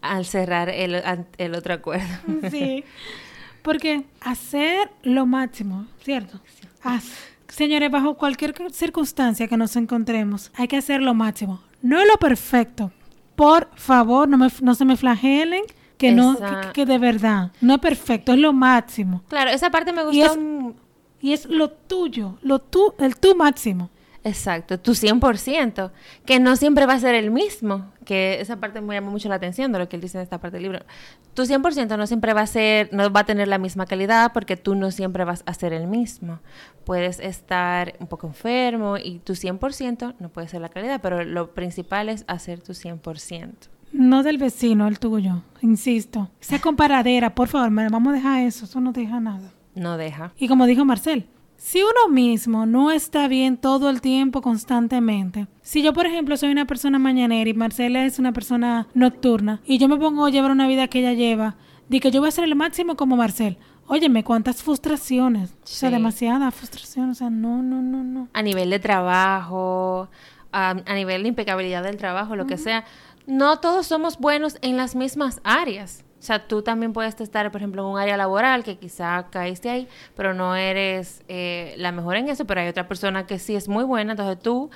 al 0.00 0.24
cerrar 0.24 0.70
el, 0.70 1.02
el 1.36 1.54
otro 1.54 1.74
acuerdo. 1.74 2.06
Sí. 2.50 2.82
Porque 3.62 4.04
hacer 4.22 4.90
lo 5.02 5.26
máximo, 5.26 5.86
¿cierto? 6.02 6.40
Haz. 6.82 7.04
Señores, 7.48 7.90
bajo 7.90 8.14
cualquier 8.14 8.54
circunstancia 8.72 9.46
que 9.46 9.56
nos 9.58 9.76
encontremos, 9.76 10.50
hay 10.56 10.68
que 10.68 10.78
hacer 10.78 11.02
lo 11.02 11.12
máximo. 11.12 11.60
No 11.82 12.02
lo 12.06 12.16
perfecto. 12.16 12.90
Por 13.36 13.68
favor, 13.74 14.26
no, 14.26 14.38
me, 14.38 14.48
no 14.62 14.74
se 14.74 14.84
me 14.86 14.96
flagelen. 14.96 15.64
Que 15.98 16.12
no, 16.12 16.36
que, 16.38 16.72
que 16.72 16.86
de 16.86 16.98
verdad, 16.98 17.52
no 17.60 17.74
es 17.74 17.78
perfecto, 17.80 18.32
es 18.32 18.38
lo 18.38 18.52
máximo. 18.54 19.22
Claro, 19.28 19.50
esa 19.50 19.70
parte 19.70 19.92
me 19.92 20.00
Y 20.02 20.04
gustó. 20.06 20.24
es- 20.32 20.36
un- 20.36 20.74
Y 21.20 21.32
es 21.34 21.46
lo 21.46 21.70
tuyo, 21.70 22.38
lo 22.42 22.58
tú, 22.58 22.94
el 22.98 23.16
tú 23.16 23.36
máximo. 23.36 23.90
Exacto, 24.24 24.78
tu 24.78 24.92
100%, 24.94 25.90
que 26.24 26.38
no 26.38 26.54
siempre 26.54 26.86
va 26.86 26.92
a 26.92 26.98
ser 27.00 27.16
el 27.16 27.32
mismo, 27.32 27.90
que 28.04 28.40
esa 28.40 28.56
parte 28.60 28.80
me 28.80 28.94
llama 28.94 29.10
mucho 29.10 29.28
la 29.28 29.34
atención 29.34 29.72
de 29.72 29.80
lo 29.80 29.88
que 29.88 29.96
él 29.96 30.02
dice 30.02 30.16
en 30.16 30.22
esta 30.22 30.38
parte 30.38 30.58
del 30.58 30.62
libro. 30.62 30.78
Tu 31.34 31.42
100% 31.44 31.96
no 31.96 32.06
siempre 32.06 32.32
va 32.32 32.42
a 32.42 32.46
ser, 32.46 32.88
no 32.92 33.10
va 33.12 33.20
a 33.20 33.24
tener 33.26 33.48
la 33.48 33.58
misma 33.58 33.84
calidad 33.86 34.32
porque 34.32 34.56
tú 34.56 34.76
no 34.76 34.92
siempre 34.92 35.24
vas 35.24 35.42
a 35.46 35.54
ser 35.54 35.72
el 35.72 35.88
mismo. 35.88 36.38
Puedes 36.84 37.18
estar 37.18 37.94
un 37.98 38.06
poco 38.06 38.28
enfermo 38.28 38.96
y 38.96 39.18
tu 39.18 39.32
100% 39.34 40.14
no 40.20 40.28
puede 40.28 40.46
ser 40.46 40.60
la 40.60 40.68
calidad, 40.68 41.00
pero 41.02 41.24
lo 41.24 41.52
principal 41.52 42.08
es 42.08 42.24
hacer 42.28 42.60
tu 42.60 42.74
100%. 42.74 43.50
No 43.92 44.22
del 44.22 44.38
vecino, 44.38 44.86
el 44.86 45.00
tuyo, 45.00 45.42
insisto. 45.62 46.30
Esa 46.40 46.60
comparadera, 46.60 47.34
por 47.34 47.48
favor, 47.48 47.70
me- 47.70 47.88
vamos 47.88 48.12
a 48.12 48.16
dejar 48.16 48.40
eso, 48.42 48.66
eso 48.66 48.80
no 48.80 48.92
deja 48.92 49.18
nada. 49.20 49.50
No 49.74 49.96
deja. 49.96 50.32
Y 50.38 50.46
como 50.48 50.66
dijo 50.66 50.84
Marcel, 50.84 51.26
si 51.64 51.80
uno 51.80 52.12
mismo 52.12 52.66
no 52.66 52.90
está 52.90 53.28
bien 53.28 53.56
todo 53.56 53.88
el 53.88 54.00
tiempo, 54.00 54.42
constantemente, 54.42 55.46
si 55.62 55.80
yo, 55.82 55.92
por 55.92 56.06
ejemplo, 56.06 56.36
soy 56.36 56.50
una 56.50 56.66
persona 56.66 56.98
mañanera 56.98 57.48
y 57.48 57.54
Marcela 57.54 58.04
es 58.04 58.18
una 58.18 58.32
persona 58.32 58.88
nocturna, 58.94 59.60
y 59.64 59.78
yo 59.78 59.88
me 59.88 59.96
pongo 59.96 60.26
a 60.26 60.30
llevar 60.30 60.50
una 60.50 60.66
vida 60.66 60.88
que 60.88 60.98
ella 60.98 61.12
lleva, 61.12 61.54
di 61.88 62.00
que 62.00 62.10
yo 62.10 62.20
voy 62.20 62.26
a 62.26 62.30
hacer 62.30 62.44
el 62.44 62.56
máximo 62.56 62.96
como 62.96 63.16
Marcel. 63.16 63.58
Óyeme, 63.86 64.24
cuántas 64.24 64.62
frustraciones. 64.62 65.50
O 65.62 65.66
sea, 65.66 65.88
Sí. 65.90 65.94
demasiada 65.94 66.50
frustración. 66.50 67.10
O 67.10 67.14
sea, 67.14 67.30
no, 67.30 67.62
no, 67.62 67.80
no, 67.80 68.02
no. 68.02 68.28
a 68.32 68.42
nivel 68.42 68.70
de 68.70 68.78
trabajo, 68.78 70.08
a, 70.52 70.70
a 70.70 70.94
nivel 70.94 71.22
de 71.22 71.28
impecabilidad 71.28 71.82
del 71.84 71.96
trabajo, 71.96 72.34
lo 72.36 72.46
que 72.46 72.58
sea, 72.58 72.84
no 73.26 73.58
todos 73.60 73.86
somos 73.86 74.18
buenos 74.18 74.56
en 74.62 74.76
las 74.76 74.94
mismas 74.96 75.40
áreas. 75.44 76.04
O 76.22 76.24
sea, 76.24 76.46
tú 76.46 76.62
también 76.62 76.92
puedes 76.92 77.20
estar, 77.20 77.50
por 77.50 77.60
ejemplo, 77.60 77.82
en 77.82 77.88
un 77.88 77.98
área 77.98 78.16
laboral 78.16 78.62
que 78.62 78.76
quizá 78.78 79.26
caíste 79.30 79.68
ahí, 79.70 79.88
pero 80.14 80.34
no 80.34 80.54
eres 80.54 81.24
eh, 81.26 81.74
la 81.78 81.90
mejor 81.90 82.14
en 82.14 82.28
eso, 82.28 82.44
pero 82.44 82.60
hay 82.60 82.68
otra 82.68 82.86
persona 82.86 83.26
que 83.26 83.40
sí 83.40 83.56
es 83.56 83.66
muy 83.66 83.82
buena, 83.82 84.12
entonces 84.12 84.38
tú 84.38 84.70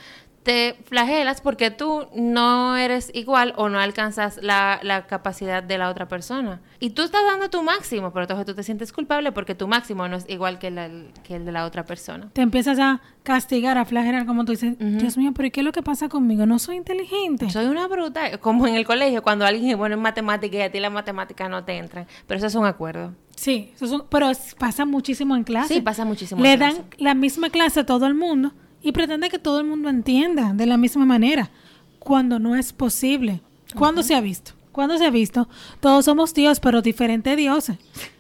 te 0.46 0.76
flagelas 0.84 1.40
porque 1.40 1.72
tú 1.72 2.06
no 2.14 2.76
eres 2.76 3.10
igual 3.12 3.52
o 3.56 3.68
no 3.68 3.80
alcanzas 3.80 4.38
la, 4.40 4.78
la 4.84 5.06
capacidad 5.08 5.60
de 5.60 5.76
la 5.76 5.90
otra 5.90 6.06
persona. 6.06 6.60
Y 6.78 6.90
tú 6.90 7.02
estás 7.02 7.22
dando 7.24 7.50
tu 7.50 7.64
máximo, 7.64 8.12
pero 8.12 8.22
entonces 8.22 8.46
tú 8.46 8.54
te 8.54 8.62
sientes 8.62 8.92
culpable 8.92 9.32
porque 9.32 9.56
tu 9.56 9.66
máximo 9.66 10.06
no 10.06 10.16
es 10.16 10.24
igual 10.28 10.60
que, 10.60 10.70
la- 10.70 10.88
que 11.24 11.34
el 11.34 11.44
de 11.44 11.50
la 11.50 11.64
otra 11.66 11.84
persona. 11.84 12.30
Te 12.32 12.42
empiezas 12.42 12.78
a 12.78 13.00
castigar, 13.24 13.76
a 13.76 13.84
flagelar, 13.84 14.24
como 14.24 14.44
tú 14.44 14.52
dices. 14.52 14.76
Dios 14.78 15.16
mío, 15.18 15.32
pero 15.34 15.48
¿y 15.48 15.50
qué 15.50 15.60
es 15.60 15.64
lo 15.66 15.72
que 15.72 15.82
pasa 15.82 16.08
conmigo? 16.08 16.46
No 16.46 16.60
soy 16.60 16.76
inteligente. 16.76 17.50
Soy 17.50 17.66
una 17.66 17.88
bruta, 17.88 18.38
como 18.38 18.68
en 18.68 18.76
el 18.76 18.86
colegio, 18.86 19.24
cuando 19.24 19.44
alguien 19.46 19.70
es 19.72 19.76
bueno 19.76 19.96
en 19.96 20.00
matemáticas 20.02 20.58
y 20.60 20.62
a 20.62 20.70
ti 20.70 20.78
las 20.78 20.92
matemáticas 20.92 21.50
no 21.50 21.64
te 21.64 21.76
entran. 21.76 22.06
Pero 22.28 22.38
eso 22.38 22.46
es 22.46 22.54
un 22.54 22.66
acuerdo. 22.66 23.14
Sí, 23.34 23.72
eso 23.74 23.84
es 23.84 23.90
un- 23.90 24.04
pero 24.08 24.30
pasa 24.58 24.84
muchísimo 24.84 25.34
en 25.34 25.42
clase. 25.42 25.74
Sí, 25.74 25.80
pasa 25.80 26.04
muchísimo. 26.04 26.40
Le 26.40 26.52
en 26.52 26.60
dan 26.60 26.74
la 26.98 27.14
misma 27.14 27.50
clase 27.50 27.80
a 27.80 27.84
todo 27.86 28.06
el 28.06 28.14
mundo 28.14 28.52
y 28.86 28.92
pretende 28.92 29.28
que 29.28 29.38
todo 29.40 29.58
el 29.60 29.66
mundo 29.66 29.88
entienda 29.88 30.52
de 30.54 30.64
la 30.66 30.76
misma 30.76 31.04
manera, 31.04 31.50
cuando 31.98 32.38
no 32.38 32.54
es 32.54 32.72
posible. 32.72 33.40
¿Cuándo 33.74 34.02
se 34.04 34.14
ha 34.14 34.20
visto? 34.20 34.52
¿Cuándo 34.70 34.96
se 34.96 35.04
ha 35.06 35.10
visto? 35.10 35.48
Todos 35.80 36.04
somos 36.04 36.32
Dios, 36.34 36.60
pero 36.60 36.82
diferentes 36.82 37.36
dioses. 37.36 37.78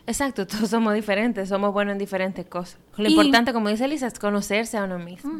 Exacto, 0.08 0.44
todos 0.48 0.68
somos 0.70 0.92
diferentes, 0.94 1.48
somos 1.48 1.72
buenos 1.72 1.92
en 1.92 1.98
diferentes 1.98 2.44
cosas. 2.46 2.78
Lo 2.96 3.08
Y- 3.08 3.12
importante, 3.12 3.52
como 3.52 3.68
dice 3.68 3.84
Elisa, 3.84 4.08
es 4.08 4.18
conocerse 4.18 4.76
a 4.76 4.84
uno 4.84 4.98
mismo. 4.98 5.32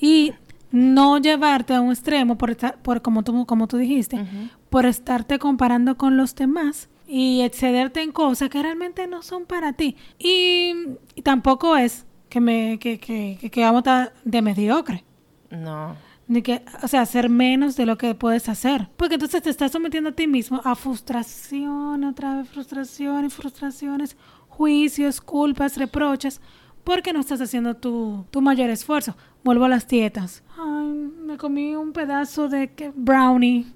Y 0.00 0.32
no 0.70 1.18
llevarte 1.18 1.74
a 1.74 1.82
un 1.82 1.90
extremo, 1.90 2.38
por, 2.38 2.50
estar- 2.50 2.76
por 2.76 3.02
como, 3.02 3.24
tú, 3.24 3.44
como 3.44 3.66
tú 3.68 3.76
dijiste, 3.76 4.24
por 4.70 4.86
estarte 4.86 5.38
comparando 5.38 5.98
con 5.98 6.16
los 6.16 6.34
demás 6.34 6.88
y 7.06 7.42
excederte 7.42 8.00
en 8.00 8.10
cosas 8.12 8.48
que 8.48 8.62
realmente 8.62 9.06
no 9.06 9.20
son 9.20 9.44
para 9.44 9.74
ti. 9.74 9.96
Y, 10.18 10.72
y 11.14 11.20
tampoco 11.22 11.76
es 11.76 12.06
que, 12.32 12.40
me, 12.40 12.78
que, 12.78 12.98
que, 12.98 13.36
que, 13.38 13.50
que 13.50 13.60
vamos 13.60 13.86
a 13.86 14.10
de 14.24 14.40
mediocre. 14.40 15.04
No. 15.50 15.94
Ni 16.26 16.40
que, 16.40 16.62
o 16.82 16.88
sea, 16.88 17.02
hacer 17.02 17.28
menos 17.28 17.76
de 17.76 17.84
lo 17.84 17.98
que 17.98 18.14
puedes 18.14 18.48
hacer. 18.48 18.88
Porque 18.96 19.16
entonces 19.16 19.42
te 19.42 19.50
estás 19.50 19.70
sometiendo 19.70 20.08
a 20.08 20.12
ti 20.12 20.26
mismo 20.26 20.62
a 20.64 20.74
frustración, 20.74 22.04
otra 22.04 22.36
vez 22.36 22.48
frustraciones, 22.48 23.34
frustraciones, 23.34 24.16
juicios, 24.48 25.20
culpas, 25.20 25.76
reproches, 25.76 26.40
porque 26.84 27.12
no 27.12 27.20
estás 27.20 27.42
haciendo 27.42 27.76
tu, 27.76 28.24
tu 28.30 28.40
mayor 28.40 28.70
esfuerzo. 28.70 29.14
Vuelvo 29.44 29.66
a 29.66 29.68
las 29.68 29.86
dietas. 29.86 30.42
Ay, 30.56 31.10
me 31.26 31.36
comí 31.36 31.74
un 31.74 31.92
pedazo 31.92 32.48
de 32.48 32.70
brownie. 32.94 33.66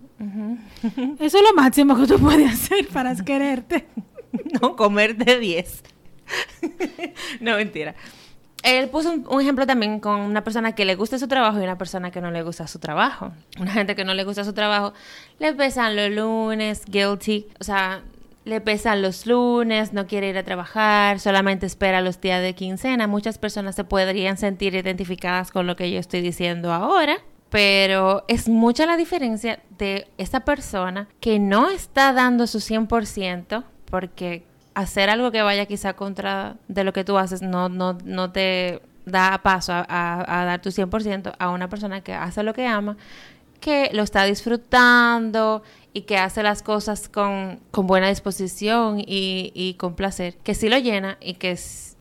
Eso 1.18 1.36
es 1.36 1.44
lo 1.44 1.54
máximo 1.54 1.94
que 1.94 2.06
tú 2.06 2.18
puedes 2.18 2.50
hacer 2.50 2.88
para 2.88 3.14
quererte. 3.16 3.86
no 4.62 4.76
comer 4.76 5.14
de 5.14 5.40
10. 5.40 5.82
no, 7.40 7.56
mentira. 7.56 7.94
Él 8.66 8.88
puso 8.88 9.12
un, 9.12 9.40
ejemplo 9.40 9.64
también 9.64 10.00
con 10.00 10.20
una 10.20 10.42
persona 10.42 10.74
que 10.74 10.84
le 10.84 10.96
gusta 10.96 11.20
su 11.20 11.28
trabajo 11.28 11.60
y 11.60 11.62
una 11.62 11.78
persona 11.78 12.10
que 12.10 12.20
no 12.20 12.32
le 12.32 12.42
gusta 12.42 12.66
su 12.66 12.80
trabajo. 12.80 13.30
Una 13.60 13.70
gente 13.70 13.94
que 13.94 14.04
no 14.04 14.12
le 14.12 14.24
gusta 14.24 14.42
su 14.42 14.54
trabajo, 14.54 14.92
le 15.38 15.52
pesan 15.54 15.94
los 15.94 16.10
lunes, 16.10 16.82
guilty, 16.84 17.46
o 17.60 17.64
sea, 17.64 18.02
le 18.44 18.60
pesan 18.60 19.02
los 19.02 19.24
lunes, 19.24 19.92
no 19.92 20.08
quiere 20.08 20.30
ir 20.30 20.36
a 20.36 20.42
trabajar, 20.42 21.20
solamente 21.20 21.64
espera 21.64 22.00
los 22.00 22.20
días 22.20 22.42
de 22.42 22.56
quincena. 22.56 23.06
Muchas 23.06 23.38
personas 23.38 23.76
se 23.76 23.84
podrían 23.84 24.36
sentir 24.36 24.74
identificadas 24.74 25.52
con 25.52 25.68
lo 25.68 25.76
que 25.76 25.92
yo 25.92 26.00
estoy 26.00 26.20
diciendo 26.20 26.72
ahora. 26.72 27.18
Pero 27.50 28.24
es 28.26 28.48
mucha 28.48 28.84
la 28.84 28.96
diferencia 28.96 29.60
de 29.78 30.08
esa 30.18 30.40
persona 30.40 31.06
que 31.20 31.38
no 31.38 31.70
está 31.70 32.12
dando 32.12 32.48
su 32.48 32.58
100% 32.58 33.62
porque 33.88 34.42
hacer 34.76 35.10
algo 35.10 35.30
que 35.32 35.42
vaya 35.42 35.66
quizá 35.66 35.94
contra 35.94 36.56
de 36.68 36.84
lo 36.84 36.92
que 36.92 37.02
tú 37.04 37.16
haces 37.18 37.42
no, 37.42 37.68
no, 37.68 37.96
no 38.04 38.30
te 38.30 38.80
da 39.06 39.38
paso 39.42 39.72
a, 39.72 39.84
a- 39.88 40.40
a 40.42 40.44
dar 40.44 40.60
tu 40.60 40.70
100% 40.70 41.32
a 41.38 41.50
una 41.50 41.68
persona 41.68 42.00
que 42.02 42.12
hace 42.14 42.42
lo 42.42 42.52
que 42.54 42.66
ama 42.66 42.96
que 43.60 43.90
lo 43.94 44.02
está 44.02 44.24
disfrutando 44.24 45.62
y 45.94 46.02
que 46.02 46.18
hace 46.18 46.42
las 46.42 46.62
cosas 46.62 47.08
con, 47.08 47.58
con 47.70 47.86
buena 47.86 48.08
disposición 48.10 49.00
y, 49.00 49.50
y, 49.54 49.74
con 49.74 49.94
placer, 49.94 50.36
que 50.44 50.54
sí 50.54 50.68
lo 50.68 50.76
llena 50.78 51.16
y 51.22 51.34
que 51.34 51.52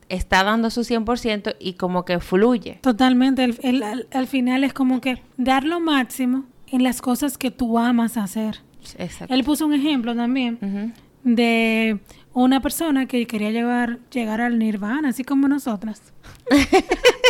está 0.10 0.44
dando 0.44 0.70
su 0.70 0.82
100% 0.82 1.56
y 1.60 1.74
como 1.74 2.04
que 2.04 2.20
fluye. 2.20 2.80
Totalmente, 2.82 3.46
el, 3.64 3.84
al, 3.84 4.08
al, 4.12 4.28
final 4.28 4.64
es 4.66 4.74
como 4.74 5.00
que 5.00 5.22
dar 5.38 5.64
lo 5.64 5.80
máximo 5.80 6.44
en 6.68 6.84
las 6.84 7.02
cosas 7.02 7.38
que 7.38 7.52
tú 7.52 7.80
amas 7.80 8.18
hacer. 8.18 8.60
Exacto. 8.98 9.34
Él 9.34 9.44
puso 9.46 9.66
un 9.66 9.74
ejemplo 9.74 10.14
también 10.14 10.58
uh 10.62 10.66
-huh. 10.66 10.94
de 11.24 12.00
una 12.44 12.62
persona 12.62 13.08
que 13.08 13.26
quería 13.26 13.50
llevar, 13.50 14.00
llegar 14.12 14.42
al 14.42 14.60
nirvana, 14.60 15.10
así 15.10 15.24
como 15.24 15.48
nosotras. 15.48 16.14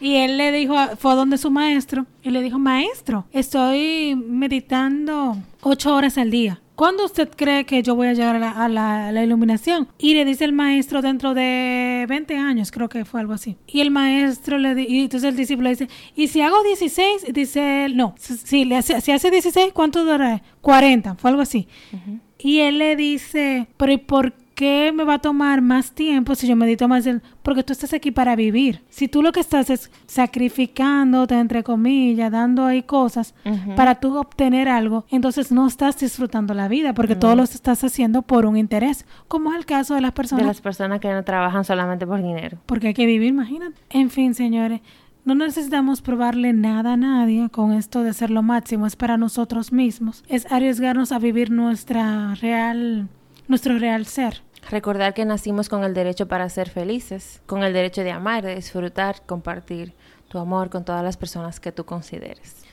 Y 0.00 0.16
él 0.16 0.36
le 0.36 0.52
dijo, 0.52 0.74
fue 0.98 1.14
donde 1.14 1.38
su 1.38 1.50
maestro, 1.50 2.06
y 2.22 2.30
le 2.30 2.42
dijo, 2.42 2.58
maestro, 2.58 3.26
estoy 3.32 4.14
meditando 4.14 5.38
ocho 5.62 5.94
horas 5.94 6.18
al 6.18 6.30
día. 6.30 6.60
¿Cuándo 6.74 7.06
usted 7.06 7.30
cree 7.34 7.64
que 7.64 7.82
yo 7.82 7.94
voy 7.94 8.08
a 8.08 8.12
llegar 8.12 8.36
a 8.36 8.38
la, 8.38 8.50
a, 8.50 8.68
la, 8.68 9.08
a 9.08 9.12
la, 9.12 9.24
iluminación? 9.24 9.88
Y 9.96 10.12
le 10.12 10.26
dice 10.26 10.44
el 10.44 10.52
maestro 10.52 11.00
dentro 11.00 11.32
de 11.32 12.04
20 12.06 12.36
años, 12.36 12.70
creo 12.70 12.90
que 12.90 13.06
fue 13.06 13.20
algo 13.20 13.32
así. 13.32 13.56
Y 13.66 13.80
el 13.80 13.90
maestro 13.90 14.58
le 14.58 14.74
dice, 14.74 14.92
y 14.92 15.00
entonces 15.00 15.30
el 15.30 15.36
discípulo 15.36 15.70
dice, 15.70 15.88
¿y 16.14 16.28
si 16.28 16.42
hago 16.42 16.62
16? 16.62 17.32
Dice 17.32 17.86
él, 17.86 17.96
no, 17.96 18.14
si, 18.18 18.70
hace, 18.74 19.00
si 19.00 19.10
hace 19.10 19.30
16, 19.30 19.72
¿cuánto 19.72 20.04
dura? 20.04 20.42
40, 20.60 21.14
fue 21.14 21.30
algo 21.30 21.40
así. 21.40 21.66
Uh 21.92 21.96
-huh. 21.96 22.20
Y 22.38 22.60
él 22.60 22.78
le 22.78 22.96
dice, 22.96 23.68
pero 23.76 23.92
¿y 23.92 23.98
por 23.98 24.32
qué? 24.32 24.46
me 24.94 25.04
va 25.04 25.14
a 25.14 25.18
tomar 25.18 25.60
más 25.60 25.92
tiempo 25.92 26.34
si 26.34 26.48
yo 26.48 26.56
medito 26.56 26.88
más? 26.88 27.06
Porque 27.42 27.62
tú 27.62 27.72
estás 27.72 27.92
aquí 27.92 28.10
para 28.10 28.34
vivir. 28.34 28.80
Si 28.88 29.06
tú 29.06 29.22
lo 29.22 29.30
que 29.30 29.40
estás 29.40 29.68
es 29.70 29.90
sacrificándote, 30.06 31.34
entre 31.38 31.62
comillas, 31.62 32.32
dando 32.32 32.64
ahí 32.64 32.82
cosas 32.82 33.34
uh 33.44 33.50
-huh. 33.50 33.74
para 33.74 33.96
tú 33.96 34.16
obtener 34.16 34.68
algo, 34.68 35.04
entonces 35.10 35.52
no 35.52 35.66
estás 35.66 35.98
disfrutando 35.98 36.54
la 36.54 36.68
vida 36.68 36.94
porque 36.94 37.12
uh 37.12 37.16
-huh. 37.16 37.20
todo 37.20 37.36
lo 37.36 37.42
estás 37.42 37.84
haciendo 37.84 38.22
por 38.22 38.46
un 38.46 38.56
interés, 38.56 39.04
como 39.28 39.52
es 39.52 39.58
el 39.58 39.66
caso 39.66 39.94
de 39.94 40.00
las 40.00 40.12
personas. 40.12 40.44
De 40.44 40.48
las 40.48 40.60
personas 40.62 41.00
que 41.00 41.12
no 41.12 41.22
trabajan 41.22 41.64
solamente 41.64 42.06
por 42.06 42.22
dinero. 42.22 42.58
Porque 42.66 42.88
hay 42.88 42.94
que 42.94 43.06
vivir, 43.06 43.28
imagínate. 43.28 43.78
En 43.90 44.08
fin, 44.10 44.34
señores. 44.34 44.80
No 45.26 45.34
necesitamos 45.34 46.02
probarle 46.02 46.52
nada 46.52 46.92
a 46.92 46.96
nadie 46.96 47.50
con 47.50 47.72
esto 47.72 48.04
de 48.04 48.14
ser 48.14 48.30
lo 48.30 48.44
máximo, 48.44 48.86
es 48.86 48.94
para 48.94 49.16
nosotros 49.16 49.72
mismos. 49.72 50.22
Es 50.28 50.46
arriesgarnos 50.52 51.10
a 51.10 51.18
vivir 51.18 51.50
nuestra 51.50 52.36
real, 52.36 53.08
nuestro 53.48 53.76
real 53.80 54.06
ser. 54.06 54.42
Recordar 54.70 55.14
que 55.14 55.24
nacimos 55.24 55.68
con 55.68 55.82
el 55.82 55.94
derecho 55.94 56.28
para 56.28 56.48
ser 56.48 56.70
felices, 56.70 57.42
con 57.46 57.64
el 57.64 57.72
derecho 57.72 58.04
de 58.04 58.12
amar, 58.12 58.44
de 58.44 58.54
disfrutar, 58.54 59.22
compartir 59.26 59.94
tu 60.28 60.38
amor 60.38 60.70
con 60.70 60.84
todas 60.84 61.02
las 61.02 61.16
personas 61.16 61.58
que 61.58 61.72
tú 61.72 61.84
consideres. 61.84 62.64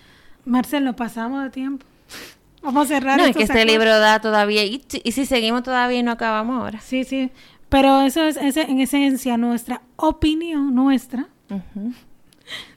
Marcelo, 0.46 0.96
pasamos 0.96 1.44
de 1.46 1.50
tiempo. 1.50 1.88
Vamos 2.62 2.86
a 2.86 2.88
cerrar. 2.94 3.18
No, 3.18 3.26
es 3.26 3.36
que 3.36 3.44
este 3.44 3.66
libro 3.66 3.98
da 3.98 4.20
todavía, 4.20 4.64
y, 4.64 4.86
y, 5.04 5.12
si 5.12 5.26
seguimos 5.26 5.64
todavía 5.64 5.98
y 5.98 6.04
no 6.04 6.12
acabamos 6.12 6.62
ahora. 6.62 6.80
Sí, 6.82 7.04
sí, 7.04 7.32
pero 7.70 8.02
eso 8.02 8.22
es, 8.22 8.38
es 8.38 8.58
en 8.58 8.80
esencia 8.80 9.38
nuestra 9.38 9.82
opinión, 9.96 10.76
nuestra, 10.76 11.30
uh 11.50 11.56
-huh. 11.76 11.94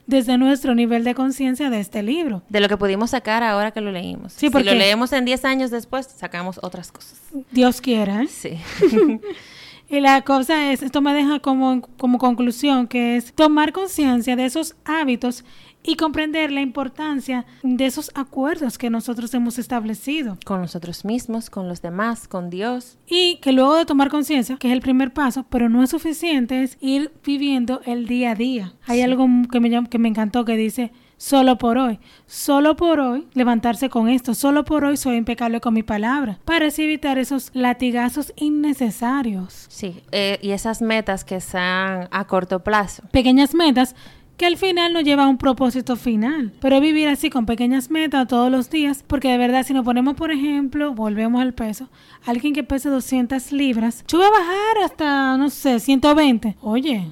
Desde 0.07 0.37
nuestro 0.37 0.73
nivel 0.73 1.03
de 1.03 1.13
conciencia 1.13 1.69
de 1.69 1.79
este 1.79 2.01
libro. 2.01 2.41
De 2.49 2.61
lo 2.61 2.69
que 2.69 2.77
pudimos 2.77 3.11
sacar 3.11 3.43
ahora 3.43 3.71
que 3.71 3.81
lo 3.81 3.91
leímos. 3.91 4.33
Sí, 4.33 4.49
porque 4.49 4.69
si 4.69 4.73
lo 4.73 4.79
leemos 4.79 5.13
en 5.13 5.25
10 5.25 5.45
años 5.45 5.69
después, 5.69 6.07
sacamos 6.07 6.59
otras 6.63 6.91
cosas. 6.91 7.21
Dios 7.51 7.81
quiera. 7.81 8.23
¿eh? 8.23 8.27
Sí. 8.27 8.57
y 9.89 9.99
la 9.99 10.21
cosa 10.21 10.71
es, 10.71 10.81
esto 10.81 11.01
me 11.01 11.13
deja 11.13 11.39
como, 11.39 11.81
como 11.97 12.17
conclusión, 12.17 12.87
que 12.87 13.17
es 13.17 13.33
tomar 13.33 13.73
conciencia 13.73 14.35
de 14.37 14.45
esos 14.45 14.75
hábitos 14.85 15.43
y 15.87 15.95
comprender 15.95 16.51
la 16.51 16.59
importancia 16.59 17.45
de 17.63 17.85
esos 17.85 18.11
acuerdos 18.13 18.77
que 18.77 18.89
nosotros 18.89 19.33
hemos 19.33 19.57
establecido. 19.57 20.37
Con 20.45 20.59
nosotros 20.59 21.05
mismos, 21.05 21.49
con 21.49 21.69
los 21.69 21.81
demás, 21.81 22.27
con 22.27 22.49
Dios. 22.49 22.97
Y 23.07 23.37
que 23.37 23.53
luego 23.53 23.75
de 23.75 23.85
tomar 23.85 24.09
conciencia, 24.09 24.57
que 24.57 24.67
es 24.67 24.73
el 24.73 24.81
primer 24.81 25.13
paso, 25.13 25.45
pero 25.49 25.69
no 25.69 25.81
es 25.81 25.89
suficiente, 25.89 26.61
es 26.61 26.77
ir 26.81 27.13
viviendo 27.23 27.79
el 27.85 28.05
día 28.05 28.31
a 28.31 28.35
día. 28.35 28.73
Hay 28.85 28.97
sí. 28.97 29.03
algo 29.03 29.27
que 29.49 29.61
me, 29.61 29.87
que 29.87 29.97
me 29.97 30.09
encantó 30.09 30.43
que 30.43 30.57
dice, 30.57 30.91
solo 31.15 31.57
por 31.57 31.77
hoy, 31.77 31.99
solo 32.25 32.75
por 32.75 32.99
hoy 32.99 33.25
levantarse 33.33 33.89
con 33.89 34.09
esto, 34.09 34.33
solo 34.33 34.65
por 34.65 34.83
hoy 34.83 34.97
soy 34.97 35.15
impecable 35.15 35.61
con 35.61 35.73
mi 35.73 35.83
palabra, 35.83 36.39
para 36.43 36.67
así 36.67 36.83
evitar 36.83 37.17
esos 37.17 37.49
latigazos 37.53 38.33
innecesarios. 38.35 39.67
Sí, 39.69 40.03
eh, 40.11 40.37
y 40.41 40.51
esas 40.51 40.81
metas 40.81 41.23
que 41.23 41.39
sean 41.39 42.09
a 42.11 42.27
corto 42.27 42.63
plazo. 42.63 43.03
Pequeñas 43.11 43.55
metas 43.55 43.95
que 44.37 44.45
al 44.45 44.57
final 44.57 44.93
nos 44.93 45.03
lleva 45.03 45.23
a 45.23 45.27
un 45.27 45.37
propósito 45.37 45.95
final. 45.95 46.53
Pero 46.61 46.79
vivir 46.79 47.07
así 47.07 47.29
con 47.29 47.45
pequeñas 47.45 47.89
metas 47.89 48.27
todos 48.27 48.51
los 48.51 48.69
días, 48.69 49.03
porque 49.05 49.29
de 49.29 49.37
verdad 49.37 49.65
si 49.65 49.73
nos 49.73 49.83
ponemos, 49.83 50.15
por 50.15 50.31
ejemplo, 50.31 50.93
volvemos 50.93 51.41
al 51.41 51.53
peso, 51.53 51.89
alguien 52.25 52.53
que 52.53 52.63
pese 52.63 52.89
200 52.89 53.51
libras, 53.51 54.03
yo 54.07 54.19
voy 54.19 54.27
a 54.27 54.31
bajar 54.31 54.77
hasta, 54.85 55.37
no 55.37 55.49
sé, 55.49 55.79
120. 55.79 56.55
Oye. 56.61 57.07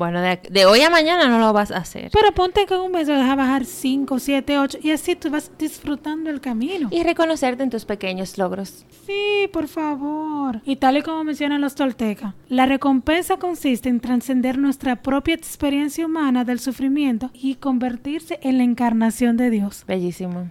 Bueno, 0.00 0.22
de, 0.22 0.40
de, 0.48 0.64
hoy 0.64 0.80
a 0.80 0.88
mañana 0.88 1.28
no 1.28 1.38
lo 1.38 1.52
vas 1.52 1.70
a 1.70 1.76
hacer. 1.76 2.08
Pero 2.10 2.32
ponte 2.32 2.64
que 2.64 2.74
un 2.74 2.90
mes 2.90 3.06
vas 3.06 3.20
a 3.20 3.34
bajar 3.34 3.66
5, 3.66 4.18
7, 4.18 4.58
8 4.58 4.78
y 4.82 4.92
así 4.92 5.14
tú 5.14 5.28
vas 5.28 5.52
disfrutando 5.58 6.30
el 6.30 6.40
camino. 6.40 6.88
Y 6.90 7.02
reconocerte 7.02 7.64
en 7.64 7.68
tus 7.68 7.84
pequeños 7.84 8.38
logros. 8.38 8.86
Sí, 9.06 9.46
por 9.52 9.68
favor. 9.68 10.62
Y 10.64 10.76
tal 10.76 10.96
y 10.96 11.02
como 11.02 11.22
mencionan 11.22 11.60
los 11.60 11.74
toltecas, 11.74 12.32
la 12.48 12.64
recompensa 12.64 13.36
consiste 13.36 13.90
en 13.90 14.00
trascender 14.00 14.56
nuestra 14.56 14.96
propia 15.02 15.34
experiencia 15.34 16.06
humana 16.06 16.46
del 16.46 16.60
sufrimiento 16.60 17.30
y 17.34 17.56
convertirse 17.56 18.40
en 18.42 18.56
la 18.56 18.64
encarnación 18.64 19.36
de 19.36 19.50
Dios. 19.50 19.84
Bellísimo. 19.86 20.48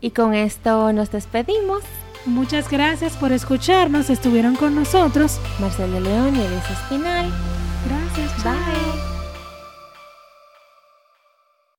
y 0.00 0.12
con 0.12 0.32
esto 0.32 0.94
nos 0.94 1.12
despedimos. 1.12 1.82
Muchas 2.24 2.70
gracias 2.70 3.18
por 3.18 3.32
escucharnos. 3.32 4.08
Estuvieron 4.08 4.56
con 4.56 4.74
nosotros 4.74 5.38
Marcelo 5.60 6.00
León 6.00 6.34
y 6.36 6.40
Elisa 6.40 6.72
Espinal. 6.72 7.30
Gracias. 7.88 8.44
Bye. 8.44 8.52
Bye. 8.52 9.07